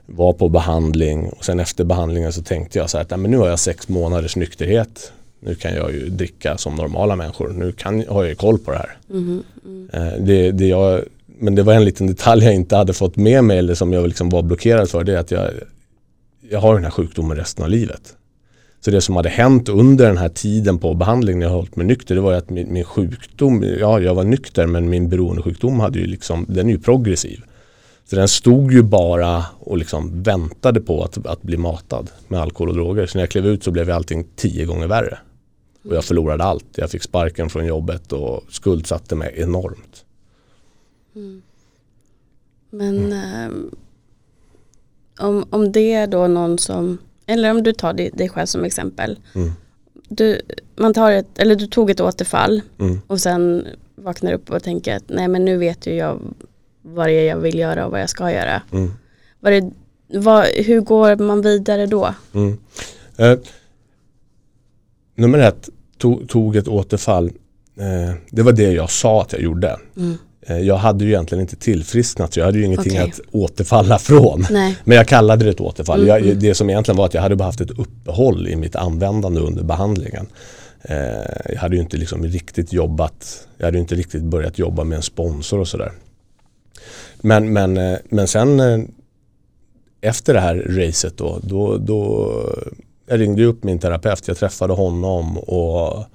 var 0.05 0.33
på 0.33 0.49
behandling 0.49 1.29
och 1.29 1.45
sen 1.45 1.59
efter 1.59 1.83
behandlingen 1.83 2.33
så 2.33 2.43
tänkte 2.43 2.79
jag 2.79 2.89
så 2.89 2.97
här 2.97 3.05
att 3.13 3.19
men 3.19 3.31
nu 3.31 3.37
har 3.37 3.47
jag 3.47 3.59
sex 3.59 3.89
månaders 3.89 4.35
nykterhet 4.35 5.11
nu 5.45 5.55
kan 5.55 5.75
jag 5.75 5.91
ju 5.91 6.09
dricka 6.09 6.57
som 6.57 6.75
normala 6.75 7.15
människor. 7.15 7.49
Nu 7.49 7.71
kan, 7.71 8.05
har 8.07 8.23
jag 8.23 8.29
ju 8.29 8.35
koll 8.35 8.59
på 8.59 8.71
det 8.71 8.77
här. 8.77 8.97
Mm, 9.09 9.43
mm. 9.65 10.25
Det, 10.25 10.51
det 10.51 10.67
jag, 10.67 11.01
men 11.25 11.55
det 11.55 11.63
var 11.63 11.73
en 11.73 11.85
liten 11.85 12.07
detalj 12.07 12.45
jag 12.45 12.53
inte 12.53 12.75
hade 12.75 12.93
fått 12.93 13.15
med 13.15 13.43
mig 13.43 13.57
eller 13.57 13.75
som 13.75 13.93
jag 13.93 14.07
liksom 14.07 14.29
var 14.29 14.41
blockerad 14.41 14.89
för. 14.89 15.03
Det 15.03 15.13
är 15.13 15.17
att 15.17 15.31
jag, 15.31 15.49
jag 16.49 16.59
har 16.59 16.75
den 16.75 16.83
här 16.83 16.91
sjukdomen 16.91 17.37
resten 17.37 17.63
av 17.63 17.69
livet. 17.69 18.15
Så 18.85 18.91
det 18.91 19.01
som 19.01 19.15
hade 19.15 19.29
hänt 19.29 19.69
under 19.69 20.07
den 20.07 20.17
här 20.17 20.29
tiden 20.29 20.79
på 20.79 20.93
behandling 20.93 21.39
när 21.39 21.45
jag 21.45 21.53
hållit 21.53 21.75
mig 21.75 21.85
nykter 21.85 22.15
det 22.15 22.21
var 22.21 22.31
ju 22.31 22.37
att 22.37 22.49
min, 22.49 22.73
min, 22.73 22.83
sjukdom, 22.83 23.63
ja 23.79 23.99
jag 23.99 24.15
var 24.15 24.23
nykter 24.23 24.67
men 24.67 24.89
min 24.89 25.09
beroendesjukdom 25.09 25.79
hade 25.79 25.99
ju 25.99 26.05
liksom, 26.05 26.45
den 26.49 26.67
är 26.67 26.71
ju 26.71 26.79
progressiv. 26.79 27.43
Så 28.05 28.15
den 28.15 28.27
stod 28.27 28.73
ju 28.73 28.81
bara 28.81 29.45
och 29.59 29.77
liksom 29.77 30.23
väntade 30.23 30.81
på 30.81 31.03
att, 31.03 31.25
att 31.25 31.41
bli 31.41 31.57
matad 31.57 32.09
med 32.27 32.41
alkohol 32.41 32.69
och 32.69 32.75
droger. 32.75 33.05
Så 33.05 33.17
när 33.17 33.23
jag 33.23 33.29
klev 33.29 33.45
ut 33.45 33.63
så 33.63 33.71
blev 33.71 33.91
allting 33.91 34.27
tio 34.35 34.65
gånger 34.65 34.87
värre. 34.87 35.17
Och 35.89 35.95
jag 35.95 36.05
förlorade 36.05 36.43
allt. 36.43 36.65
Jag 36.75 36.89
fick 36.89 37.03
sparken 37.03 37.49
från 37.49 37.65
jobbet 37.65 38.11
och 38.11 38.43
skuldsatte 38.49 39.15
mig 39.15 39.33
enormt. 39.37 40.05
Mm. 41.15 41.41
Men 42.69 42.97
mm. 42.97 43.71
Eh, 45.19 45.25
om, 45.25 45.45
om 45.49 45.71
det 45.71 45.93
är 45.93 46.07
då 46.07 46.27
någon 46.27 46.57
som, 46.57 46.97
eller 47.25 47.51
om 47.51 47.63
du 47.63 47.73
tar 47.73 47.93
dig, 47.93 48.09
dig 48.13 48.29
själv 48.29 48.45
som 48.45 48.63
exempel. 48.63 49.19
Mm. 49.35 49.51
Du, 50.09 50.41
man 50.75 50.93
tar 50.93 51.11
ett, 51.11 51.39
eller 51.39 51.55
du 51.55 51.67
tog 51.67 51.89
ett 51.89 52.01
återfall 52.01 52.61
mm. 52.79 53.01
och 53.07 53.21
sen 53.21 53.67
vaknar 53.95 54.33
upp 54.33 54.49
och 54.49 54.63
tänker 54.63 54.95
att 54.95 55.03
nej 55.07 55.27
men 55.27 55.45
nu 55.45 55.57
vet 55.57 55.87
ju 55.87 55.93
jag 55.93 56.19
vad 56.81 57.07
det 57.07 57.13
är 57.13 57.27
jag 57.27 57.37
vill 57.37 57.59
göra 57.59 57.85
och 57.85 57.91
vad 57.91 58.01
jag 58.01 58.09
ska 58.09 58.31
göra. 58.31 58.61
Mm. 58.71 58.91
Vad 59.39 59.53
det, 59.53 59.71
vad, 60.07 60.45
hur 60.45 60.81
går 60.81 61.15
man 61.15 61.41
vidare 61.41 61.85
då? 61.85 62.15
Mm. 62.33 62.57
Eh, 63.17 63.39
nummer 65.15 65.39
ett, 65.39 65.69
tog, 65.97 66.29
tog 66.29 66.55
ett 66.55 66.67
återfall. 66.67 67.31
Eh, 67.77 68.15
det 68.29 68.41
var 68.41 68.51
det 68.51 68.71
jag 68.71 68.91
sa 68.91 69.21
att 69.21 69.33
jag 69.33 69.41
gjorde. 69.41 69.79
Mm. 69.97 70.17
Eh, 70.45 70.59
jag 70.59 70.75
hade 70.75 71.05
ju 71.05 71.09
egentligen 71.09 71.41
inte 71.41 71.55
tillfrisknat 71.55 72.33
så 72.33 72.39
jag 72.39 72.45
hade 72.45 72.57
ju 72.57 72.65
ingenting 72.65 72.93
okay. 72.93 73.09
att 73.09 73.19
återfalla 73.31 73.99
från. 73.99 74.45
Nej. 74.49 74.77
Men 74.83 74.97
jag 74.97 75.07
kallade 75.07 75.45
det 75.45 75.51
ett 75.51 75.61
återfall. 75.61 75.99
Mm. 75.99 76.07
Jag, 76.07 76.21
mm. 76.21 76.39
det 76.39 76.55
som 76.55 76.69
egentligen 76.69 76.97
var 76.97 77.05
att 77.05 77.13
jag 77.13 77.21
hade 77.21 77.35
bara 77.35 77.45
haft 77.45 77.61
ett 77.61 77.79
uppehåll 77.79 78.47
i 78.47 78.55
mitt 78.55 78.75
användande 78.75 79.41
under 79.41 79.63
behandlingen. 79.63 80.27
Eh, 80.81 80.95
jag 81.49 81.57
hade 81.57 81.75
ju 81.75 81.81
inte 81.81 81.97
liksom 81.97 82.23
riktigt 82.23 82.73
jobbat, 82.73 83.47
jag 83.57 83.65
hade 83.65 83.77
ju 83.77 83.81
inte 83.81 83.95
riktigt 83.95 84.23
börjat 84.23 84.59
jobba 84.59 84.83
med 84.83 84.95
en 84.95 85.01
sponsor 85.01 85.59
och 85.59 85.67
sådär. 85.67 85.91
Men, 87.21 87.53
men, 87.53 87.77
eh, 87.77 87.97
men 88.09 88.27
sen 88.27 88.59
eh, 88.59 88.79
efter 90.01 90.33
det 90.33 90.39
här 90.39 90.55
racet 90.55 91.17
då, 91.17 91.39
då, 91.43 91.77
då 91.77 92.31
jag 93.07 93.19
ringde 93.19 93.45
upp 93.45 93.63
min 93.63 93.79
terapeut, 93.79 94.27
jag 94.27 94.37
träffade 94.37 94.73
honom 94.73 95.37
och 95.37 96.05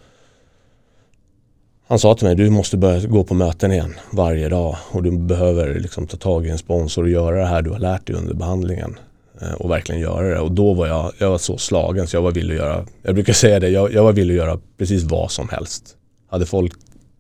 han 1.89 1.99
sa 1.99 2.15
till 2.15 2.27
mig, 2.27 2.37
du 2.37 2.51
måste 2.51 2.77
börja 2.77 3.07
gå 3.07 3.25
på 3.25 3.35
möten 3.35 3.73
igen 3.73 3.95
varje 4.11 4.49
dag 4.49 4.77
och 4.91 5.03
du 5.03 5.19
behöver 5.19 5.81
liksom 5.81 6.07
ta 6.07 6.17
tag 6.17 6.47
i 6.47 6.51
en 6.51 6.59
sponsor 6.59 7.03
och 7.03 7.11
göra 7.11 7.37
det 7.39 7.47
här 7.47 7.63
du 7.63 7.71
har 7.71 7.79
lärt 7.79 8.07
dig 8.07 8.17
under 8.17 8.35
behandlingen. 8.35 8.99
Eh, 9.41 9.53
och 9.53 9.71
verkligen 9.71 10.01
göra 10.01 10.29
det. 10.29 10.41
Och 10.41 10.53
då 10.53 10.75
var 10.75 10.87
jag, 10.87 11.13
jag 11.19 11.31
var 11.31 11.39
så 11.39 11.59
slagen 11.59 12.07
så 12.07 12.17
jag 12.17 12.23
var 12.23 12.33
villig 12.33 12.55
att 12.55 12.61
göra, 12.61 12.87
jag 13.03 13.15
brukar 13.15 13.33
säga 13.33 13.61
det, 13.61 13.69
jag, 13.69 13.93
jag 13.93 14.05
var 14.05 14.13
villig 14.13 14.35
att 14.35 14.47
göra 14.47 14.61
precis 14.79 15.03
vad 15.03 15.31
som 15.31 15.49
helst. 15.49 15.97
Hade 16.31 16.47
folk 16.47 16.73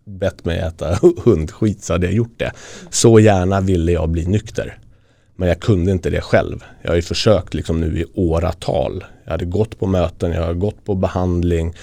bett 0.04 0.44
mig 0.44 0.58
äta 0.58 0.98
hundskit 1.24 1.84
så 1.84 1.92
hade 1.92 2.06
jag 2.06 2.14
gjort 2.14 2.38
det. 2.38 2.52
Så 2.90 3.20
gärna 3.20 3.60
ville 3.60 3.92
jag 3.92 4.08
bli 4.08 4.26
nykter. 4.26 4.78
Men 5.36 5.48
jag 5.48 5.60
kunde 5.60 5.92
inte 5.92 6.10
det 6.10 6.20
själv. 6.20 6.64
Jag 6.82 6.90
har 6.90 6.96
ju 6.96 7.02
försökt 7.02 7.54
liksom 7.54 7.80
nu 7.80 8.00
i 8.00 8.04
åratal. 8.14 9.04
Jag 9.24 9.30
hade 9.30 9.44
gått 9.44 9.78
på 9.78 9.86
möten, 9.86 10.32
jag 10.32 10.46
har 10.46 10.54
gått 10.54 10.84
på 10.84 10.94
behandling. 10.94 11.74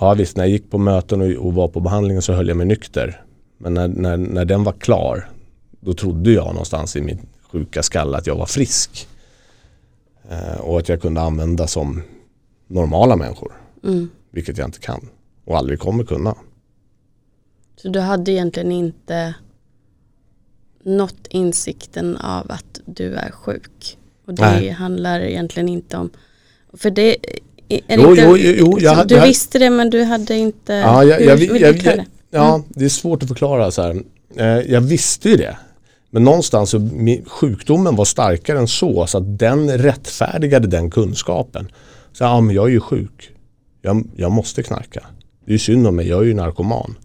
Ja 0.00 0.14
visst, 0.14 0.36
när 0.36 0.44
jag 0.44 0.50
gick 0.50 0.70
på 0.70 0.78
möten 0.78 1.20
och, 1.20 1.46
och 1.46 1.54
var 1.54 1.68
på 1.68 1.80
behandlingen 1.80 2.22
så 2.22 2.32
höll 2.32 2.48
jag 2.48 2.56
mig 2.56 2.66
nykter. 2.66 3.22
Men 3.58 3.74
när, 3.74 3.88
när, 3.88 4.16
när 4.16 4.44
den 4.44 4.64
var 4.64 4.72
klar, 4.72 5.30
då 5.80 5.94
trodde 5.94 6.32
jag 6.32 6.46
någonstans 6.46 6.96
i 6.96 7.00
min 7.00 7.26
sjuka 7.42 7.82
skalle 7.82 8.16
att 8.16 8.26
jag 8.26 8.36
var 8.36 8.46
frisk. 8.46 9.08
Eh, 10.30 10.60
och 10.60 10.78
att 10.78 10.88
jag 10.88 11.02
kunde 11.02 11.20
använda 11.20 11.66
som 11.66 12.02
normala 12.66 13.16
människor. 13.16 13.52
Mm. 13.84 14.10
Vilket 14.30 14.58
jag 14.58 14.68
inte 14.68 14.80
kan 14.80 15.08
och 15.44 15.58
aldrig 15.58 15.78
kommer 15.78 16.04
kunna. 16.04 16.34
Så 17.76 17.88
du 17.88 18.00
hade 18.00 18.32
egentligen 18.32 18.72
inte 18.72 19.34
nått 20.82 21.26
insikten 21.30 22.16
av 22.16 22.50
att 22.50 22.80
du 22.86 23.14
är 23.14 23.30
sjuk. 23.30 23.98
Och 24.26 24.34
det 24.34 24.42
Nej. 24.42 24.70
handlar 24.70 25.20
egentligen 25.20 25.68
inte 25.68 25.96
om, 25.96 26.10
för 26.72 26.90
det 26.90 27.16
jo, 27.68 28.10
inte, 28.10 28.22
jo, 28.22 28.36
jo, 28.36 28.78
jag, 28.80 29.08
du 29.08 29.14
jag, 29.14 29.26
visste 29.26 29.58
det 29.58 29.70
men 29.70 29.90
du 29.90 30.02
hade 30.02 30.36
inte, 30.36 30.72
ja, 30.72 31.04
jag, 31.04 31.22
jag, 31.22 31.36
vill, 31.36 31.60
jag, 31.60 31.76
jag, 31.76 32.04
Ja, 32.34 32.54
mm. 32.54 32.66
det 32.68 32.84
är 32.84 32.88
svårt 32.88 33.22
att 33.22 33.28
förklara 33.28 33.70
så 33.70 33.82
här. 33.82 34.02
Eh, 34.36 34.72
jag 34.72 34.80
visste 34.80 35.28
ju 35.28 35.36
det. 35.36 35.56
Men 36.10 36.24
någonstans 36.24 36.70
så 36.70 36.90
sjukdomen 37.26 37.96
var 37.96 38.04
starkare 38.04 38.58
än 38.58 38.68
så, 38.68 39.06
så 39.06 39.18
att 39.18 39.38
den 39.38 39.78
rättfärdigade 39.78 40.68
den 40.68 40.90
kunskapen. 40.90 41.68
Så 42.12 42.24
ja, 42.24 42.40
men 42.40 42.54
jag 42.54 42.66
är 42.66 42.70
ju 42.70 42.80
sjuk. 42.80 43.30
Jag, 43.82 44.08
jag 44.16 44.32
måste 44.32 44.62
knarka. 44.62 45.06
Det 45.44 45.50
är 45.50 45.52
ju 45.52 45.58
synd 45.58 45.86
om 45.86 45.96
mig, 45.96 46.08
jag 46.08 46.20
är 46.20 46.24
ju 46.24 46.34
narkoman. 46.34 46.96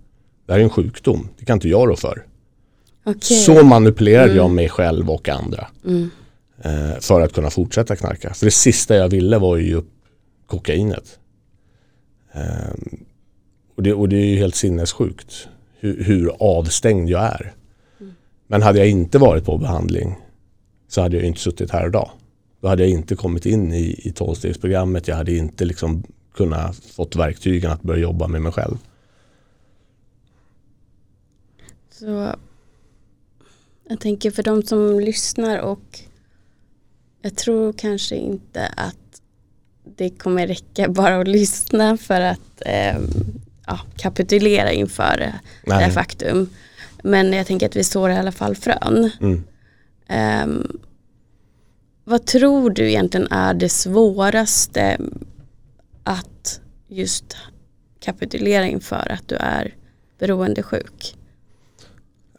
Det 0.46 0.54
här 0.54 0.60
är 0.60 0.64
en 0.64 0.70
sjukdom, 0.70 1.30
det 1.40 1.46
kan 1.46 1.58
inte 1.58 1.70
jag 1.70 1.90
rå 1.90 1.96
för. 1.96 2.26
Okay. 3.06 3.38
Så 3.38 3.64
manipulerade 3.64 4.32
mm. 4.32 4.38
jag 4.38 4.50
mig 4.50 4.70
själv 4.70 5.12
och 5.12 5.30
andra. 5.30 5.68
Mm. 5.86 6.10
Eh, 6.62 7.00
för 7.00 7.22
att 7.22 7.34
kunna 7.34 7.50
fortsätta 7.50 7.96
knarka. 7.96 8.34
För 8.34 8.46
det 8.46 8.52
sista 8.52 8.96
jag 8.96 9.10
ville 9.10 9.38
var 9.38 9.58
ju 9.58 9.76
upp 9.76 9.99
kokainet. 10.50 11.20
Eh, 12.32 12.74
och, 13.76 13.84
det, 13.84 13.94
och 13.94 14.10
det 14.10 14.18
är 14.18 14.26
ju 14.26 14.36
helt 14.36 14.56
sinnessjukt 14.56 15.48
hur, 15.80 16.04
hur 16.04 16.32
avstängd 16.40 17.10
jag 17.10 17.24
är. 17.24 17.54
Mm. 18.00 18.14
Men 18.48 18.62
hade 18.62 18.80
jag 18.80 18.90
inte 18.90 19.18
varit 19.18 19.46
på 19.46 19.58
behandling 19.58 20.16
så 20.88 21.02
hade 21.02 21.16
jag 21.18 21.26
inte 21.26 21.40
suttit 21.40 21.72
här 21.72 21.88
idag. 21.88 22.12
Då 22.62 22.68
hade 22.68 22.84
jag 22.84 22.92
inte 22.92 23.16
kommit 23.16 23.46
in 23.46 23.74
i, 23.74 24.02
i 24.04 24.12
tolvstegsprogrammet. 24.12 25.08
Jag 25.08 25.16
hade 25.16 25.36
inte 25.36 25.66
liksom 25.66 26.04
kunnat 26.34 26.76
fått 26.76 27.16
verktygen 27.16 27.72
att 27.72 27.82
börja 27.82 28.02
jobba 28.02 28.28
med 28.28 28.42
mig 28.42 28.52
själv. 28.52 28.78
Så 31.92 32.36
jag 33.90 34.00
tänker 34.00 34.32
för 34.32 34.44
de 34.44 34.64
som 34.64 35.00
lyssnar 35.00 35.60
och 35.60 36.00
jag 37.22 37.36
tror 37.36 37.74
kanske 37.74 38.16
inte 38.16 38.68
att 38.68 39.09
det 40.00 40.10
kommer 40.10 40.48
räcka 40.48 40.90
bara 40.90 41.22
att 41.22 41.28
lyssna 41.28 41.98
för 41.98 42.22
att 42.22 42.62
eh, 42.66 42.98
ja, 43.68 43.80
kapitulera 43.98 44.72
inför 44.72 45.18
Nej. 45.18 45.34
det 45.64 45.74
här 45.74 45.92
faktum. 45.92 46.50
Men 47.04 47.34
jag 47.34 47.48
tänker 47.48 47.66
att 47.66 47.76
vi 47.76 47.84
står 47.84 48.10
i 48.10 48.16
alla 48.16 48.32
fall 48.32 48.56
frön. 48.56 49.12
Mm. 49.22 49.44
Um, 50.44 50.80
vad 52.04 52.26
tror 52.26 52.70
du 52.70 52.90
egentligen 52.90 53.28
är 53.32 53.54
det 53.54 53.70
svåraste 53.70 54.98
att 56.04 56.62
just 56.88 57.38
kapitulera 58.00 58.68
inför 58.68 59.12
att 59.12 59.28
du 59.28 59.36
är 59.36 59.76
beroendesjuk? 60.20 61.16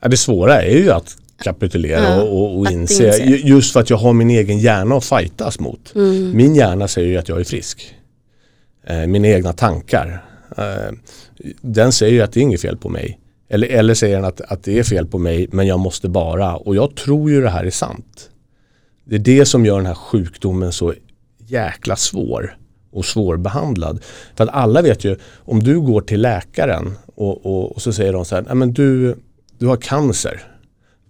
Det 0.01 0.17
svåra 0.17 0.63
är 0.63 0.77
ju 0.77 0.91
att 0.91 1.17
kapitulera 1.45 2.05
ja, 2.05 2.23
och, 2.23 2.59
och 2.59 2.71
inse, 2.71 3.07
inse, 3.07 3.25
just 3.25 3.73
för 3.73 3.81
att 3.81 3.91
jag 3.91 3.97
har 3.97 4.13
min 4.13 4.31
egen 4.31 4.59
hjärna 4.59 4.97
att 4.97 5.05
fightas 5.05 5.61
mot. 5.61 5.95
Mm. 5.95 6.37
Min 6.37 6.55
hjärna 6.55 6.89
säger 6.89 7.09
ju 7.09 7.17
att 7.17 7.29
jag 7.29 7.41
är 7.41 7.45
frisk. 7.45 7.95
Eh, 8.87 9.07
mina 9.07 9.29
egna 9.29 9.53
tankar. 9.53 10.25
Eh, 10.57 10.95
den 11.61 11.93
säger 11.93 12.13
ju 12.13 12.21
att 12.21 12.33
det 12.33 12.41
är 12.41 12.43
inget 12.43 12.61
fel 12.61 12.77
på 12.77 12.89
mig. 12.89 13.19
Eller, 13.49 13.69
eller 13.69 13.95
säger 13.95 14.17
den 14.17 14.25
att, 14.25 14.41
att 14.41 14.65
det 14.65 14.79
är 14.79 14.83
fel 14.83 15.07
på 15.07 15.19
mig 15.19 15.49
men 15.53 15.67
jag 15.67 15.81
måste 15.81 16.09
bara. 16.09 16.57
Och 16.57 16.77
jag 16.77 16.95
tror 16.97 17.31
ju 17.31 17.41
det 17.41 17.51
här 17.51 17.65
är 17.65 17.71
sant. 17.71 18.31
Det 19.05 19.15
är 19.15 19.19
det 19.19 19.47
som 19.47 19.67
gör 19.67 19.77
den 19.77 19.87
här 19.87 19.95
sjukdomen 19.95 20.73
så 20.73 20.95
jäkla 21.47 21.97
svår 21.97 22.57
och 22.93 23.05
svårbehandlad. 23.05 24.03
För 24.37 24.45
att 24.45 24.51
alla 24.51 24.83
vet 24.83 25.05
ju, 25.05 25.17
om 25.37 25.63
du 25.63 25.81
går 25.81 26.01
till 26.01 26.21
läkaren 26.21 26.99
och, 27.15 27.47
och, 27.47 27.73
och 27.73 27.83
så 27.83 27.93
säger 27.93 28.13
de 28.13 28.25
så 28.25 28.35
här, 28.35 28.55
men 28.55 28.73
du, 28.73 29.17
du 29.59 29.67
har 29.67 29.77
cancer. 29.77 30.43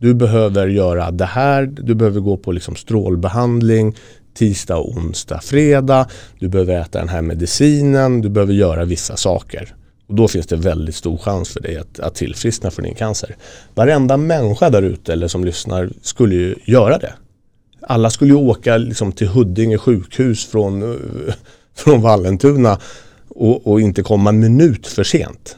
Du 0.01 0.15
behöver 0.15 0.67
göra 0.67 1.11
det 1.11 1.25
här, 1.25 1.67
du 1.67 1.95
behöver 1.95 2.21
gå 2.21 2.37
på 2.37 2.53
liksom 2.53 2.77
strålbehandling 2.77 3.95
tisdag, 4.35 4.79
onsdag, 4.81 5.41
fredag. 5.41 6.07
Du 6.39 6.49
behöver 6.49 6.81
äta 6.81 6.99
den 6.99 7.09
här 7.09 7.23
medicinen, 7.23 8.21
du 8.21 8.29
behöver 8.29 8.53
göra 8.53 8.85
vissa 8.85 9.17
saker. 9.17 9.75
Och 10.07 10.15
då 10.15 10.29
finns 10.29 10.47
det 10.47 10.57
väldigt 10.57 10.95
stor 10.95 11.19
chans 11.19 11.49
för 11.49 11.61
dig 11.61 11.77
att, 11.77 12.01
att 12.01 12.15
tillfriskna 12.15 12.71
från 12.71 12.85
din 12.85 12.95
cancer. 12.95 13.37
Varenda 13.75 14.17
människa 14.17 14.71
där 14.71 14.83
ute 14.83 15.13
eller 15.13 15.29
som 15.29 15.45
lyssnar 15.45 15.91
skulle 16.03 16.35
ju 16.35 16.55
göra 16.65 16.99
det. 16.99 17.13
Alla 17.83 18.11
skulle 18.11 18.31
ju 18.31 18.37
åka 18.37 18.77
liksom 18.77 19.13
till 19.13 19.29
Huddinge 19.29 19.79
sjukhus 19.79 20.47
från, 20.47 20.99
från 21.75 22.03
Vallentuna 22.03 22.79
och, 23.29 23.67
och, 23.67 23.81
inte 23.81 24.03
komma 24.03 24.31
en 24.31 24.41
minut 24.41 24.87
för 24.87 25.05
sent. 25.05 25.57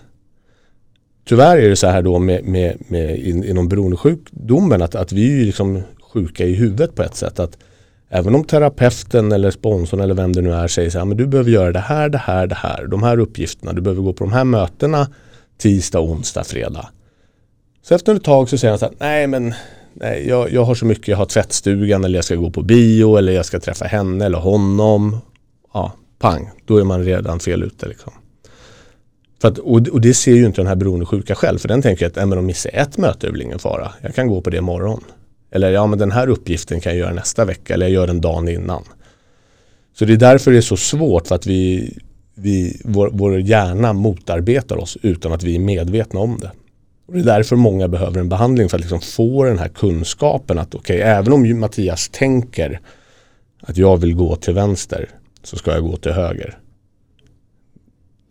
Tyvärr 1.32 1.58
är 1.58 1.68
det 1.68 1.76
så 1.76 1.86
här 1.86 2.02
då 2.02 2.18
med, 2.18 2.44
med, 2.44 2.76
med 2.88 3.18
in, 3.18 3.44
inom 3.44 3.68
beroendesjukdomen 3.68 4.82
att, 4.82 4.94
att 4.94 5.12
vi 5.12 5.40
är 5.40 5.44
liksom 5.44 5.82
sjuka 6.12 6.44
i 6.44 6.54
huvudet 6.54 6.94
på 6.94 7.02
ett 7.02 7.14
sätt. 7.14 7.40
att 7.40 7.58
Även 8.08 8.34
om 8.34 8.44
terapeuten 8.44 9.32
eller 9.32 9.50
sponsorn 9.50 10.00
eller 10.00 10.14
vem 10.14 10.32
det 10.32 10.40
nu 10.40 10.52
är 10.52 10.68
säger 10.68 10.90
så 10.90 10.98
här, 10.98 11.04
men 11.04 11.16
du 11.16 11.26
behöver 11.26 11.50
göra 11.50 11.72
det 11.72 11.78
här, 11.78 12.08
det 12.08 12.18
här, 12.18 12.46
det 12.46 12.54
här, 12.54 12.86
de 12.86 13.02
här 13.02 13.18
uppgifterna, 13.18 13.72
du 13.72 13.80
behöver 13.80 14.02
gå 14.02 14.12
på 14.12 14.24
de 14.24 14.32
här 14.32 14.44
mötena 14.44 15.08
tisdag, 15.58 16.00
onsdag, 16.00 16.44
fredag. 16.44 16.88
Så 17.82 17.94
efter 17.94 18.14
ett 18.14 18.24
tag 18.24 18.48
så 18.48 18.58
säger 18.58 18.72
han 18.72 18.78
så 18.78 18.86
här, 18.86 18.94
nej 18.98 19.26
men 19.26 19.54
nej, 19.94 20.28
jag, 20.28 20.52
jag 20.52 20.64
har 20.64 20.74
så 20.74 20.86
mycket, 20.86 21.08
jag 21.08 21.16
har 21.16 21.26
tvättstugan 21.26 22.04
eller 22.04 22.18
jag 22.18 22.24
ska 22.24 22.34
gå 22.34 22.50
på 22.50 22.62
bio 22.62 23.16
eller 23.16 23.32
jag 23.32 23.46
ska 23.46 23.60
träffa 23.60 23.84
henne 23.84 24.26
eller 24.26 24.38
honom. 24.38 25.18
Ja, 25.74 25.92
pang, 26.18 26.50
då 26.66 26.76
är 26.76 26.84
man 26.84 27.04
redan 27.04 27.40
fel 27.40 27.62
ute 27.62 27.88
liksom. 27.88 28.12
För 29.42 29.48
att, 29.48 29.58
och, 29.58 29.88
och, 29.88 30.00
det 30.00 30.14
ser 30.14 30.34
ju 30.34 30.46
inte 30.46 30.60
den 30.60 30.66
här 30.66 30.74
beroendesjuka 30.74 31.34
själv, 31.34 31.58
för 31.58 31.68
den 31.68 31.82
tänker 31.82 32.06
att 32.06 32.16
äh, 32.16 32.26
men 32.26 32.38
om 32.38 32.46
missar 32.46 32.70
ett 32.74 32.98
möte 32.98 33.26
är 33.26 33.30
väl 33.30 33.42
ingen 33.42 33.58
fara. 33.58 33.92
Jag 34.02 34.14
kan 34.14 34.28
gå 34.28 34.40
på 34.40 34.50
det 34.50 34.56
imorgon. 34.56 35.04
Eller 35.50 35.70
ja, 35.70 35.86
men 35.86 35.98
den 35.98 36.10
här 36.10 36.28
uppgiften 36.28 36.80
kan 36.80 36.92
jag 36.92 36.98
göra 36.98 37.12
nästa 37.12 37.44
vecka 37.44 37.74
eller 37.74 37.86
jag 37.86 37.92
gör 37.92 38.06
den 38.06 38.20
dagen 38.20 38.48
innan. 38.48 38.82
Så 39.98 40.04
det 40.04 40.12
är 40.12 40.16
därför 40.16 40.50
det 40.50 40.56
är 40.56 40.60
så 40.60 40.76
svårt 40.76 41.26
för 41.26 41.34
att 41.34 41.46
vi, 41.46 41.92
vi, 42.34 42.80
vår, 42.84 43.10
vår 43.12 43.40
hjärna 43.40 43.92
motarbetar 43.92 44.76
oss 44.76 44.98
utan 45.02 45.32
att 45.32 45.42
vi 45.42 45.54
är 45.54 45.60
medvetna 45.60 46.20
om 46.20 46.38
det. 46.40 46.50
Och 47.06 47.14
det 47.14 47.20
är 47.20 47.24
därför 47.24 47.56
många 47.56 47.88
behöver 47.88 48.20
en 48.20 48.28
behandling 48.28 48.68
för 48.68 48.76
att 48.76 48.80
liksom 48.80 49.00
få 49.00 49.44
den 49.44 49.58
här 49.58 49.68
kunskapen 49.68 50.58
att 50.58 50.74
okej, 50.74 50.96
okay, 50.96 51.10
även 51.10 51.32
om 51.32 51.60
Mattias 51.60 52.08
tänker 52.08 52.80
att 53.60 53.76
jag 53.76 53.96
vill 53.96 54.14
gå 54.14 54.36
till 54.36 54.54
vänster 54.54 55.08
så 55.42 55.56
ska 55.56 55.72
jag 55.72 55.82
gå 55.82 55.96
till 55.96 56.12
höger. 56.12 56.58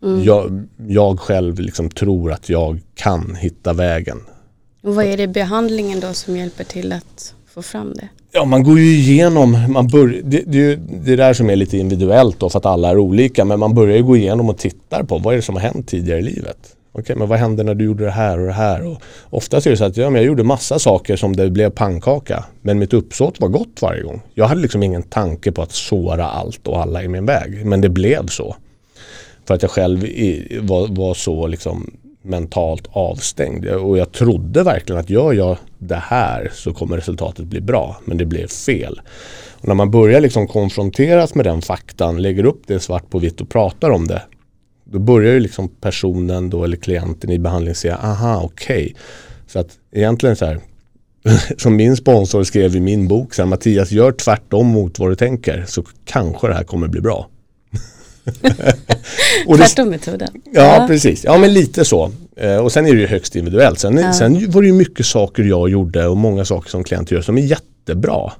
Mm. 0.02 0.24
Jag, 0.24 0.66
jag, 0.88 1.20
själv 1.20 1.58
liksom 1.58 1.90
tror 1.90 2.32
att 2.32 2.48
jag 2.48 2.80
kan 2.94 3.34
hitta 3.34 3.72
vägen. 3.72 4.18
Och 4.82 4.94
vad 4.94 5.04
är 5.04 5.16
det 5.16 5.28
behandlingen 5.28 6.00
då 6.00 6.12
som 6.12 6.36
hjälper 6.36 6.64
till 6.64 6.92
att 6.92 7.34
få 7.54 7.62
fram 7.62 7.94
det? 7.94 8.08
Ja, 8.32 8.44
man 8.44 8.62
går 8.62 8.78
ju 8.78 8.94
igenom, 8.94 9.58
man 9.68 9.88
bör, 9.88 10.22
det, 10.24 10.42
det, 10.46 10.76
det 10.76 11.12
är 11.12 11.16
där 11.16 11.34
som 11.34 11.50
är 11.50 11.56
lite 11.56 11.78
individuellt 11.78 12.40
då 12.40 12.50
för 12.50 12.58
att 12.58 12.66
alla 12.66 12.90
är 12.90 12.98
olika, 12.98 13.44
men 13.44 13.58
man 13.58 13.74
börjar 13.74 13.96
ju 13.96 14.02
gå 14.02 14.16
igenom 14.16 14.48
och 14.48 14.58
tittar 14.58 15.02
på 15.02 15.18
vad 15.18 15.34
är 15.34 15.36
det 15.36 15.42
som 15.42 15.54
har 15.54 15.62
hänt 15.62 15.88
tidigare 15.88 16.18
i 16.18 16.22
livet. 16.22 16.76
Okej, 16.94 17.16
men 17.16 17.28
vad 17.28 17.38
hände 17.38 17.62
när 17.62 17.74
du 17.74 17.84
gjorde 17.84 18.04
det 18.04 18.10
här 18.10 18.38
och 18.38 18.46
det 18.46 18.52
här? 18.52 18.86
Och 18.86 19.02
oftast 19.30 19.66
är 19.66 19.70
det 19.70 19.76
så 19.76 19.84
att 19.84 19.96
ja, 19.96 20.10
men 20.10 20.14
jag 20.20 20.26
gjorde 20.26 20.44
massa 20.44 20.78
saker 20.78 21.16
som 21.16 21.36
det 21.36 21.50
blev 21.50 21.70
pannkaka, 21.70 22.44
men 22.62 22.78
mitt 22.78 22.92
uppsåt 22.92 23.40
var 23.40 23.48
gott 23.48 23.82
varje 23.82 24.02
gång. 24.02 24.22
Jag 24.34 24.46
hade 24.46 24.60
liksom 24.60 24.82
ingen 24.82 25.02
tanke 25.02 25.52
på 25.52 25.62
att 25.62 25.72
såra 25.72 26.28
allt 26.28 26.68
och 26.68 26.80
alla 26.80 27.02
i 27.02 27.08
min 27.08 27.26
väg, 27.26 27.66
men 27.66 27.80
det 27.80 27.88
blev 27.88 28.26
så. 28.26 28.56
För 29.44 29.54
att 29.54 29.62
jag 29.62 29.70
själv 29.70 30.00
var, 30.60 30.88
var 30.88 31.14
så 31.14 31.46
liksom 31.46 31.90
mentalt 32.22 32.88
avstängd. 32.92 33.66
Och 33.66 33.98
jag 33.98 34.12
trodde 34.12 34.62
verkligen 34.62 35.00
att 35.00 35.10
gör 35.10 35.32
jag 35.32 35.56
det 35.78 36.02
här 36.02 36.50
så 36.54 36.74
kommer 36.74 36.96
resultatet 36.96 37.44
bli 37.44 37.60
bra. 37.60 37.96
Men 38.04 38.16
det 38.16 38.24
blev 38.24 38.46
fel. 38.46 39.00
Och 39.50 39.68
när 39.68 39.74
man 39.74 39.90
börjar 39.90 40.20
liksom 40.20 40.48
konfronteras 40.48 41.34
med 41.34 41.46
den 41.46 41.62
faktan, 41.62 42.22
lägger 42.22 42.44
upp 42.44 42.62
det 42.66 42.80
svart 42.80 43.10
på 43.10 43.18
vitt 43.18 43.40
och 43.40 43.48
pratar 43.48 43.90
om 43.90 44.06
det. 44.06 44.22
Då 44.84 44.98
börjar 44.98 45.32
ju 45.32 45.40
liksom 45.40 45.68
personen 45.68 46.50
då, 46.50 46.64
eller 46.64 46.76
klienten 46.76 47.30
i 47.30 47.38
behandling 47.38 47.74
säga, 47.74 47.96
aha 47.96 48.40
okej. 48.44 48.82
Okay. 48.82 48.94
Så 49.46 49.58
att 49.58 49.68
egentligen 49.92 50.36
så 50.36 50.44
här, 50.44 50.60
som 51.56 51.76
min 51.76 51.96
sponsor 51.96 52.44
skrev 52.44 52.76
i 52.76 52.80
min 52.80 53.08
bok, 53.08 53.34
så 53.34 53.42
här, 53.42 53.48
Mattias 53.48 53.90
gör 53.90 54.12
tvärtom 54.12 54.66
mot 54.66 54.98
vad 54.98 55.10
du 55.10 55.16
tänker 55.16 55.64
så 55.68 55.84
kanske 56.04 56.48
det 56.48 56.54
här 56.54 56.64
kommer 56.64 56.88
bli 56.88 57.00
bra. 57.00 57.28
Tvärtom-metoden. 59.56 60.28
Ja, 60.44 60.62
ja, 60.62 60.86
precis. 60.88 61.24
Ja, 61.24 61.38
men 61.38 61.54
lite 61.54 61.84
så. 61.84 62.12
Eh, 62.36 62.56
och 62.56 62.72
sen 62.72 62.86
är 62.86 62.94
det 62.94 63.00
ju 63.00 63.06
högst 63.06 63.36
individuellt. 63.36 63.78
Sen, 63.78 63.96
ja. 63.96 64.12
sen 64.12 64.50
var 64.50 64.62
det 64.62 64.66
ju 64.66 64.74
mycket 64.74 65.06
saker 65.06 65.42
jag 65.42 65.68
gjorde 65.68 66.06
och 66.06 66.16
många 66.16 66.44
saker 66.44 66.70
som 66.70 66.84
klienter 66.84 67.14
gör 67.14 67.22
som 67.22 67.38
är 67.38 67.42
jättebra. 67.42 68.32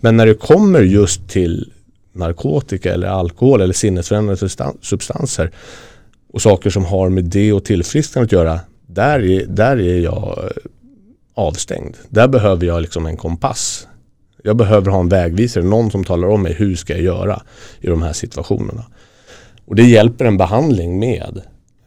Men 0.00 0.16
när 0.16 0.26
det 0.26 0.34
kommer 0.34 0.80
just 0.80 1.28
till 1.28 1.72
narkotika 2.12 2.94
eller 2.94 3.08
alkohol 3.08 3.60
eller 3.60 3.74
sinnesförändrande 3.74 4.48
substanser 4.82 5.50
och 6.32 6.42
saker 6.42 6.70
som 6.70 6.84
har 6.84 7.08
med 7.08 7.24
det 7.24 7.52
och 7.52 7.64
tillfrisknande 7.64 8.24
att 8.24 8.32
göra, 8.32 8.60
där 8.86 9.24
är, 9.24 9.46
där 9.46 9.80
är 9.80 9.98
jag 9.98 10.38
eh, 10.38 10.50
avstängd. 11.34 11.96
Där 12.08 12.28
behöver 12.28 12.66
jag 12.66 12.82
liksom 12.82 13.06
en 13.06 13.16
kompass. 13.16 13.88
Jag 14.42 14.56
behöver 14.56 14.90
ha 14.90 15.00
en 15.00 15.08
vägvisare, 15.08 15.64
någon 15.64 15.90
som 15.90 16.04
talar 16.04 16.28
om 16.28 16.42
mig 16.42 16.52
hur 16.52 16.76
ska 16.76 16.92
jag 16.92 17.02
göra 17.02 17.42
i 17.80 17.86
de 17.86 18.02
här 18.02 18.12
situationerna. 18.12 18.84
Och 19.66 19.74
det 19.74 19.82
hjälper 19.82 20.24
en 20.24 20.36
behandling 20.36 20.98
med. 20.98 21.40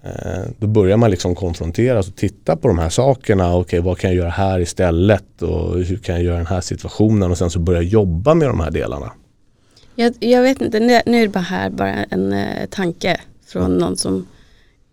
Eh, 0.04 0.50
då 0.58 0.68
börjar 0.68 0.98
man 0.98 1.12
liksom 1.12 1.36
konfronteras 1.36 2.08
och 2.08 2.16
titta 2.16 2.56
på 2.56 2.68
de 2.68 2.80
här 2.80 2.90
sakerna. 2.90 3.56
Okej, 3.56 3.62
okay, 3.62 3.80
vad 3.80 3.98
kan 3.98 4.10
jag 4.10 4.18
göra 4.18 4.30
här 4.30 4.60
istället? 4.60 5.42
Och 5.42 5.78
hur 5.80 5.98
kan 5.98 6.16
jag 6.16 6.24
göra 6.24 6.38
den 6.38 6.48
här 6.48 6.62
situationen? 6.62 7.32
Och 7.32 7.38
sen 7.38 7.50
så 7.50 7.60
börja 7.60 7.82
jobba 7.82 8.34
med 8.34 8.48
de 8.48 8.60
här 8.60 8.72
delarna. 8.72 9.12
Jag, 9.96 10.14
jag 10.20 10.42
vet 10.42 10.62
inte, 10.62 10.80
nu 10.80 10.94
är 10.94 11.22
det 11.22 11.28
bara 11.28 11.40
här 11.40 11.70
bara 11.70 12.04
en 12.04 12.34
eh, 12.34 12.66
tanke 12.70 13.22
från 13.48 13.66
mm. 13.66 13.78
någon 13.78 13.98
som 13.98 14.28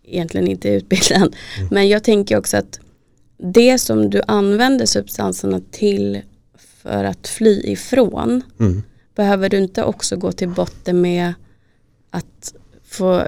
egentligen 0.05 0.49
inte 0.49 0.69
är 0.69 0.73
utbildad. 0.73 1.35
Mm. 1.59 1.69
Men 1.71 1.89
jag 1.89 2.05
tänker 2.05 2.39
också 2.39 2.57
att 2.57 2.81
det 3.39 3.79
som 3.79 4.11
du 4.11 4.23
använder 4.27 4.87
substanserna 4.87 5.61
till 5.71 6.21
för 6.83 7.05
att 7.05 7.29
fly 7.29 7.61
ifrån 7.61 8.43
mm. 8.61 8.83
behöver 9.15 9.49
du 9.49 9.57
inte 9.59 9.85
också 9.85 10.17
gå 10.17 10.33
till 10.33 10.49
botten 10.49 11.01
med 11.01 11.35
att 12.11 12.55
få 12.97 13.23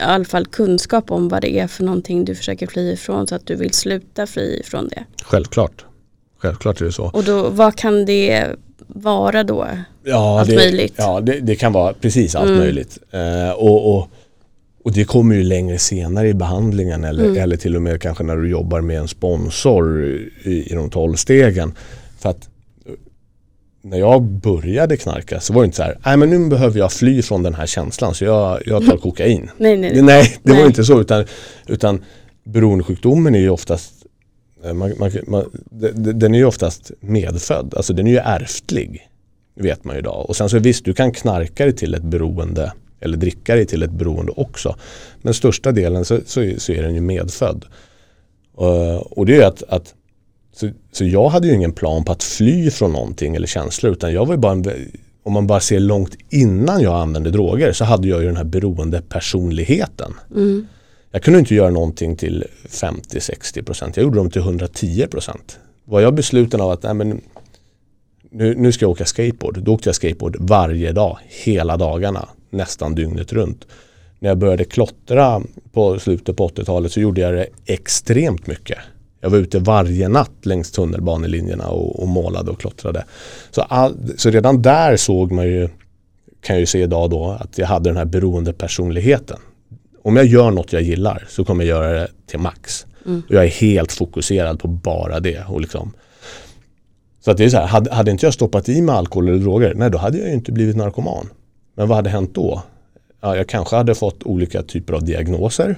i 0.00 0.02
alla 0.02 0.24
fall 0.24 0.46
kunskap 0.46 1.10
om 1.10 1.28
vad 1.28 1.42
det 1.42 1.58
är 1.58 1.66
för 1.66 1.84
någonting 1.84 2.24
du 2.24 2.34
försöker 2.34 2.66
fly 2.66 2.92
ifrån 2.92 3.26
så 3.26 3.34
att 3.34 3.46
du 3.46 3.56
vill 3.56 3.72
sluta 3.72 4.26
fly 4.26 4.56
ifrån 4.56 4.88
det. 4.88 5.04
Självklart. 5.24 5.84
Självklart 6.38 6.80
är 6.80 6.84
det 6.84 6.92
så. 6.92 7.04
Och 7.04 7.24
då, 7.24 7.48
vad 7.48 7.76
kan 7.76 8.04
det 8.04 8.46
vara 8.86 9.44
då? 9.44 9.68
Ja, 10.04 10.40
allt 10.40 10.48
det, 10.48 10.56
möjligt? 10.56 10.94
Ja, 10.96 11.20
det, 11.20 11.40
det, 11.40 11.56
kan 11.56 11.72
vara 11.72 11.92
precis 11.92 12.34
allt 12.34 12.48
mm. 12.48 12.58
möjligt. 12.58 12.98
Eh, 13.10 13.50
och, 13.50 13.96
och, 13.96 14.08
och, 14.84 14.92
det 14.92 15.04
kommer 15.04 15.34
ju 15.34 15.42
längre 15.42 15.78
senare 15.78 16.28
i 16.28 16.34
behandlingen 16.34 17.04
eller, 17.04 17.24
mm. 17.24 17.42
eller 17.42 17.56
till 17.56 17.76
och 17.76 17.82
med 17.82 18.02
kanske 18.02 18.24
när 18.24 18.36
du 18.36 18.48
jobbar 18.48 18.80
med 18.80 18.98
en 18.98 19.08
sponsor 19.08 20.04
i, 20.44 20.66
i 20.70 20.74
de 20.74 20.90
tolv 20.90 21.14
stegen. 21.14 21.72
För 22.18 22.30
att 22.30 22.48
när 23.84 23.98
jag 23.98 24.22
började 24.22 24.96
knarka 24.96 25.40
så 25.40 25.52
var 25.52 25.62
det 25.62 25.64
inte 25.64 25.76
så 25.76 25.82
här, 25.82 25.98
nej 26.04 26.16
men 26.16 26.30
nu 26.30 26.48
behöver 26.48 26.78
jag 26.78 26.92
fly 26.92 27.22
från 27.22 27.42
den 27.42 27.54
här 27.54 27.66
känslan 27.66 28.14
så 28.14 28.24
jag, 28.24 28.62
jag 28.66 28.86
tar 28.86 28.96
kokain. 28.96 29.50
nej, 29.56 29.76
nej, 29.76 29.92
nej. 29.92 30.02
nej, 30.02 30.36
det 30.42 30.52
nej. 30.52 30.60
var 30.60 30.66
inte 30.66 30.84
så 30.84 31.00
utan, 31.00 31.24
utan 31.66 32.04
beroendesjukdomen 32.44 33.34
är 33.34 33.38
ju 33.38 33.50
oftast 33.50 33.92
eh, 34.64 34.72
man, 34.72 34.92
man, 34.98 35.10
man, 35.26 35.44
den 35.94 36.34
är 36.34 36.38
ju 36.38 36.44
oftast 36.44 36.90
medfödd, 37.00 37.74
alltså 37.76 37.92
den 37.92 38.06
är 38.06 38.10
ju 38.10 38.18
ärftlig. 38.18 39.08
Vet 39.56 39.84
man 39.84 39.94
ju 39.94 39.98
idag. 39.98 40.28
Och 40.28 40.36
sen 40.36 40.48
så 40.48 40.58
visst, 40.58 40.84
du 40.84 40.94
kan 40.94 41.12
knarka 41.12 41.64
dig 41.64 41.76
till 41.76 41.94
ett 41.94 42.02
beroende 42.02 42.72
eller 43.00 43.16
dricka 43.16 43.54
dig 43.54 43.66
till 43.66 43.82
ett 43.82 43.90
beroende 43.90 44.32
också. 44.36 44.76
Men 45.22 45.34
största 45.34 45.72
delen 45.72 46.04
så, 46.04 46.18
så, 46.26 46.52
så 46.58 46.72
är 46.72 46.82
den 46.82 46.94
ju 46.94 47.00
medfödd. 47.00 47.64
Och, 48.54 49.18
och 49.18 49.26
det 49.26 49.36
är 49.36 49.46
att, 49.46 49.62
att 49.62 49.94
så, 50.54 50.70
så 50.92 51.04
jag 51.04 51.28
hade 51.28 51.46
ju 51.46 51.54
ingen 51.54 51.72
plan 51.72 52.04
på 52.04 52.12
att 52.12 52.22
fly 52.22 52.70
från 52.70 52.92
någonting 52.92 53.36
eller 53.36 53.46
känslor 53.46 53.92
utan 53.92 54.12
jag 54.12 54.26
var 54.26 54.34
ju 54.34 54.40
bara 54.40 54.52
en, 54.52 54.64
om 55.22 55.32
man 55.32 55.46
bara 55.46 55.60
ser 55.60 55.80
långt 55.80 56.16
innan 56.30 56.80
jag 56.80 57.00
använde 57.00 57.30
droger 57.30 57.72
så 57.72 57.84
hade 57.84 58.08
jag 58.08 58.20
ju 58.20 58.26
den 58.26 58.36
här 58.36 58.44
beroende 58.44 59.02
personligheten. 59.08 60.14
Mm. 60.34 60.66
Jag 61.10 61.22
kunde 61.22 61.38
inte 61.38 61.54
göra 61.54 61.70
någonting 61.70 62.16
till 62.16 62.44
50-60% 62.68 63.92
jag 63.94 64.02
gjorde 64.02 64.16
dem 64.16 64.30
till 64.30 64.42
110%. 64.42 65.30
Var 65.84 66.00
jag 66.00 66.14
besluten 66.14 66.60
av 66.60 66.70
att 66.70 66.82
nej, 66.82 66.94
men, 66.94 67.20
nu, 68.30 68.54
nu 68.54 68.72
ska 68.72 68.84
jag 68.84 68.90
åka 68.90 69.04
skateboard, 69.04 69.62
då 69.62 69.74
åkte 69.74 69.88
jag 69.88 69.96
skateboard 69.96 70.36
varje 70.40 70.92
dag, 70.92 71.18
hela 71.28 71.76
dagarna, 71.76 72.28
nästan 72.50 72.94
dygnet 72.94 73.32
runt. 73.32 73.66
när 74.18 74.28
jag 74.30 74.38
började 74.38 74.64
klottra 74.64 75.42
på 75.72 75.98
slutet 75.98 76.36
på 76.36 76.48
80-talet 76.48 76.92
så 76.92 77.00
gjorde 77.00 77.20
jag 77.20 77.34
det 77.34 77.46
extremt 77.66 78.46
mycket. 78.46 78.78
Jag 79.24 79.30
var 79.30 79.38
ute 79.38 79.58
varje 79.58 80.08
natt 80.08 80.46
längs 80.46 80.70
tunnelbanelinjerna 80.70 81.68
och, 81.68 82.02
och 82.02 82.08
målade 82.08 82.50
och 82.50 82.60
klottrade. 82.60 83.04
Så, 83.50 83.62
all, 83.62 83.94
så 84.16 84.30
redan 84.30 84.62
där 84.62 84.96
såg 84.96 85.32
man 85.32 85.46
ju, 85.46 85.68
kan 86.40 86.56
jag 86.56 86.60
ju 86.60 86.66
se 86.66 86.82
idag 86.82 87.10
då, 87.10 87.30
att 87.40 87.58
jag 87.58 87.66
hade 87.66 87.90
den 87.90 87.96
här 87.96 88.04
beroende 88.04 88.52
personligheten. 88.52 89.38
Om 90.02 90.16
jag 90.16 90.26
gör 90.26 90.50
något 90.50 90.72
jag 90.72 90.82
gillar 90.82 91.24
så 91.28 91.44
kommer 91.44 91.64
jag 91.64 91.82
göra 91.82 91.92
det 92.00 92.08
till 92.26 92.38
max. 92.38 92.86
Mm. 93.06 93.22
Och 93.28 93.34
jag 93.34 93.44
är 93.44 93.48
helt 93.48 93.92
fokuserad 93.92 94.58
på 94.58 94.68
bara 94.68 95.20
det. 95.20 95.44
Och 95.48 95.60
liksom. 95.60 95.92
Så 97.24 97.30
att 97.30 97.36
det 97.36 97.44
är 97.44 97.48
så 97.48 97.56
här, 97.56 97.66
hade, 97.66 97.94
hade 97.94 98.10
inte 98.10 98.26
jag 98.26 98.34
stoppat 98.34 98.68
i 98.68 98.82
mig 98.82 98.94
alkohol 98.94 99.28
eller 99.28 99.38
droger, 99.38 99.74
nej 99.74 99.90
då 99.90 99.98
hade 99.98 100.18
jag 100.18 100.28
ju 100.28 100.34
inte 100.34 100.52
blivit 100.52 100.76
narkoman. 100.76 101.28
Men 101.74 101.88
vad 101.88 101.96
hade 101.96 102.10
hänt 102.10 102.34
då? 102.34 102.62
Ja, 103.20 103.36
jag 103.36 103.48
kanske 103.48 103.76
hade 103.76 103.94
fått 103.94 104.22
olika 104.22 104.62
typer 104.62 104.94
av 104.94 105.04
diagnoser. 105.04 105.76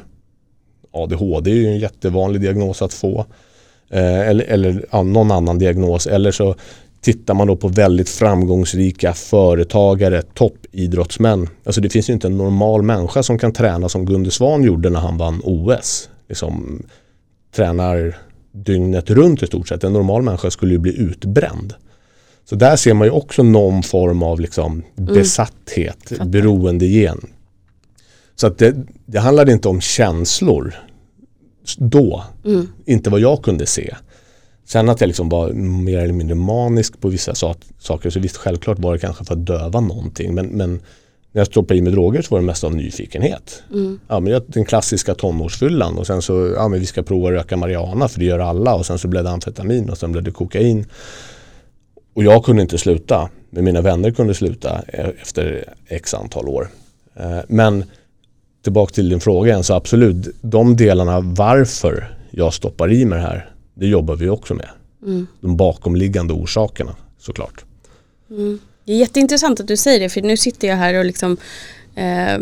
ADHD 0.96 1.50
är 1.50 1.54
ju 1.54 1.66
en 1.66 1.78
jättevanlig 1.78 2.40
diagnos 2.42 2.82
att 2.82 2.92
få. 2.92 3.26
Eh, 3.90 4.20
eller 4.28 4.44
eller 4.44 5.02
någon 5.04 5.30
annan 5.30 5.58
diagnos. 5.58 6.06
Eller 6.06 6.30
så 6.30 6.54
tittar 7.00 7.34
man 7.34 7.46
då 7.46 7.56
på 7.56 7.68
väldigt 7.68 8.08
framgångsrika 8.08 9.12
företagare, 9.12 10.22
toppidrottsmän. 10.22 11.48
Alltså 11.64 11.80
det 11.80 11.88
finns 11.88 12.08
ju 12.08 12.12
inte 12.12 12.26
en 12.26 12.36
normal 12.36 12.82
människa 12.82 13.22
som 13.22 13.38
kan 13.38 13.52
träna 13.52 13.88
som 13.88 14.06
Gunde 14.06 14.30
Svan 14.30 14.62
gjorde 14.62 14.90
när 14.90 15.00
han 15.00 15.18
vann 15.18 15.40
OS. 15.44 16.08
Liksom, 16.28 16.82
tränar 17.56 18.16
dygnet 18.52 19.10
runt 19.10 19.42
i 19.42 19.46
stort 19.46 19.68
sett. 19.68 19.84
En 19.84 19.92
normal 19.92 20.22
människa 20.22 20.50
skulle 20.50 20.72
ju 20.72 20.78
bli 20.78 20.98
utbränd. 20.98 21.74
Så 22.44 22.56
där 22.56 22.76
ser 22.76 22.94
man 22.94 23.06
ju 23.06 23.10
också 23.10 23.42
någon 23.42 23.82
form 23.82 24.22
av 24.22 24.40
liksom 24.40 24.82
mm. 24.98 25.14
besatthet, 25.14 26.12
mm. 26.12 26.30
beroendegen. 26.30 27.26
Så 28.36 28.46
att 28.46 28.58
det, 28.58 28.76
det 29.06 29.18
handlade 29.18 29.52
inte 29.52 29.68
om 29.68 29.80
känslor 29.80 30.74
då. 31.78 32.24
Mm. 32.44 32.68
Inte 32.84 33.10
vad 33.10 33.20
jag 33.20 33.42
kunde 33.42 33.66
se. 33.66 33.94
Sen 34.64 34.88
att 34.88 35.00
jag 35.00 35.08
liksom 35.08 35.28
var 35.28 35.52
mer 35.52 35.98
eller 35.98 36.12
mindre 36.12 36.34
manisk 36.34 37.00
på 37.00 37.08
vissa 37.08 37.34
saker 37.78 38.10
så 38.10 38.20
visst 38.20 38.36
självklart 38.36 38.78
var 38.78 38.92
det 38.92 38.98
kanske 38.98 39.24
för 39.24 39.34
att 39.34 39.46
döva 39.46 39.80
någonting 39.80 40.34
men, 40.34 40.46
men 40.46 40.80
när 41.32 41.40
jag 41.40 41.46
stoppade 41.46 41.78
i 41.78 41.82
mig 41.82 41.92
droger 41.92 42.22
så 42.22 42.34
var 42.34 42.40
det 42.40 42.46
mest 42.46 42.64
av 42.64 42.74
nyfikenhet. 42.74 43.62
Mm. 43.72 44.00
Ja, 44.08 44.20
men 44.20 44.42
den 44.46 44.64
klassiska 44.64 45.14
tonårsfyllan 45.14 45.98
och 45.98 46.06
sen 46.06 46.22
så, 46.22 46.52
ja 46.56 46.68
men 46.68 46.80
vi 46.80 46.86
ska 46.86 47.02
prova 47.02 47.28
att 47.28 47.34
röka 47.34 47.56
marijuana 47.56 48.08
för 48.08 48.18
det 48.18 48.24
gör 48.24 48.38
alla 48.38 48.74
och 48.74 48.86
sen 48.86 48.98
så 48.98 49.08
blev 49.08 49.24
det 49.24 49.30
amfetamin 49.30 49.90
och 49.90 49.98
sen 49.98 50.12
blev 50.12 50.24
det 50.24 50.30
kokain. 50.30 50.86
Och 52.14 52.24
jag 52.24 52.44
kunde 52.44 52.62
inte 52.62 52.78
sluta, 52.78 53.30
men 53.50 53.64
mina 53.64 53.80
vänner 53.80 54.10
kunde 54.10 54.34
sluta 54.34 54.82
e-, 54.88 55.12
efter 55.22 55.74
x 55.88 56.14
antal 56.14 56.48
år. 56.48 56.68
Eh, 57.14 57.38
men 57.48 57.84
tillbaka 58.66 58.94
till 58.94 59.08
din 59.08 59.20
fråga 59.20 59.50
igen, 59.50 59.64
så 59.64 59.74
absolut, 59.74 60.36
de 60.40 60.76
delarna 60.76 61.20
varför 61.20 62.16
jag 62.30 62.54
stoppar 62.54 62.92
i 62.92 63.04
mig 63.04 63.18
det 63.18 63.24
här, 63.24 63.50
det 63.74 63.86
jobbar 63.86 64.16
vi 64.16 64.28
också 64.28 64.54
med. 64.54 64.68
Mm. 65.02 65.26
De 65.40 65.56
bakomliggande 65.56 66.34
orsakerna 66.34 66.96
såklart. 67.18 67.64
Mm. 68.30 68.58
Det 68.84 68.92
är 68.92 68.96
jätteintressant 68.96 69.60
att 69.60 69.68
du 69.68 69.76
säger 69.76 70.00
det, 70.00 70.08
för 70.08 70.22
nu 70.22 70.36
sitter 70.36 70.68
jag 70.68 70.76
här 70.76 70.98
och 70.98 71.04
liksom 71.04 71.36
eh, 71.94 72.38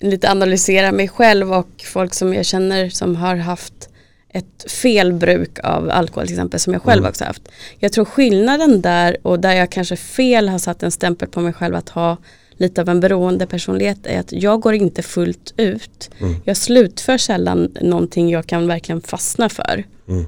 lite 0.00 0.30
analyserar 0.30 0.92
mig 0.92 1.08
själv 1.08 1.52
och 1.52 1.84
folk 1.92 2.14
som 2.14 2.34
jag 2.34 2.44
känner 2.46 2.88
som 2.88 3.16
har 3.16 3.36
haft 3.36 3.88
ett 4.28 4.72
felbruk 4.72 5.58
av 5.62 5.90
alkohol 5.90 6.26
till 6.26 6.34
exempel 6.34 6.60
som 6.60 6.72
jag 6.72 6.82
själv 6.82 6.98
mm. 6.98 7.10
också 7.10 7.24
haft. 7.24 7.42
Jag 7.78 7.92
tror 7.92 8.04
skillnaden 8.04 8.80
där 8.80 9.16
och 9.22 9.40
där 9.40 9.52
jag 9.52 9.70
kanske 9.70 9.96
fel 9.96 10.48
har 10.48 10.58
satt 10.58 10.82
en 10.82 10.90
stämpel 10.90 11.28
på 11.28 11.40
mig 11.40 11.52
själv 11.52 11.74
att 11.74 11.88
ha 11.88 12.16
lite 12.56 12.80
av 12.80 12.88
en 12.88 13.00
beroende 13.00 13.46
personlighet 13.46 14.06
är 14.06 14.20
att 14.20 14.32
jag 14.32 14.60
går 14.60 14.74
inte 14.74 15.02
fullt 15.02 15.54
ut. 15.56 16.10
Mm. 16.18 16.34
Jag 16.44 16.56
slutför 16.56 17.18
sällan 17.18 17.76
någonting 17.80 18.30
jag 18.30 18.46
kan 18.46 18.66
verkligen 18.66 19.00
fastna 19.00 19.48
för. 19.48 19.84
Mm. 20.08 20.26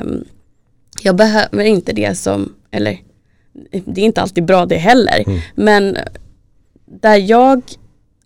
Um, 0.00 0.24
jag 1.02 1.16
behöver 1.16 1.64
inte 1.64 1.92
det 1.92 2.14
som, 2.14 2.54
eller 2.70 2.98
det 3.70 4.00
är 4.00 4.04
inte 4.04 4.22
alltid 4.22 4.44
bra 4.44 4.66
det 4.66 4.76
heller, 4.76 5.24
mm. 5.26 5.40
men 5.54 5.98
där 6.84 7.16
jag 7.16 7.62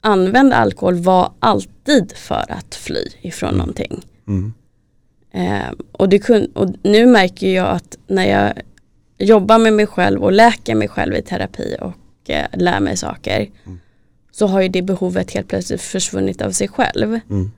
använde 0.00 0.56
alkohol 0.56 0.94
var 0.94 1.32
alltid 1.38 2.12
för 2.16 2.44
att 2.48 2.74
fly 2.74 3.04
ifrån 3.20 3.48
mm. 3.48 3.58
någonting. 3.58 4.02
Mm. 4.28 4.52
Um, 5.34 5.86
och, 5.92 6.08
det 6.08 6.18
kun, 6.18 6.46
och 6.54 6.70
nu 6.82 7.06
märker 7.06 7.54
jag 7.54 7.68
att 7.68 7.98
när 8.06 8.30
jag 8.30 8.52
jobbar 9.18 9.58
med 9.58 9.72
mig 9.72 9.86
själv 9.86 10.22
och 10.22 10.32
läker 10.32 10.74
mig 10.74 10.88
själv 10.88 11.14
i 11.14 11.22
terapi 11.22 11.76
och 11.80 11.92
eh, 12.30 12.46
lär 12.52 12.80
mig 12.80 12.96
saker 12.96 13.50
mm. 13.66 13.80
så 14.32 14.46
har 14.46 14.60
ju 14.60 14.68
det 14.68 14.82
behovet 14.82 15.30
helt 15.30 15.48
plötsligt 15.48 15.82
försvunnit 15.82 16.42
av 16.42 16.50
sig 16.50 16.68
själv. 16.68 17.20
Mm. 17.30 17.50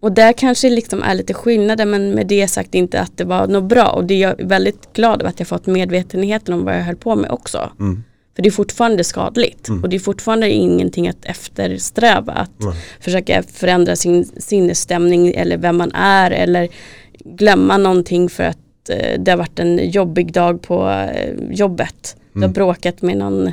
Och 0.00 0.12
där 0.12 0.32
kanske 0.32 0.70
liksom 0.70 1.02
är 1.02 1.14
lite 1.14 1.34
skillnader 1.34 1.86
men 1.86 2.10
med 2.10 2.26
det 2.26 2.48
sagt 2.48 2.74
inte 2.74 3.00
att 3.00 3.16
det 3.16 3.24
var 3.24 3.46
något 3.46 3.64
bra 3.64 3.88
och 3.88 4.04
det 4.04 4.14
är 4.14 4.20
jag 4.20 4.48
väldigt 4.48 4.92
glad 4.92 5.20
över 5.20 5.30
att 5.30 5.38
jag 5.38 5.48
fått 5.48 5.66
medvetenheten 5.66 6.54
om 6.54 6.64
vad 6.64 6.74
jag 6.74 6.82
höll 6.82 6.96
på 6.96 7.16
med 7.16 7.30
också. 7.30 7.70
Mm. 7.80 8.02
För 8.36 8.42
det 8.42 8.48
är 8.48 8.50
fortfarande 8.50 9.04
skadligt 9.04 9.68
mm. 9.68 9.82
och 9.82 9.88
det 9.88 9.96
är 9.96 10.00
fortfarande 10.00 10.50
ingenting 10.50 11.08
att 11.08 11.24
eftersträva 11.24 12.32
att 12.32 12.76
försöka 13.00 13.42
förändra 13.42 13.96
sin 13.96 14.24
sinnesstämning 14.24 15.34
eller 15.34 15.56
vem 15.56 15.76
man 15.76 15.92
är 15.94 16.30
eller 16.30 16.68
glömma 17.24 17.76
någonting 17.78 18.28
för 18.28 18.44
att 18.44 18.88
eh, 18.88 19.20
det 19.20 19.30
har 19.30 19.38
varit 19.38 19.58
en 19.58 19.90
jobbig 19.90 20.32
dag 20.32 20.62
på 20.62 20.88
eh, 20.90 21.34
jobbet. 21.50 22.16
Du 22.32 22.38
har 22.38 22.44
mm. 22.44 22.52
bråkat 22.52 23.02
med 23.02 23.16
någon 23.16 23.52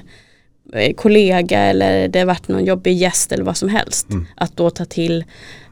eh, 0.74 0.94
kollega 0.96 1.60
eller 1.60 2.08
det 2.08 2.20
har 2.20 2.26
varit 2.26 2.48
någon 2.48 2.66
jobbig 2.66 2.94
gäst 2.94 3.32
eller 3.32 3.44
vad 3.44 3.58
som 3.58 3.70
helst. 3.70 4.10
Mm. 4.10 4.26
Att 4.36 4.58
då 4.58 4.70
ta 4.70 4.86
till 4.86 5.26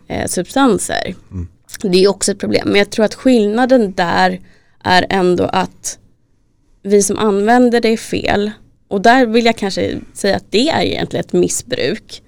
eh, 0.07 0.27
substanser. 0.27 1.15
Mm. 1.31 1.47
Det 1.81 2.03
är 2.03 2.07
också 2.07 2.31
ett 2.31 2.39
problem. 2.39 2.69
Men 2.69 2.75
jag 2.75 2.89
tror 2.89 3.05
att 3.05 3.15
skillnaden 3.15 3.93
där 3.93 4.39
är 4.83 5.05
ändå 5.09 5.43
att 5.43 5.99
vi 6.83 7.03
som 7.03 7.17
använder 7.17 7.81
det 7.81 7.89
är 7.89 7.97
fel. 7.97 8.51
Och 8.87 9.01
där 9.01 9.25
vill 9.25 9.45
jag 9.45 9.57
kanske 9.57 9.99
säga 10.13 10.35
att 10.35 10.51
det 10.51 10.69
är 10.69 10.81
egentligen 10.81 11.25
ett 11.25 11.33
missbruk. 11.33 12.23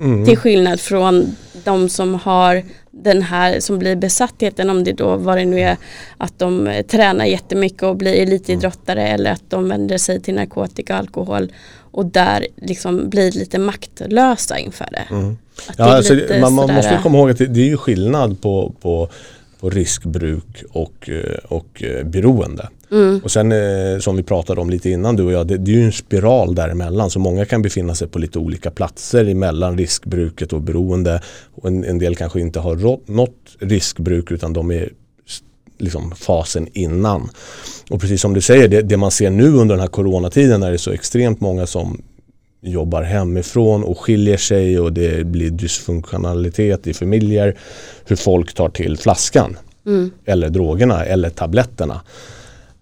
Mm. 0.00 0.26
Till 0.26 0.36
skillnad 0.36 0.80
från 0.80 1.36
de 1.64 1.88
som 1.88 2.14
har 2.14 2.62
den 2.90 3.22
här 3.22 3.60
som 3.60 3.78
blir 3.78 3.96
besattheten 3.96 4.70
om 4.70 4.84
det 4.84 4.92
då 4.92 5.16
vad 5.16 5.38
det 5.38 5.44
nu 5.44 5.60
är 5.60 5.76
att 6.16 6.38
de 6.38 6.66
eh, 6.66 6.86
tränar 6.86 7.24
jättemycket 7.24 7.82
och 7.82 7.96
blir 7.96 8.14
elitidrottare 8.14 9.00
mm. 9.00 9.14
eller 9.14 9.30
att 9.30 9.42
de 9.48 9.68
vänder 9.68 9.98
sig 9.98 10.20
till 10.20 10.34
narkotika 10.34 10.94
och 10.94 10.98
alkohol 10.98 11.52
och 11.94 12.06
där 12.06 12.46
liksom 12.56 13.10
blir 13.10 13.32
lite 13.32 13.58
maktlösa 13.58 14.58
inför 14.58 14.88
det. 14.90 15.14
Mm. 15.14 15.36
Ja, 15.76 15.84
det 15.84 15.84
alltså, 15.84 16.14
man, 16.40 16.54
man 16.54 16.74
måste 16.74 17.00
komma 17.02 17.18
ihåg 17.18 17.30
att 17.30 17.38
det, 17.38 17.46
det 17.46 17.60
är 17.60 17.68
ju 17.68 17.76
skillnad 17.76 18.40
på, 18.40 18.74
på, 18.80 19.08
på 19.60 19.70
riskbruk 19.70 20.64
och, 20.72 21.10
eh, 21.10 21.38
och 21.48 21.82
eh, 21.82 22.04
beroende. 22.04 22.68
Mm. 22.94 23.20
Och 23.24 23.30
sen 23.30 23.52
eh, 23.52 23.98
som 23.98 24.16
vi 24.16 24.22
pratade 24.22 24.60
om 24.60 24.70
lite 24.70 24.90
innan 24.90 25.16
du 25.16 25.22
och 25.22 25.32
jag, 25.32 25.46
det, 25.46 25.56
det, 25.56 25.70
är 25.70 25.76
ju 25.76 25.84
en 25.84 25.92
spiral 25.92 26.54
däremellan 26.54 27.10
så 27.10 27.18
många 27.18 27.44
kan 27.44 27.62
befinna 27.62 27.94
sig 27.94 28.08
på 28.08 28.18
lite 28.18 28.38
olika 28.38 28.70
platser 28.70 29.28
emellan 29.28 29.78
riskbruket 29.78 30.52
och 30.52 30.60
beroende. 30.60 31.20
Och 31.54 31.68
en, 31.68 31.84
en 31.84 31.98
del 31.98 32.16
kanske 32.16 32.40
inte 32.40 32.60
har 32.60 32.76
rått, 32.76 33.08
något 33.08 33.56
riskbruk 33.58 34.30
utan 34.30 34.52
de 34.52 34.70
är 34.70 34.88
liksom 35.78 36.10
fasen 36.10 36.68
innan. 36.72 37.30
Och 37.90 38.00
precis 38.00 38.20
som 38.20 38.34
du 38.34 38.40
säger, 38.40 38.68
det, 38.68 38.82
det 38.82 38.96
man 38.96 39.10
ser 39.10 39.30
nu 39.30 39.48
under 39.48 39.74
den 39.74 39.80
här 39.80 39.88
coronatiden 39.88 40.62
är 40.62 40.70
det 40.70 40.78
så 40.78 40.90
extremt 40.90 41.40
många 41.40 41.66
som 41.66 42.02
jobbar 42.60 43.02
hemifrån 43.02 43.84
och 43.84 43.98
skiljer 43.98 44.36
sig 44.36 44.80
och 44.80 44.92
det 44.92 45.26
blir 45.26 45.50
dysfunktionalitet 45.50 46.86
i 46.86 46.94
familjer. 46.94 47.58
Hur 48.04 48.16
folk 48.16 48.54
tar 48.54 48.68
till 48.68 48.96
flaskan 48.98 49.56
mm. 49.86 50.10
eller 50.24 50.48
drogerna 50.48 51.04
eller 51.04 51.30
tabletterna. 51.30 52.00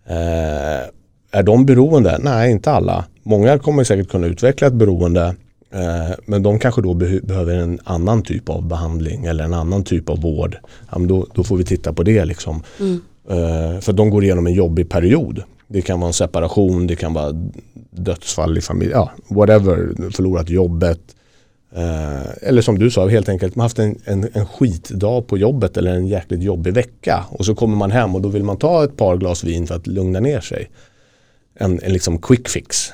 Eh, 0.07 0.89
är 1.31 1.43
de 1.43 1.67
beroende? 1.67 2.19
Nej, 2.23 2.51
inte 2.51 2.71
alla. 2.71 3.05
Många 3.23 3.59
kommer 3.59 3.85
säkert 3.85 4.09
kunna 4.09 4.27
utveckla 4.27 4.67
ett 4.67 4.75
beroende 4.75 5.35
eh, 5.71 6.15
men 6.27 6.43
de 6.43 6.59
kanske 6.59 6.83
då 6.83 6.95
be 6.95 7.21
behöver 7.23 7.57
en 7.57 7.79
annan 7.85 8.23
typ 8.23 8.49
av 8.49 8.69
behandling 8.69 9.25
eller 9.25 9.45
en 9.45 9.55
annan 9.55 9.85
typ 9.85 10.09
av 10.09 10.21
vård. 10.21 10.57
Ja, 10.93 10.99
då, 10.99 11.27
då, 11.35 11.45
får 11.45 11.57
vi 11.57 11.65
titta 11.65 11.93
på 11.93 12.03
det. 12.03 12.25
Liksom. 12.25 12.63
Mm. 12.81 13.01
Eh, 13.29 13.81
för 13.81 13.93
de 13.93 14.11
går 14.11 14.25
igenom 14.25 14.47
en 14.47 14.55
jobbig 14.55 14.91
period. 14.91 15.43
Det 15.69 15.83
kan 15.83 16.01
vara 16.01 16.09
en 16.09 16.13
separation, 16.13 16.87
det 16.87 16.97
kan 16.97 17.15
vara 17.15 17.33
dödsfall 17.91 18.59
i 18.59 18.61
familjen, 18.61 18.99
ja, 18.99 19.11
whatever, 19.29 20.11
förlorat 20.11 20.51
jobbet. 20.51 21.01
Eh, 21.75 22.49
eller 22.49 22.63
som 22.63 22.79
du 22.79 22.91
sa, 22.91 23.09
helt 23.09 23.29
enkelt 23.29 23.57
man 23.57 23.65
haft 23.65 23.79
en, 23.79 23.99
en, 24.05 24.29
en 24.33 24.47
skitdag 24.47 25.27
på 25.27 25.39
jobbet 25.39 25.77
eller 25.77 25.95
en 25.95 26.07
jäkligt 26.07 26.43
jobbig 26.43 26.75
vecka 26.75 27.25
och 27.31 27.47
så 27.47 27.55
kommer 27.55 27.77
man 27.77 27.91
hem 27.91 28.15
och 28.15 28.21
då 28.21 28.29
vill 28.29 28.45
man 28.45 28.57
ta 28.57 28.85
ett 28.85 28.97
par 28.97 29.17
glas 29.17 29.45
vin 29.45 29.67
för 29.67 29.75
att 29.75 29.87
lugna 29.87 30.21
ner 30.21 30.41
sig. 30.41 30.71
En, 31.55 31.81
en 31.83 31.93
liksom 31.93 32.19
quick 32.19 32.49
fix 32.49 32.93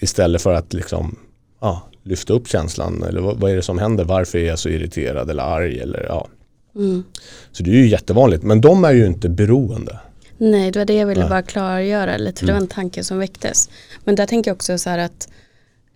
istället 0.00 0.42
för 0.42 0.52
att 0.52 0.72
liksom, 0.72 1.18
ja, 1.60 1.88
lyfta 2.02 2.32
upp 2.32 2.48
känslan 2.48 3.02
eller 3.02 3.20
vad, 3.20 3.40
vad, 3.40 3.50
är 3.50 3.56
det 3.56 3.62
som 3.62 3.78
händer, 3.78 4.04
varför 4.04 4.38
är 4.38 4.46
jag 4.46 4.58
så 4.58 4.68
irriterad 4.68 5.30
eller 5.30 5.42
arg 5.42 5.80
eller 5.80 6.06
ja. 6.08 6.28
Mm. 6.76 7.04
Så 7.52 7.62
det 7.62 7.70
är 7.70 7.74
ju 7.74 7.88
jättevanligt 7.88 8.42
men 8.42 8.60
de 8.60 8.84
är 8.84 8.92
ju 8.92 9.06
inte 9.06 9.28
beroende. 9.28 9.98
Nej, 10.38 10.70
det 10.70 10.78
var 10.78 10.86
det 10.86 10.94
jag 10.94 11.06
ville 11.06 11.20
Nej. 11.20 11.30
bara 11.30 11.42
klargöra 11.42 12.16
lite 12.16 12.38
för 12.38 12.44
mm. 12.44 12.54
det 12.54 12.60
var 12.60 12.60
en 12.60 12.68
tanke 12.68 13.04
som 13.04 13.18
väcktes. 13.18 13.70
Men 14.04 14.14
där 14.14 14.26
tänker 14.26 14.50
jag 14.50 14.54
också 14.54 14.78
så 14.78 14.90
här 14.90 14.98
att 14.98 15.28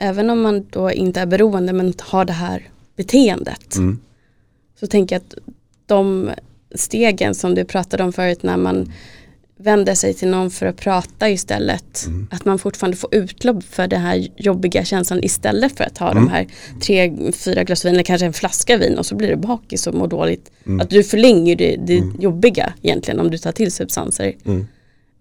även 0.03 0.31
om 0.31 0.41
man 0.43 0.67
då 0.71 0.93
inte 0.93 1.21
är 1.21 1.27
beroende 1.27 1.73
men 1.73 1.95
har 2.01 2.25
det 2.25 2.33
här 2.33 2.69
beteendet. 2.97 3.77
Mm. 3.77 3.99
Så 4.81 4.87
tänker 4.87 5.15
jag 5.15 5.21
att 5.21 5.35
de 5.87 6.31
stegen 6.75 7.35
som 7.35 7.55
du 7.55 7.65
pratade 7.65 8.03
om 8.03 8.13
förut 8.13 8.43
när 8.43 8.57
man 8.57 8.93
vänder 9.57 9.95
sig 9.95 10.15
till 10.15 10.29
någon 10.29 10.51
för 10.51 10.67
att 10.67 10.77
prata 10.77 11.31
istället. 11.31 12.07
Mm. 12.07 12.29
Att 12.31 12.45
man 12.45 12.59
fortfarande 12.59 12.97
får 12.97 13.15
utlopp 13.15 13.65
för 13.65 13.87
den 13.87 14.01
här 14.01 14.29
jobbiga 14.37 14.85
känslan 14.85 15.25
istället 15.25 15.77
för 15.77 15.85
att 15.85 15.95
ta 15.95 16.11
Mm. 16.11 16.25
de 16.25 16.31
här 16.31 16.47
tre, 16.81 17.33
fyra 17.33 17.65
glas 17.65 17.85
vin 17.85 17.93
eller 17.93 18.03
kanske 18.03 18.27
en 18.27 18.33
flaska 18.33 18.77
vin 18.77 18.99
och 18.99 19.07
så 19.07 19.15
blir 19.15 19.29
du 19.29 19.37
bakis 19.37 19.87
och 19.87 19.95
mår 19.95 20.09
dåligt. 20.09 20.51
Mm. 20.67 20.81
Att 20.81 20.91
du 20.91 21.05
förlänger 21.05 21.57
det, 21.57 21.77
det 21.87 22.03
jobbiga 22.19 22.73
egentligen 22.83 23.21
om 23.21 23.31
du 23.31 23.39
tar 23.39 23.53
till 23.53 23.73
substanser. 23.73 24.35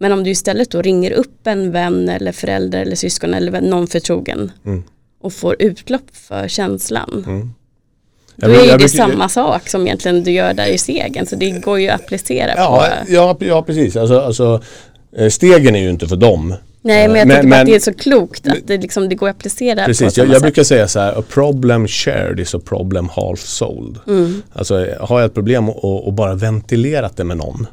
Men 0.02 0.12
om 0.12 0.24
du 0.24 0.30
istället 0.30 0.72
då 0.72 0.82
ringer 0.82 1.12
upp 1.12 1.48
en 1.48 1.72
vän 1.72 2.10
eller 2.10 2.32
förälder 2.32 2.82
eller 2.82 2.96
syskon 2.96 3.34
eller 3.34 3.62
någon 3.62 3.88
förtrogen 3.88 4.52
Mm. 4.66 4.84
och 5.22 5.34
får 5.34 5.56
utlopp 5.60 6.06
för 6.14 6.48
känslan. 6.48 7.24
Mm. 7.28 7.54
Då 8.36 8.48
är 8.50 8.72
ju 8.72 8.78
det 8.78 8.90
samma 8.90 9.30
sak 9.30 9.70
som 9.70 9.82
egentligen 9.88 10.24
du 10.24 10.32
gör 10.32 10.54
där 10.54 10.66
i 10.68 10.78
segern. 10.78 11.26
Så 11.26 11.36
det 11.36 11.50
går 11.50 11.80
ju 11.80 11.90
att 11.90 12.02
applicera 12.02 12.54
Ja, 12.56 12.88
på. 13.06 13.14
ja, 13.14 13.38
ja 13.40 13.64
precis. 13.64 13.96
Alltså, 13.96 14.20
alltså, 14.20 14.62
eh, 15.18 15.30
stegen 15.30 15.76
är 15.76 15.80
ju 15.80 15.90
inte 15.90 16.08
för 16.08 16.16
dem. 16.16 16.56
Nej 16.84 17.08
men 17.08 17.18
jag 17.18 17.28
Men- 17.28 17.38
tycker 17.38 17.50
bara 17.50 17.56
att 17.56 17.66
men- 17.66 17.66
det 17.66 17.76
är 17.76 17.80
så 17.80 17.94
klokt 17.94 18.48
att 18.48 18.58
det, 18.68 18.78
liksom, 18.78 19.10
det 19.10 19.16
går 19.16 19.30
att 19.30 19.36
applicera 19.36 19.86
Precis, 19.86 20.18
jag, 20.18 20.28
jag 20.30 20.42
brukar 20.42 20.64
säga 20.64 20.88
så 20.88 21.00
här, 21.00 21.20
a 21.20 21.24
problem 21.30 21.88
shared 21.88 22.40
is 22.40 22.56
a 22.56 22.60
problem 22.66 23.10
half 23.10 23.40
solved. 23.40 23.98
Mm. 24.08 24.42
Alltså 24.54 24.88
har 25.00 25.20
jag 25.20 25.26
ett 25.28 25.34
problem 25.34 25.70
och, 25.70 26.08
och 26.08 26.14
bara 26.14 26.36
ventilerat 26.36 27.18
det 27.18 27.24
med 27.24 27.38
någon 27.38 27.68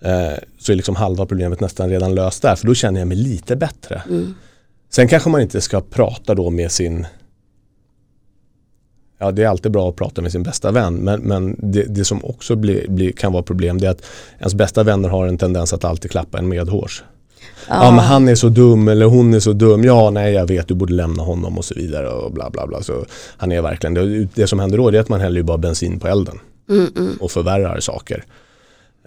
eh, 0.00 0.38
så 0.58 0.72
är 0.72 0.76
liksom 0.76 0.96
halva 0.96 1.26
problemet 1.26 1.60
nästan 1.60 1.90
redan 1.90 2.14
löst 2.14 2.42
där 2.42 2.56
för 2.56 2.66
då 2.66 2.74
känner 2.74 3.00
jag 3.00 3.08
mig 3.08 3.16
lite 3.16 3.56
bättre. 3.56 4.02
Mm. 4.08 4.34
Sen 4.90 5.08
kanske 5.08 5.30
man 5.30 5.40
inte 5.40 5.60
ska 5.60 5.80
prata 5.80 6.34
då 6.34 6.50
med 6.50 6.72
sin 6.72 7.06
Ja 9.18 9.30
det 9.30 9.42
är 9.42 9.48
alltid 9.48 9.72
bra 9.72 9.88
att 9.88 9.96
prata 9.96 10.22
med 10.22 10.32
sin 10.32 10.42
bästa 10.42 10.70
vän 10.70 10.94
men, 10.94 11.20
men 11.20 11.56
det, 11.58 11.82
det 11.82 12.04
som 12.04 12.24
också 12.24 12.56
blir, 12.56 12.88
blir, 12.88 13.12
kan 13.12 13.32
vara 13.32 13.42
problem 13.42 13.80
det 13.80 13.86
är 13.86 13.90
att 13.90 14.04
ens 14.38 14.54
bästa 14.54 14.82
vänner 14.82 15.08
har 15.08 15.26
en 15.26 15.38
tendens 15.38 15.72
att 15.72 15.84
alltid 15.84 16.10
klappa 16.10 16.38
en 16.38 16.48
medhårs. 16.48 17.04
Ja. 17.68 17.90
men 17.90 17.98
han 17.98 18.28
är 18.28 18.34
så 18.34 18.48
dum 18.48 18.88
eller 18.88 19.06
hon 19.06 19.34
är 19.34 19.40
så 19.40 19.52
dum. 19.52 19.84
Ja 19.84 20.10
nej 20.10 20.32
jag 20.32 20.46
vet 20.46 20.68
du 20.68 20.74
borde 20.74 20.92
lämna 20.92 21.22
honom 21.22 21.58
och 21.58 21.64
så 21.64 21.74
vidare 21.74 22.08
och 22.08 22.32
bla 22.32 22.50
bla 22.50 22.66
bla. 22.66 22.82
Så 22.82 23.04
han 23.36 23.52
är 23.52 23.62
verkligen, 23.62 23.94
det, 23.94 24.28
det 24.34 24.46
som 24.46 24.60
händer 24.60 24.78
då 24.78 24.88
är 24.88 25.00
att 25.00 25.08
man 25.08 25.20
häller 25.20 25.36
ju 25.36 25.42
bara 25.42 25.58
bensin 25.58 26.00
på 26.00 26.08
elden 26.08 26.38
Mm, 26.70 26.92
mm. 26.96 27.16
och 27.20 27.30
förvärrar 27.30 27.80
saker. 27.80 28.24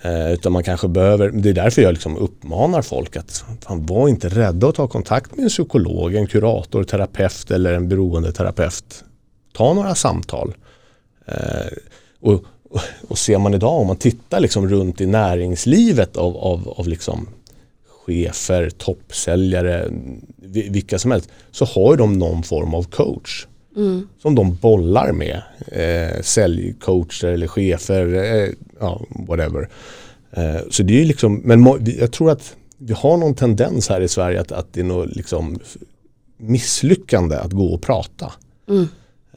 Eh, 0.01 0.33
utan 0.33 0.51
man 0.51 0.63
kanske 0.63 0.87
behöver, 0.87 1.29
det 1.29 1.49
är 1.49 1.53
därför 1.53 1.81
jag 1.81 1.91
liksom 1.91 2.17
uppmanar 2.17 2.81
folk 2.81 3.15
att 3.15 3.45
fan, 3.61 3.85
var 3.85 4.09
inte 4.09 4.29
rädda 4.29 4.67
att 4.67 4.75
ta 4.75 4.87
kontakt 4.87 5.35
med 5.35 5.43
en 5.43 5.49
psykolog, 5.49 6.15
en 6.15 6.27
kurator, 6.27 6.83
terapeut 6.83 7.51
eller 7.51 7.73
en 7.73 7.89
beroendeterapeut. 7.89 9.03
Ta 9.53 9.73
några 9.73 9.95
samtal. 9.95 10.53
Eh, 11.25 11.77
och, 12.19 12.33
och, 12.69 12.81
och 13.07 13.17
ser 13.17 13.37
man 13.37 13.53
idag, 13.53 13.81
om 13.81 13.87
man 13.87 13.95
tittar 13.95 14.39
liksom 14.39 14.69
runt 14.69 15.01
i 15.01 15.05
näringslivet 15.05 16.17
av, 16.17 16.37
av, 16.37 16.69
av 16.69 16.87
liksom 16.87 17.27
chefer, 18.05 18.69
toppsäljare, 18.69 19.89
vilka 20.69 20.99
som 20.99 21.11
helst, 21.11 21.29
så 21.51 21.65
har 21.65 21.93
ju 21.93 21.97
de 21.97 22.13
någon 22.13 22.43
form 22.43 22.73
av 22.73 22.83
coach 22.83 23.45
Mm. 23.75 24.07
som 24.21 24.35
de 24.35 24.55
bollar 24.55 25.11
med. 25.11 25.41
Eh, 25.67 26.21
säljcoacher 26.21 27.27
eller 27.27 27.47
chefer, 27.47 28.13
eh, 28.13 28.49
ja, 28.79 29.01
whatever. 29.27 29.69
Eh, 30.31 30.61
så 30.69 30.83
det 30.83 30.93
är 30.93 30.99
ju 30.99 31.05
liksom, 31.05 31.41
men 31.43 31.65
jag 31.99 32.11
tror 32.11 32.31
att 32.31 32.55
vi 32.77 32.93
har 32.93 33.17
någon 33.17 33.35
tendens 33.35 33.89
här 33.89 34.01
i 34.01 34.07
Sverige 34.07 34.41
att, 34.41 34.51
att 34.51 34.73
det 34.73 34.79
är 34.79 34.83
något 34.83 35.15
liksom 35.15 35.59
misslyckande 36.37 37.35
att 37.35 37.51
gå 37.51 37.73
och 37.73 37.81
prata. 37.81 38.31
Mm. 38.69 38.87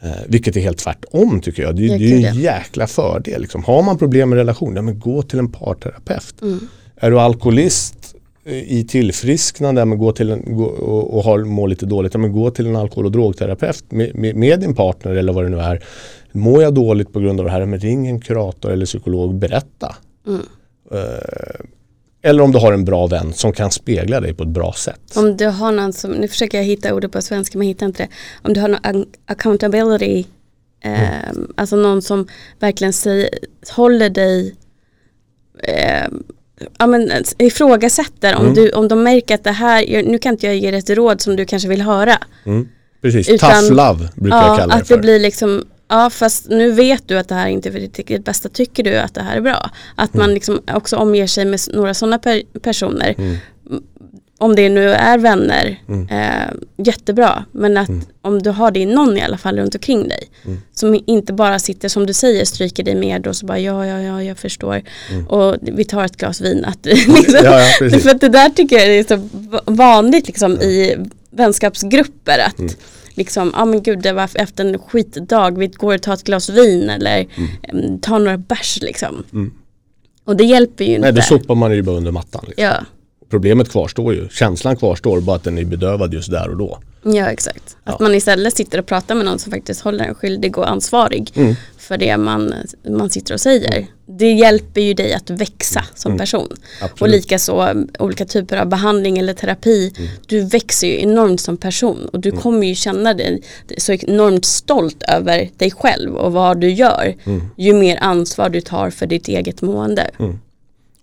Eh, 0.01 0.11
vilket 0.27 0.57
är 0.57 0.61
helt 0.61 0.79
tvärtom 0.79 1.41
tycker 1.41 1.63
jag. 1.63 1.77
Det, 1.77 1.87
det 1.87 1.95
är 1.95 1.99
ju 1.99 2.27
en 2.27 2.35
jäkla 2.35 2.87
fördel. 2.87 3.41
Liksom. 3.41 3.65
Har 3.65 3.83
man 3.83 3.99
problem 3.99 4.29
med 4.29 4.37
relation, 4.37 4.77
ja, 4.77 4.83
men 4.83 4.99
gå 4.99 5.23
till 5.23 5.39
en 5.39 5.53
parterapeut. 5.53 6.43
Mm. 6.43 6.69
Är 6.97 7.11
du 7.11 7.21
alkoholist 7.21 8.06
i 8.47 8.85
tillfrisknande, 8.85 9.85
men 9.85 9.99
gå 9.99 10.13
till 10.13 10.31
en, 10.31 10.57
gå, 10.57 10.65
och, 10.65 11.17
och 11.17 11.23
har, 11.23 11.39
mår 11.39 11.69
lite 11.69 11.87
dåligt, 11.87 12.15
men 12.17 12.33
gå 12.33 12.51
till 12.51 12.67
en 12.67 12.77
alkohol 12.77 13.07
och 13.07 13.13
drogterapeut 13.13 13.85
med, 13.89 14.15
med, 14.15 14.37
med 14.37 14.61
din 14.61 14.75
partner 14.75 15.15
eller 15.15 15.33
vad 15.33 15.45
det 15.45 15.49
nu 15.49 15.59
är. 15.59 15.85
Mår 16.33 16.63
jag 16.63 16.75
dåligt 16.75 17.13
på 17.13 17.21
grund 17.21 17.41
av 17.41 17.47
det 17.47 17.53
här, 17.53 17.67
men 17.67 17.81
ring 17.81 18.07
en 18.07 18.21
kurator 18.21 18.71
eller 18.73 18.87
psykolog, 18.87 19.35
berätta. 19.35 19.97
Mm. 20.27 20.41
Eh, 20.93 21.67
eller 22.23 22.43
om 22.43 22.53
du 22.53 22.59
har 22.59 22.73
en 22.73 22.85
bra 22.85 23.07
vän 23.07 23.33
som 23.33 23.53
kan 23.53 23.71
spegla 23.71 24.21
dig 24.21 24.35
på 24.35 24.43
ett 24.43 24.49
bra 24.49 24.73
sätt. 24.73 25.17
Om 25.17 25.37
du 25.37 25.47
har 25.47 25.73
någon 25.73 25.93
som, 25.93 26.11
nu 26.11 26.29
försöker 26.29 26.59
jag 26.59 26.65
hitta 26.65 26.95
ordet 26.95 27.13
på 27.13 27.23
svenska 27.23 27.59
men 27.59 27.67
hittar 27.67 27.87
inte 27.87 28.03
det. 28.03 28.09
Om 28.43 28.53
du 28.53 28.61
har 28.61 28.69
någon 28.69 28.81
ac- 28.81 29.07
accountability, 29.27 30.25
eh, 30.85 31.31
alltså 31.55 31.77
någon 31.77 32.03
som 32.03 32.27
verkligen 32.59 32.93
säger, 32.93 33.29
håller 33.77 34.11
dig, 34.11 34.55
eh, 35.63 36.09
ja 36.79 36.87
men 36.87 37.11
ifrågasätter 37.39 38.35
om, 38.37 38.43
Mm. 38.43 38.55
du, 38.55 38.71
om 38.71 38.89
de 38.89 39.03
märker 39.03 39.35
att 39.35 39.45
det 39.45 39.51
här, 39.51 40.03
nu 40.03 40.19
kan 40.19 40.33
inte 40.35 40.47
jag 40.47 40.57
ge 40.57 40.71
dig 40.71 40.79
ett 40.79 40.91
råd 40.91 41.21
som 41.21 41.37
du 41.37 41.45
kanske 41.45 41.69
vill 41.69 41.83
höra. 41.83 42.19
Mm. 42.47 42.69
Precis, 43.03 43.29
Utan- 43.29 43.51
tough 43.51 43.73
love 43.73 44.09
brukar 44.15 44.37
jag 44.39 44.47
Ja, 44.49 44.57
kalla 44.57 44.75
det 44.75 44.81
att 44.81 44.89
för. 44.89 44.95
det 44.95 45.01
blir 45.01 45.19
liksom, 45.21 45.65
ja 45.89 46.11
fast 46.11 46.49
nu 46.49 46.71
vet 46.71 47.09
du 47.09 47.19
att 47.19 47.29
det 47.29 47.35
här 47.35 47.47
inte 47.49 47.69
är 47.69 47.73
ditt 48.05 48.25
bästa, 48.25 48.49
tycker 48.49 48.83
du 48.83 48.97
att 48.97 49.15
det 49.15 49.23
här 49.23 49.37
är 49.37 49.41
bra? 49.41 49.71
Att 49.95 50.15
man 50.15 50.35
liksom 50.35 50.61
också 50.73 50.97
omger 50.97 51.27
sig 51.27 51.45
med 51.45 51.61
några 51.73 51.95
sådana 51.95 52.19
per 52.19 52.43
personer. 52.61 53.15
Mm. 53.19 53.37
Om 54.39 54.55
det 54.57 54.69
nu 54.69 54.89
är 54.91 55.19
vänner, 55.19 55.81
Mm. 55.89 56.09
eh, 56.09 56.51
jättebra. 56.77 57.45
Men 57.53 57.77
att 57.77 57.91
om 58.23 58.43
du 58.43 58.51
har 58.51 58.71
det 58.71 58.81
i 58.81 58.87
någon 58.87 59.17
i 59.17 59.23
alla 59.23 59.39
fall 59.39 59.57
runt 59.59 59.75
omkring 59.75 60.09
dig. 60.09 60.29
Mm. 60.45 60.61
Som 60.73 61.01
inte 61.07 61.33
bara 61.33 61.59
sitter 61.59 61.89
som 61.89 62.07
du 62.07 62.13
säger, 62.13 62.45
stryker 62.45 62.83
dig 62.83 62.95
med 62.95 63.27
och 63.27 63.37
så 63.37 63.47
bara 63.47 63.59
ja, 63.59 63.87
ja, 63.87 64.01
ja, 64.03 64.23
jag 64.23 64.39
förstår. 64.39 64.83
Och 65.29 65.57
vi 65.63 65.85
tar 65.85 66.05
ett 66.05 66.17
glas 66.17 66.41
vin. 66.41 66.65
Att, 66.65 66.85
liksom, 66.87 67.15
Mm. 67.15 67.45
Ja, 67.45 67.61
ja, 67.81 67.99
för 67.99 68.11
att 68.11 68.21
det 68.21 68.29
där 68.29 68.49
tycker 68.51 68.77
jag 68.77 68.87
är 68.87 69.05
så 69.05 69.29
va- 69.33 69.61
vanligt 69.67 70.27
liksom, 70.27 70.53
i 70.53 70.97
vänskapsgrupper. 71.31 72.39
Att 72.39 72.59
Mm. 72.59 72.73
liksom, 73.15 73.53
ja 73.57 73.65
men 73.65 73.83
gud 73.83 73.99
det 73.99 74.13
var 74.13 74.31
efter 74.35 74.65
en 74.65 74.79
skitdag, 74.79 75.59
vi 75.59 75.67
går 75.67 75.95
och 75.95 76.03
tar 76.03 76.15
ett 76.15 76.25
glas 76.25 76.49
vin 76.51 76.91
eller 76.91 77.27
mm. 77.73 77.99
tar 78.01 78.19
några 78.19 78.39
bärs 78.39 78.79
liksom. 78.83 79.25
Mm. 79.33 79.53
Och 80.25 80.37
det 80.37 80.45
hjälper 80.45 80.85
ju 80.85 80.91
inte. 80.91 81.01
Nej, 81.01 81.13
då 81.13 81.23
sopar 81.23 81.55
man 81.55 81.73
ju 81.75 81.83
bara 81.83 81.97
under 81.97 82.13
mattan. 82.13 82.45
Liksom. 82.49 82.65
ja. 82.65 82.75
Problemet 83.31 83.69
kvarstår 83.69 84.15
ju. 84.15 84.29
Känslan 84.29 84.77
kvarstår, 84.77 85.21
bara 85.21 85.37
att 85.37 85.45
den 85.45 85.59
är 85.59 85.65
bedövad 85.65 86.15
just 86.15 86.31
där 86.31 86.49
och 86.51 86.57
då. 86.57 86.79
ja, 87.03 87.27
exakt. 87.27 87.77
Att 87.85 88.01
man 88.01 88.15
istället 88.15 88.57
sitter 88.57 88.79
och 88.79 88.87
pratar 88.87 89.15
med 89.15 89.25
någon 89.25 89.39
som 89.39 89.53
faktiskt 89.53 89.81
håller 89.81 90.05
en 90.05 90.15
skyldig 90.15 90.59
och 90.59 90.71
ansvarig 90.71 91.31
Mm. 91.35 91.55
för 91.79 91.99
det 91.99 92.17
man, 92.17 92.55
man 92.89 93.11
sitter 93.11 93.35
och 93.35 93.41
säger. 93.41 93.87
Det 94.09 94.33
hjälper 94.33 94.81
ju 94.81 94.95
dig 94.95 95.15
att 95.15 95.31
växa 95.31 95.85
som 95.95 96.19
person. 96.19 96.47
Och 96.47 96.53
Mm. 96.81 96.91
Absolut. 96.93 97.15
likaså 97.17 97.71
um, 97.71 97.89
olika 97.99 98.25
typer 98.25 98.57
av 98.57 98.67
behandling 98.69 99.19
eller 99.19 99.35
terapi. 99.35 99.93
Mm. 99.99 100.11
Du 100.27 100.41
växer 100.41 100.87
ju 100.87 101.01
enormt 101.01 101.41
som 101.41 101.57
person 101.57 102.09
och 102.13 102.21
du 102.21 102.33
kommer 102.33 102.67
ju 102.67 102.75
känna 102.75 103.15
dig 103.15 103.43
så 103.79 103.93
enormt 103.93 104.45
stolt 104.45 105.03
över 105.03 105.51
dig 105.57 105.71
själv 105.71 106.15
och 106.17 106.33
vad 106.33 106.61
du 106.61 106.71
gör. 106.71 107.15
Mm. 107.25 107.43
Ju 107.57 107.73
mer 107.73 107.99
ansvar 108.01 108.49
du 108.49 108.61
tar 108.61 108.91
för 108.91 109.07
ditt 109.07 109.29
eget 109.29 109.63
mående. 109.63 110.11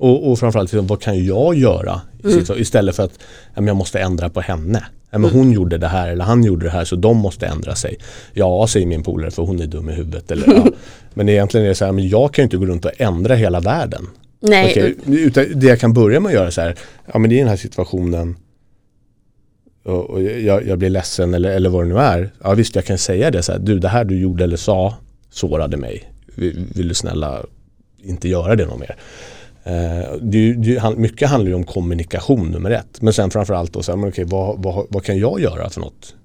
Och, 0.04 0.32
och 0.32 0.40
framförallt, 0.40 0.72
liksom, 0.72 0.88
vad 0.88 1.02
kan 1.02 1.26
jag 1.26 1.56
göra? 1.56 2.02
Mm. 2.24 2.44
Istället 2.58 2.96
för 2.96 3.04
att 3.04 3.20
ja, 3.46 3.62
men 3.62 3.68
jag 3.68 3.76
måste 3.78 4.00
ändra 4.00 4.30
på 4.30 4.42
henne. 4.42 4.84
Ja, 5.10 5.18
Mm. 5.18 5.22
men 5.32 5.40
hon 5.40 5.52
gjorde 5.52 5.78
det 5.78 5.88
här 5.88 6.08
eller 6.10 6.26
han 6.26 6.44
gjorde 6.44 6.66
det 6.66 6.72
här 6.72 6.86
så 6.86 6.96
de 6.96 7.18
måste 7.18 7.46
ändra 7.48 7.76
sig. 7.76 7.98
Ja, 8.34 8.68
säger 8.68 8.86
min 8.86 9.04
polare 9.04 9.32
för 9.32 9.44
hon 9.44 9.60
är 9.62 9.68
dum 9.68 9.90
i 9.90 9.94
huvudet. 9.94 10.32
Eller, 10.32 10.48
ja. 10.54 10.66
Men 11.14 11.30
egentligen 11.30 11.66
är 11.66 11.70
det 11.70 11.76
så 11.76 11.86
här, 11.86 11.92
men 11.92 12.08
jag 12.10 12.34
kan 12.34 12.42
ju 12.42 12.44
inte 12.44 12.58
gå 12.58 12.66
runt 12.66 12.86
och 12.86 12.92
ändra 12.98 13.36
hela 13.36 13.60
världen. 13.60 14.08
Nej, 14.40 14.70
Okej, 14.72 14.96
utan 15.26 15.46
det 15.56 15.68
jag 15.68 15.80
kan 15.80 15.94
börja 15.94 16.20
med 16.20 16.30
att 16.30 16.34
göra 16.36 16.52
så 16.52 16.62
här, 16.62 16.76
ja 17.14 17.20
men 17.20 17.32
i 17.32 17.38
den 17.40 17.48
här 17.48 17.56
situationen 17.58 18.36
och, 19.86 20.10
och 20.10 20.24
jag, 20.24 20.68
jag 20.68 20.78
blir 20.80 20.90
ledsen 20.90 21.34
eller, 21.34 21.50
eller 21.52 21.70
vad 21.70 21.84
det 21.86 21.90
nu 21.94 21.98
är. 22.00 22.32
Ja 22.44 22.54
visst 22.54 22.76
jag 22.76 22.86
kan 22.86 22.98
säga 22.98 23.32
det 23.32 23.44
så 23.44 23.52
här, 23.52 23.60
du 23.60 23.80
det 23.80 23.88
här 23.88 24.04
du 24.06 24.20
gjorde 24.20 24.44
eller 24.44 24.58
sa 24.58 24.96
sårade 25.32 25.78
mig. 25.78 26.12
Vill, 26.36 26.66
vill 26.76 26.88
du 26.88 26.94
snälla 26.94 27.46
inte 28.04 28.30
göra 28.30 28.56
det 28.56 28.66
någon 28.66 28.80
mer. 28.80 28.96
Eh, 29.66 30.00
är 30.00 30.64
ju- 30.64 30.78
han- 30.80 31.02
mycket 31.02 31.30
handlar 31.30 31.50
ju 31.50 31.56
om 31.56 31.64
kommunikation 31.64 32.52
nummer 32.52 32.72
ett. 32.72 33.02
Men 33.02 33.14
sen 33.14 33.30
framförallt 33.32 33.74
då, 33.74 33.84
så 33.84 33.92
här, 33.92 33.98
men 33.98 34.10
okej, 34.10 34.26
vad, 34.26 34.64
vad, 34.64 34.86
vad 34.90 35.04
kan 35.04 35.18
jag 35.18 35.40
göra 35.42 35.70
för 35.70 35.82
något 35.82 36.16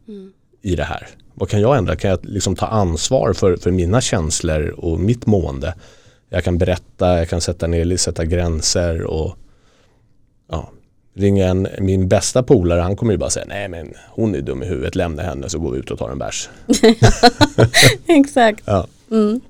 i 0.62 0.76
det 0.76 0.84
här? 0.84 1.06
Vad 1.34 1.48
kan 1.48 1.60
jag 1.60 1.78
ändra? 1.78 1.96
Kan 1.96 2.10
jag 2.10 2.18
liksom 2.22 2.56
ta 2.56 2.66
ansvar 2.66 3.32
för, 3.32 3.56
för 3.56 3.70
mina 3.70 4.00
känslor 4.00 4.68
och 4.68 5.00
mitt 5.00 5.26
mående? 5.26 5.74
Jag 6.28 6.44
kan 6.44 6.58
berätta, 6.58 7.18
jag 7.18 7.28
kan 7.28 7.40
sätta 7.40 7.66
ner, 7.66 7.96
sätta 7.96 8.24
gränser 8.24 9.02
och 9.02 9.36
ja, 10.50 10.70
ringa 11.14 11.46
en, 11.46 11.68
min 11.80 12.08
bästa 12.08 12.42
polare, 12.42 12.80
han 12.80 12.96
kommer 12.96 13.12
ju 13.12 13.18
bara 13.18 13.30
säga 13.30 13.46
nej 13.48 13.68
men 13.68 13.92
hon 14.10 14.34
är 14.34 14.40
dum 14.40 14.62
i 14.62 14.66
huvudet, 14.66 14.94
lämna 14.94 15.22
henne 15.22 15.48
så 15.48 15.58
går 15.58 15.70
vi 15.70 15.78
ut 15.78 15.90
och 15.90 15.98
tar 15.98 16.10
en 16.10 16.18
bärs. 16.18 16.48
exakt. 18.06 18.62
Ja. 18.66 18.86
Mm. 19.10 19.40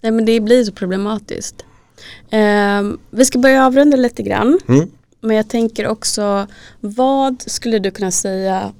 Nej, 0.00 0.12
men 0.12 0.24
det 0.24 0.40
blir 0.40 0.64
så 0.64 0.72
problematiskt. 0.72 1.64
Ehm, 2.30 2.98
vi 3.10 3.24
ska 3.24 3.38
börja 3.38 3.66
avrunda 3.66 3.96
lite 3.96 4.22
grann. 4.22 4.58
Mm. 4.68 4.90
Men 5.20 5.36
jag 5.36 5.48
tänker 5.48 5.86
också, 5.86 6.46
vad 6.80 7.42
skulle 7.46 7.78
du 7.78 7.90
kunna 7.90 8.10
säga 8.10 8.72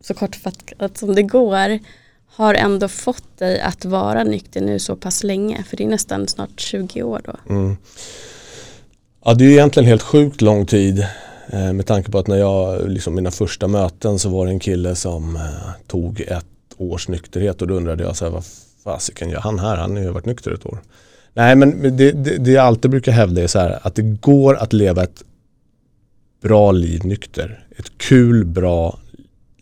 så 0.00 0.14
kortfattat 0.14 0.98
som 0.98 1.14
det 1.14 1.22
går, 1.22 1.78
har 2.26 2.54
ändå 2.54 2.88
fått 2.88 3.38
dig 3.38 3.60
att 3.60 3.84
vara 3.84 4.24
nykter 4.24 4.60
nu 4.60 4.78
så 4.78 4.96
pass 4.96 5.24
länge? 5.24 5.64
För 5.68 5.76
det 5.76 5.84
är 5.84 5.88
nästan 5.88 6.28
snart 6.28 6.60
20 6.60 7.02
år 7.02 7.20
då. 7.24 7.54
Mm. 7.54 7.76
Ja 9.24 9.34
det 9.34 9.44
är 9.44 9.50
egentligen 9.50 9.88
helt 9.88 10.02
sjukt 10.02 10.40
lång 10.40 10.66
tid 10.66 11.06
eh, 11.46 11.72
med 11.72 11.86
tanke 11.86 12.10
på 12.10 12.18
att 12.18 12.26
när 12.26 12.36
jag, 12.36 12.88
liksom 12.90 13.14
mina 13.14 13.30
första 13.30 13.68
möten 13.68 14.18
så 14.18 14.28
var 14.28 14.46
det 14.46 14.52
en 14.52 14.60
kille 14.60 14.94
som 14.94 15.36
eh, 15.36 15.42
tog 15.86 16.20
ett 16.20 16.46
års 16.76 17.08
nykterhet 17.08 17.62
och 17.62 17.68
då 17.68 17.74
undrade 17.74 18.04
jag 18.04 18.16
så 18.16 18.24
här, 18.24 18.32
vad 18.32 18.44
fasiken 18.84 19.30
gör 19.30 19.40
han 19.40 19.58
här? 19.58 19.76
Han 19.76 19.96
har 19.96 20.02
ju 20.02 20.10
varit 20.10 20.26
nykter 20.26 20.50
ett 20.50 20.66
år. 20.66 20.78
Nej 21.34 21.56
men 21.56 21.96
det, 21.96 22.12
det, 22.12 22.38
det 22.38 22.50
jag 22.50 22.64
alltid 22.64 22.90
brukar 22.90 23.12
hävda 23.12 23.42
är 23.42 23.46
så 23.46 23.58
här 23.58 23.78
att 23.82 23.94
det 23.94 24.02
går 24.02 24.54
att 24.54 24.72
leva 24.72 25.02
ett 25.02 25.24
bra 26.42 26.72
liv 26.72 27.04
nykter. 27.04 27.66
Ett 27.76 27.98
kul, 27.98 28.44
bra 28.44 28.98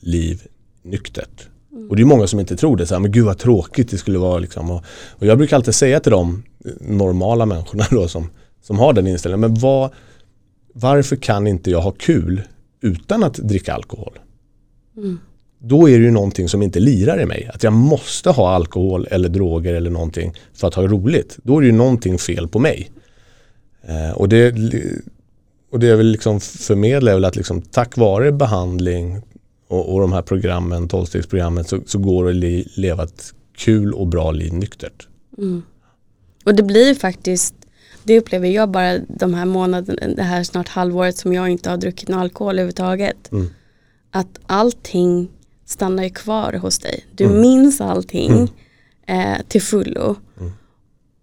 liv 0.00 0.42
nyktert. 0.82 1.48
Mm. 1.72 1.90
Och 1.90 1.96
det 1.96 2.02
är 2.02 2.06
många 2.06 2.26
som 2.26 2.40
inte 2.40 2.56
tror 2.56 2.76
det. 2.76 2.86
Så 2.86 2.94
här, 2.94 3.00
men 3.00 3.12
gud 3.12 3.24
vad 3.24 3.38
tråkigt 3.38 3.90
det 3.90 3.98
skulle 3.98 4.18
vara. 4.18 4.38
Liksom. 4.38 4.70
Och, 4.70 4.84
och 5.10 5.26
jag 5.26 5.38
brukar 5.38 5.56
alltid 5.56 5.74
säga 5.74 6.00
till 6.00 6.12
de 6.12 6.42
normala 6.80 7.46
människorna 7.46 7.84
då, 7.90 8.08
som, 8.08 8.30
som 8.62 8.78
har 8.78 8.92
den 8.92 9.06
inställningen. 9.06 9.40
Men 9.40 9.60
vad, 9.60 9.90
varför 10.72 11.16
kan 11.16 11.46
inte 11.46 11.70
jag 11.70 11.80
ha 11.80 11.90
kul 11.90 12.42
utan 12.80 13.24
att 13.24 13.34
dricka 13.34 13.74
alkohol? 13.74 14.18
Mm. 14.96 15.18
Då 15.64 15.88
är 15.88 15.98
det 15.98 16.04
ju 16.04 16.10
någonting 16.10 16.48
som 16.48 16.62
inte 16.62 16.80
lirar 16.80 17.20
i 17.20 17.26
mig. 17.26 17.50
Att 17.54 17.62
jag 17.62 17.72
måste 17.72 18.30
ha 18.30 18.54
alkohol 18.54 19.08
eller 19.10 19.28
droger 19.28 19.74
eller 19.74 19.90
någonting 19.90 20.34
för 20.54 20.68
att 20.68 20.74
ha 20.74 20.86
roligt. 20.86 21.38
Då 21.42 21.56
är 21.56 21.60
det 21.60 21.66
ju 21.66 21.72
någonting 21.72 22.18
fel 22.18 22.48
på 22.48 22.58
mig. 22.58 22.90
Eh, 23.82 24.10
och, 24.10 24.28
det, 24.28 24.54
och 25.72 25.80
det 25.80 25.86
jag 25.86 25.96
vill 25.96 26.06
liksom 26.06 26.40
förmedla 26.40 27.10
är 27.10 27.14
väl 27.14 27.24
att 27.24 27.36
liksom, 27.36 27.62
tack 27.62 27.96
vare 27.96 28.32
behandling, 28.32 29.22
och, 29.72 29.94
och 29.94 30.00
de 30.00 30.12
här 30.12 30.22
programmen, 30.22 30.88
tolvstegsprogrammet, 30.88 31.68
så, 31.68 31.80
så 31.86 31.98
går 31.98 32.24
det 32.24 32.30
att 32.30 32.36
le, 32.36 32.64
leva 32.74 33.02
ett 33.02 33.34
kul 33.56 33.92
och 33.94 34.06
bra 34.06 34.30
liv 34.30 34.52
nyktert. 34.52 35.08
Mm. 35.38 35.62
Och 36.44 36.54
det 36.54 36.62
blir 36.62 36.94
faktiskt, 36.94 37.54
det 38.04 38.18
upplever 38.18 38.48
jag 38.48 38.70
bara 38.70 38.98
de 38.98 39.34
här 39.34 39.44
månaderna, 39.44 40.14
det 40.16 40.22
här 40.22 40.44
snart 40.44 40.68
halvåret 40.68 41.16
som 41.16 41.32
jag 41.32 41.48
inte 41.48 41.70
har 41.70 41.76
druckit 41.76 42.08
någon 42.08 42.20
alkohol 42.20 42.54
överhuvudtaget. 42.54 43.32
Mm. 43.32 43.46
Att 44.10 44.40
allting 44.46 45.28
stannar 45.72 46.02
ju 46.02 46.10
kvar 46.10 46.52
hos 46.52 46.78
dig. 46.78 47.04
Du 47.14 47.24
mm. 47.24 47.40
minns 47.40 47.80
allting 47.80 48.30
mm. 48.30 48.48
eh, 49.06 49.42
till 49.48 49.62
fullo. 49.62 50.16
Mm. 50.40 50.52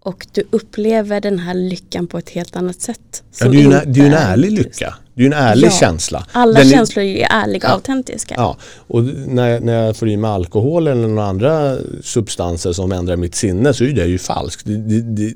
Och 0.02 0.28
du 0.32 0.44
upplever 0.52 1.22
den 1.22 1.40
här 1.40 1.54
lyckan 1.54 2.08
på 2.08 2.18
ett 2.18 2.30
helt 2.30 2.56
annat 2.56 2.82
sätt. 2.82 3.24
Ja, 3.40 3.48
det 3.48 3.58
är 3.58 3.62
ju 3.62 3.74
en, 3.74 3.94
det 3.94 4.02
är 4.02 4.06
en 4.06 4.14
ärlig 4.14 4.52
lycka. 4.52 4.96
Det 5.14 5.22
är 5.22 5.24
ju 5.24 5.28
en 5.28 5.34
ärlig 5.34 5.68
ja, 5.68 5.72
känsla. 5.72 6.26
Alla 6.32 6.60
den 6.60 6.70
känslor 6.70 7.06
är 7.06 7.28
ärliga 7.32 7.68
och 7.68 7.72
ja, 7.72 7.74
autentiska. 7.74 8.36
Ja, 8.38 8.58
och 8.88 9.04
när, 9.04 9.60
när 9.60 9.86
jag 9.86 9.98
får 9.98 10.10
i 10.10 10.18
mig 10.18 10.32
alkohol 10.32 10.88
eller 10.88 11.08
några 11.08 11.26
andra 11.26 11.78
substanser 12.02 12.74
som 12.74 12.92
ändrar 12.92 13.16
mitt 13.16 13.36
sinne 13.36 13.74
så 13.74 13.84
är 13.84 13.94
det 13.94 14.06
ju 14.06 14.18
falskt. 14.18 14.66
Det, 14.66 14.78
det, 14.78 15.02
det, 15.02 15.34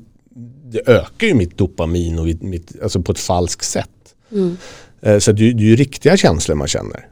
det 0.64 0.88
ökar 0.88 1.26
ju 1.26 1.34
mitt 1.34 1.58
dopamin 1.58 2.18
och 2.18 2.26
mitt, 2.40 2.82
alltså 2.82 3.02
på 3.02 3.12
ett 3.12 3.18
falskt 3.18 3.64
sätt. 3.64 3.88
Mm. 4.32 4.56
Eh, 5.00 5.18
så 5.18 5.32
det, 5.32 5.52
det 5.52 5.62
är 5.62 5.66
ju 5.66 5.76
riktiga 5.76 6.16
känslor 6.16 6.56
man 6.56 6.68
känner. 6.68 7.08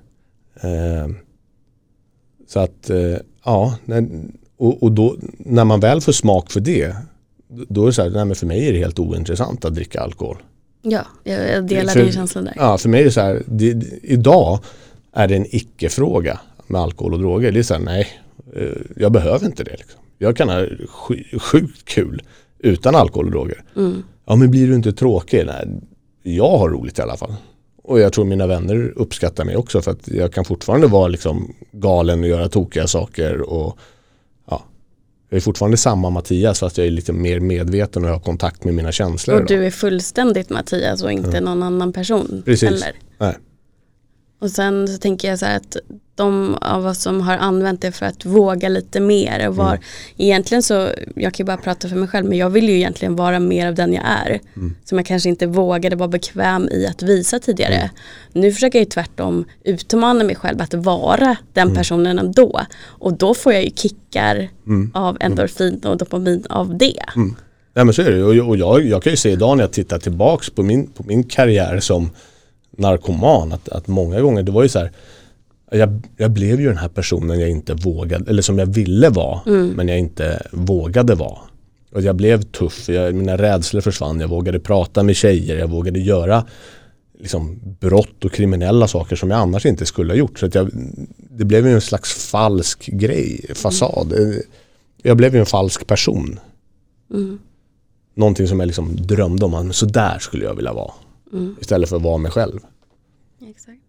Så 2.52 2.60
att, 2.60 2.90
eh, 2.90 3.16
ja, 3.44 3.78
och, 4.56 4.82
och 4.82 4.92
då, 4.92 5.16
när 5.38 5.64
man 5.64 5.80
väl 5.80 6.00
får 6.00 6.12
smak 6.12 6.50
för 6.50 6.60
det 6.60 6.96
då 7.48 7.82
är 7.82 7.86
det 7.86 7.92
så 7.92 8.02
här, 8.02 8.10
nej, 8.10 8.24
men 8.24 8.36
för 8.36 8.46
mig 8.46 8.68
är 8.68 8.72
det 8.72 8.78
helt 8.78 8.98
ointressant 8.98 9.64
att 9.64 9.74
dricka 9.74 10.00
alkohol. 10.00 10.36
Ja, 10.82 11.06
jag 11.24 11.66
delar 11.66 11.94
din 11.94 12.12
känsla 12.12 12.42
där. 12.42 12.54
Ja, 12.56 12.78
för 12.78 12.88
mig 12.88 13.00
är 13.00 13.04
det 13.04 13.10
så 13.10 13.20
här, 13.20 13.42
det, 13.46 13.72
det, 13.72 13.86
idag 14.02 14.58
är 15.12 15.28
det 15.28 15.36
en 15.36 15.46
icke-fråga 15.56 16.40
med 16.66 16.80
alkohol 16.80 17.14
och 17.14 17.20
droger. 17.20 17.52
Det 17.52 17.58
är 17.58 17.62
så 17.62 17.74
här, 17.74 17.80
nej, 17.80 18.08
eh, 18.56 18.68
jag 18.96 19.12
behöver 19.12 19.46
inte 19.46 19.64
det. 19.64 19.76
Liksom. 19.78 20.00
Jag 20.18 20.36
kan 20.36 20.48
ha 20.48 20.66
sjukt 21.38 21.84
kul 21.84 22.22
utan 22.58 22.94
alkohol 22.94 23.26
och 23.26 23.32
droger. 23.32 23.64
Mm. 23.76 24.02
Ja, 24.26 24.36
men 24.36 24.50
blir 24.50 24.66
du 24.66 24.74
inte 24.74 24.92
tråkig? 24.92 25.46
Nej, 25.46 25.68
jag 26.22 26.58
har 26.58 26.68
roligt 26.68 26.98
i 26.98 27.02
alla 27.02 27.16
fall. 27.16 27.34
Och 27.84 28.00
jag 28.00 28.12
tror 28.12 28.24
mina 28.24 28.46
vänner 28.46 28.92
uppskattar 28.96 29.44
mig 29.44 29.56
också 29.56 29.82
för 29.82 29.90
att 29.90 30.08
jag 30.08 30.32
kan 30.32 30.44
fortfarande 30.44 30.86
vara 30.86 31.08
liksom 31.08 31.54
galen 31.72 32.20
och 32.20 32.28
göra 32.28 32.48
tokiga 32.48 32.86
saker 32.86 33.40
och 33.40 33.78
jag 35.32 35.36
är 35.36 35.40
fortfarande 35.40 35.76
samma 35.76 36.10
Mattias 36.10 36.60
fast 36.60 36.78
jag 36.78 36.86
är 36.86 36.90
lite 36.90 37.12
mer 37.12 37.40
medveten 37.40 38.04
och 38.04 38.10
har 38.10 38.18
kontakt 38.18 38.64
med 38.64 38.74
mina 38.74 38.92
känslor. 38.92 39.40
Och 39.40 39.46
du 39.46 39.66
är 39.66 39.70
fullständigt 39.70 40.50
Mattias 40.50 41.02
och 41.02 41.12
inte 41.12 41.30
ja. 41.30 41.40
någon 41.40 41.62
annan 41.62 41.92
person. 41.92 42.42
Precis. 42.44 42.68
Eller? 42.68 42.92
Nej. 43.18 43.36
Och 44.42 44.50
sen 44.50 44.88
så 44.88 44.98
tänker 44.98 45.28
jag 45.28 45.38
så 45.38 45.46
här 45.46 45.56
att 45.56 45.76
de 46.14 46.54
av 46.60 46.86
oss 46.86 47.02
som 47.02 47.20
har 47.20 47.36
använt 47.36 47.80
det 47.80 47.92
för 47.92 48.06
att 48.06 48.24
våga 48.24 48.68
lite 48.68 49.00
mer 49.00 49.48
och 49.48 49.56
var 49.56 49.68
mm. 49.68 49.82
egentligen 50.16 50.62
så, 50.62 50.88
jag 51.14 51.34
kan 51.34 51.44
ju 51.44 51.46
bara 51.46 51.56
prata 51.56 51.88
för 51.88 51.96
mig 51.96 52.08
själv 52.08 52.28
men 52.28 52.38
jag 52.38 52.50
vill 52.50 52.68
ju 52.68 52.76
egentligen 52.76 53.16
vara 53.16 53.38
mer 53.38 53.66
av 53.66 53.74
den 53.74 53.92
jag 53.92 54.04
är. 54.04 54.40
Mm. 54.56 54.74
Som 54.84 54.98
jag 54.98 55.06
kanske 55.06 55.28
inte 55.28 55.46
vågade 55.46 55.96
vara 55.96 56.08
bekväm 56.08 56.68
i 56.68 56.86
att 56.86 57.02
visa 57.02 57.38
tidigare. 57.38 57.74
Mm. 57.74 57.90
Nu 58.32 58.52
försöker 58.52 58.78
jag 58.78 58.84
ju 58.84 58.90
tvärtom 58.90 59.44
utmana 59.64 60.24
mig 60.24 60.36
själv 60.36 60.62
att 60.62 60.74
vara 60.74 61.36
den 61.52 61.62
mm. 61.62 61.76
personen 61.76 62.18
ändå. 62.18 62.60
Och 62.84 63.12
då 63.12 63.34
får 63.34 63.52
jag 63.52 63.64
ju 63.64 63.70
kickar 63.70 64.48
mm. 64.66 64.90
av 64.94 65.16
endorfin 65.20 65.80
och 65.84 65.96
dopamin 65.96 66.46
av 66.48 66.78
det. 66.78 67.04
Mm. 67.16 67.36
Ja 67.74 67.84
men 67.84 67.94
så 67.94 68.02
är 68.02 68.10
det 68.10 68.24
och, 68.24 68.48
och 68.48 68.56
jag, 68.56 68.86
jag 68.86 69.02
kan 69.02 69.12
ju 69.12 69.16
se 69.16 69.30
idag 69.30 69.56
när 69.56 69.64
jag 69.64 69.72
tittar 69.72 69.98
tillbaks 69.98 70.50
på 70.50 70.62
min, 70.62 70.86
på 70.86 71.02
min 71.06 71.24
karriär 71.24 71.80
som 71.80 72.10
narkoman 72.78 73.52
att, 73.52 73.68
att 73.68 73.88
många 73.88 74.20
gånger 74.20 74.42
det 74.42 74.52
var 74.52 74.62
ju 74.62 74.68
så 74.68 74.78
här 74.78 74.92
jag, 75.70 76.02
jag, 76.16 76.30
blev 76.30 76.60
ju 76.60 76.68
den 76.68 76.76
här 76.76 76.88
personen 76.88 77.40
jag 77.40 77.50
inte 77.50 77.74
vågade, 77.74 78.30
eller 78.30 78.42
som 78.42 78.58
jag 78.58 78.66
ville 78.66 79.08
vara, 79.08 79.40
mm. 79.46 79.68
men 79.68 79.88
jag 79.88 79.98
inte 79.98 80.46
vågade 80.52 81.14
vara. 81.14 81.38
Och 81.92 82.02
jag 82.02 82.16
blev 82.16 82.42
tuff, 82.42 82.88
jag, 82.88 83.14
mina 83.14 83.36
rädslor 83.36 83.80
försvann, 83.80 84.20
jag 84.20 84.28
vågade 84.28 84.60
prata 84.60 85.02
med 85.02 85.16
tjejer, 85.16 85.58
jag 85.58 85.68
vågade 85.68 86.00
göra 86.00 86.46
liksom, 87.18 87.60
brott 87.80 88.24
och 88.24 88.32
kriminella 88.32 88.88
saker 88.88 89.16
som 89.16 89.30
jag 89.30 89.40
annars 89.40 89.66
inte 89.66 89.86
skulle 89.86 90.12
ha 90.12 90.16
gjort. 90.16 90.38
Så 90.38 90.48
jag, 90.52 90.70
det 91.16 91.44
blev 91.44 91.66
ju 91.66 91.74
en 91.74 91.80
slags 91.80 92.30
falsk 92.30 92.86
grej, 92.86 93.50
fasad. 93.54 94.12
Mm. 94.12 94.34
Jag 95.02 95.16
blev 95.16 95.34
ju 95.34 95.40
en 95.40 95.46
falsk 95.46 95.86
person. 95.86 96.40
Mm. 97.14 97.38
Någonting 98.14 98.48
som 98.48 98.60
jag 98.60 98.66
liksom 98.66 98.96
drömde 98.96 99.44
om, 99.44 99.72
så 99.72 99.86
där 99.86 100.18
skulle 100.18 100.44
jag 100.44 100.54
vilja 100.54 100.72
vara. 100.72 100.92
Mm. 101.32 101.56
Istället 101.60 101.88
för 101.88 101.96
att 101.96 102.02
vara 102.02 102.18
mig 102.18 102.30
själv. 102.30 102.60
Exakt. 103.40 103.80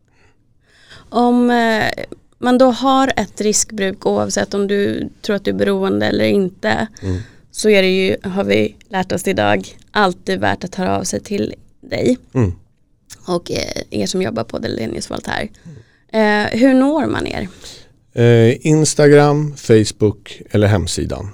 Om 1.10 1.50
eh, 1.50 2.06
man 2.38 2.58
då 2.58 2.66
har 2.66 3.14
ett 3.16 3.42
riskbruk 3.42 4.06
oavsett 4.06 4.54
om 4.54 4.68
du 4.68 5.10
tror 5.22 5.36
att 5.36 5.46
du 5.46 5.52
är 5.52 5.56
beroende 5.56 6.06
eller 6.06 6.26
inte 6.26 6.88
mm. 7.02 7.22
så 7.52 7.70
är 7.70 7.82
det 7.82 7.90
ju, 7.90 8.18
har 8.24 8.44
vi 8.44 8.76
lärt 8.90 9.12
oss 9.12 9.28
idag, 9.28 9.78
alltid 9.92 10.40
värt 10.40 10.64
att 10.64 10.76
höra 10.76 10.98
av 10.98 11.04
sig 11.04 11.20
till 11.20 11.54
dig. 11.82 12.18
Mm. 12.34 12.52
Och 13.28 13.52
eh, 13.52 13.82
er 13.90 14.06
som 14.06 14.22
jobbar 14.22 14.44
på 14.44 14.60
Delenius 14.60 15.12
Voltaire. 15.12 15.50
Eh, 16.08 16.60
hur 16.60 16.74
når 16.74 17.06
man 17.06 17.28
er? 17.28 17.48
Eh, 18.14 18.68
Instagram, 18.68 19.56
Facebook 19.56 20.42
eller 20.50 20.68
hemsidan. 20.68 21.30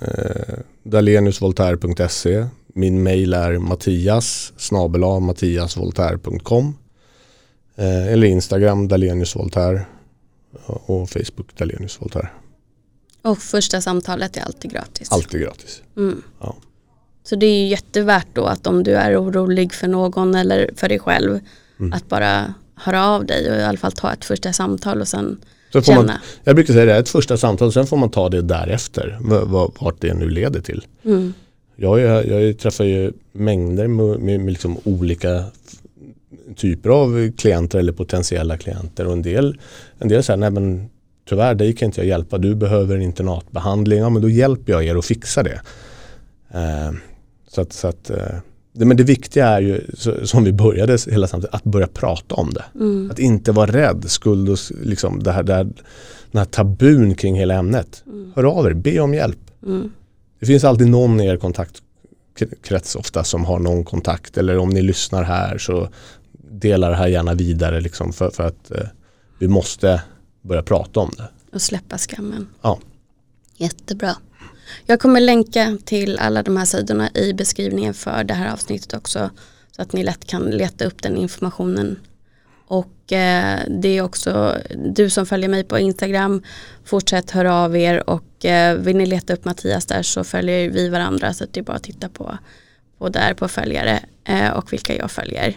Eh, 0.00 0.58
Daleniusvoltaire.se 0.82 2.46
Min 2.74 3.02
mail 3.02 3.34
är 3.34 3.58
mattias 3.58 4.52
snabela 4.56 5.20
mattiasvoltaire.com 5.20 6.74
Eh, 7.76 8.12
eller 8.12 8.26
Instagram 8.26 8.88
Dalenius 8.88 9.36
Voltaire 9.36 9.84
och 10.66 11.10
Facebook 11.10 11.56
Dalenius 11.58 12.00
Voltaire. 12.00 12.28
Och 13.22 13.38
första 13.38 13.80
samtalet 13.80 14.36
är 14.36 14.40
alltid 14.40 14.70
gratis? 14.70 15.12
Alltid 15.12 15.40
gratis. 15.40 15.82
Mm. 15.96 16.22
Ja. 16.40 16.56
Så 17.24 17.36
det 17.36 17.46
är 17.46 17.66
jättevärt 17.66 18.28
då 18.32 18.44
att 18.44 18.66
om 18.66 18.82
du 18.82 18.94
är 18.94 19.22
orolig 19.22 19.74
för 19.74 19.88
någon 19.88 20.34
eller 20.34 20.70
för 20.76 20.88
dig 20.88 20.98
själv 20.98 21.40
mm. 21.80 21.92
att 21.92 22.08
bara 22.08 22.54
höra 22.74 23.06
av 23.06 23.26
dig 23.26 23.50
och 23.50 23.56
i 23.56 23.62
alla 23.62 23.78
fall 23.78 23.92
ta 23.92 24.12
ett 24.12 24.24
första 24.24 24.52
samtal 24.52 25.00
och 25.00 25.08
sen 25.08 25.40
känna. 25.82 26.02
Man, 26.02 26.10
jag 26.44 26.54
brukar 26.54 26.74
säga 26.74 26.84
det, 26.84 26.96
ett 26.96 27.08
första 27.08 27.36
samtal 27.36 27.72
sen 27.72 27.86
får 27.86 27.96
man 27.96 28.10
ta 28.10 28.28
det 28.28 28.42
därefter 28.42 29.18
vart 29.80 30.00
det 30.00 30.14
nu 30.14 30.30
leder 30.30 30.60
till. 30.60 30.86
Mm. 31.04 31.34
Jag, 31.76 32.00
jag, 32.00 32.26
jag 32.26 32.58
träffar 32.58 32.84
ju 32.84 33.12
mängder 33.32 33.86
med, 33.86 34.20
med, 34.20 34.40
med 34.40 34.52
liksom 34.52 34.78
olika 34.84 35.44
typer 36.56 36.90
av 36.90 37.32
klienter 37.32 37.78
eller 37.78 37.92
potentiella 37.92 38.58
klienter 38.58 39.06
och 39.06 39.12
en 39.12 39.22
del, 39.22 39.60
en 39.98 40.08
del 40.08 40.22
säger 40.22 40.36
nej 40.36 40.50
men 40.50 40.90
tyvärr 41.28 41.54
dig 41.54 41.72
kan 41.72 41.86
inte 41.86 42.00
jag 42.00 42.08
hjälpa, 42.08 42.38
du 42.38 42.54
behöver 42.54 42.98
internatbehandling, 42.98 43.98
ja 43.98 44.10
men 44.10 44.22
då 44.22 44.28
hjälper 44.28 44.72
jag 44.72 44.84
er 44.84 44.96
att 44.96 45.04
fixa 45.04 45.42
det. 45.42 45.60
Eh, 46.54 46.92
så 47.48 47.60
att, 47.60 47.72
så 47.72 47.88
att 47.88 48.10
eh, 48.10 48.36
det, 48.72 48.84
men 48.84 48.96
det 48.96 49.02
viktiga 49.02 49.46
är 49.46 49.60
ju, 49.60 49.80
som 50.24 50.44
vi 50.44 50.52
började 50.52 50.98
hela 51.10 51.26
samtidigt, 51.26 51.54
att 51.54 51.64
börja 51.64 51.86
prata 51.86 52.34
om 52.34 52.52
det. 52.54 52.64
Mm. 52.74 53.10
Att 53.10 53.18
inte 53.18 53.52
vara 53.52 53.72
rädd, 53.72 54.04
skuld 54.06 54.48
och 54.48 54.58
liksom 54.82 55.22
det 55.22 55.32
här, 55.32 55.42
det 55.42 55.54
här, 55.54 55.64
den 56.30 56.38
här 56.38 56.44
tabun 56.44 57.14
kring 57.14 57.34
hela 57.34 57.54
ämnet. 57.54 58.02
Mm. 58.06 58.32
Hör 58.36 58.44
av 58.44 58.66
er, 58.66 58.72
be 58.72 59.00
om 59.00 59.14
hjälp. 59.14 59.50
Mm. 59.66 59.90
Det 60.44 60.48
finns 60.48 60.64
alltid 60.64 60.86
någon 60.86 61.20
i 61.20 61.26
er 61.26 61.36
kontaktkrets 61.36 62.96
ofta 62.96 63.24
som 63.24 63.44
har 63.44 63.58
någon 63.58 63.84
kontakt 63.84 64.38
eller 64.38 64.58
om 64.58 64.68
ni 64.68 64.82
lyssnar 64.82 65.22
här 65.22 65.58
så 65.58 65.88
dela 66.32 66.88
det 66.88 66.96
här 66.96 67.08
gärna 67.08 67.34
vidare 67.34 67.80
liksom 67.80 68.12
för, 68.12 68.30
för 68.30 68.42
att 68.46 68.70
eh, 68.70 68.86
vi 69.38 69.48
måste 69.48 70.02
börja 70.42 70.62
prata 70.62 71.00
om 71.00 71.10
det. 71.16 71.28
Och 71.52 71.62
släppa 71.62 71.98
skammen. 71.98 72.48
Ja. 72.62 72.78
Jättebra. 73.56 74.16
Jag 74.86 75.00
kommer 75.00 75.20
länka 75.20 75.78
till 75.84 76.18
alla 76.18 76.42
de 76.42 76.56
här 76.56 76.64
sidorna 76.64 77.10
i 77.14 77.32
beskrivningen 77.32 77.94
för 77.94 78.24
det 78.24 78.34
här 78.34 78.52
avsnittet 78.52 78.94
också. 78.94 79.30
Så 79.76 79.82
att 79.82 79.92
ni 79.92 80.02
lätt 80.02 80.24
kan 80.26 80.50
leta 80.50 80.84
upp 80.84 81.02
den 81.02 81.16
informationen. 81.16 81.98
Och 82.66 83.12
eh, 83.12 83.60
det 83.68 83.88
är 83.88 84.02
också 84.02 84.58
du 84.94 85.10
som 85.10 85.26
följer 85.26 85.48
mig 85.48 85.64
på 85.64 85.78
Instagram. 85.78 86.42
Fortsätt 86.84 87.30
höra 87.30 87.54
av 87.54 87.76
er 87.76 88.10
och 88.10 88.24
Eh, 88.44 88.74
vill 88.74 88.96
ni 88.96 89.06
leta 89.06 89.32
upp 89.32 89.44
Mattias 89.44 89.86
där 89.86 90.02
så 90.02 90.24
följer 90.24 90.70
vi 90.70 90.88
varandra. 90.88 91.32
Så 91.32 91.44
det 91.50 91.60
är 91.60 91.64
bara 91.64 91.76
att 91.76 91.82
titta 91.82 92.08
på, 92.08 92.38
på 92.98 93.08
där 93.08 93.34
på 93.34 93.48
följare 93.48 94.00
eh, 94.24 94.50
och 94.50 94.72
vilka 94.72 94.96
jag 94.96 95.10
följer. 95.10 95.54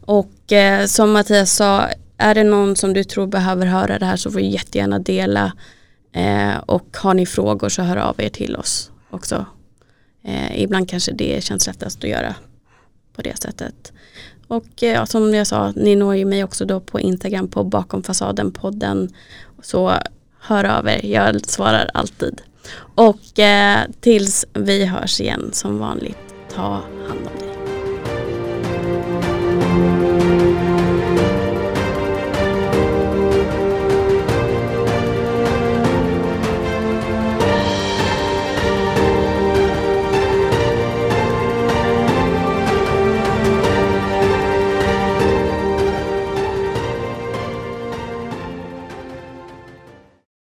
Och 0.00 0.52
eh, 0.52 0.86
som 0.86 1.12
Mattias 1.12 1.52
sa, 1.52 1.88
är 2.16 2.34
det 2.34 2.44
någon 2.44 2.76
som 2.76 2.92
du 2.92 3.04
tror 3.04 3.26
behöver 3.26 3.66
höra 3.66 3.98
det 3.98 4.06
här 4.06 4.16
så 4.16 4.30
får 4.30 4.38
du 4.38 4.44
jättegärna 4.44 4.98
dela. 4.98 5.52
Eh, 6.12 6.56
och 6.56 6.96
har 6.96 7.14
ni 7.14 7.26
frågor 7.26 7.68
så 7.68 7.82
hör 7.82 7.96
av 7.96 8.20
er 8.20 8.28
till 8.28 8.56
oss 8.56 8.90
också. 9.10 9.46
Eh, 10.24 10.62
ibland 10.62 10.88
kanske 10.88 11.12
det 11.12 11.44
känns 11.44 11.66
lättast 11.66 12.04
att 12.04 12.10
göra 12.10 12.34
på 13.14 13.22
det 13.22 13.42
sättet. 13.42 13.92
Och 14.48 14.82
eh, 14.82 14.92
ja, 14.92 15.06
som 15.06 15.34
jag 15.34 15.46
sa, 15.46 15.72
ni 15.76 15.96
når 15.96 16.16
ju 16.16 16.24
mig 16.24 16.44
också 16.44 16.64
då 16.64 16.80
på 16.80 17.00
Instagram 17.00 17.48
på 17.48 17.64
bakom 17.64 18.02
fasaden 18.02 18.52
podden. 18.52 19.14
Så 19.62 19.92
hör 20.40 20.64
av 20.64 20.88
er, 20.88 21.06
jag 21.06 21.46
svarar 21.46 21.90
alltid. 21.94 22.40
Och 22.94 23.38
eh, 23.38 23.80
tills 24.00 24.46
vi 24.52 24.84
hörs 24.84 25.20
igen 25.20 25.50
som 25.52 25.78
vanligt, 25.78 26.34
ta 26.54 26.72
hand 27.08 27.20
om 27.32 27.38
dig. 27.38 27.59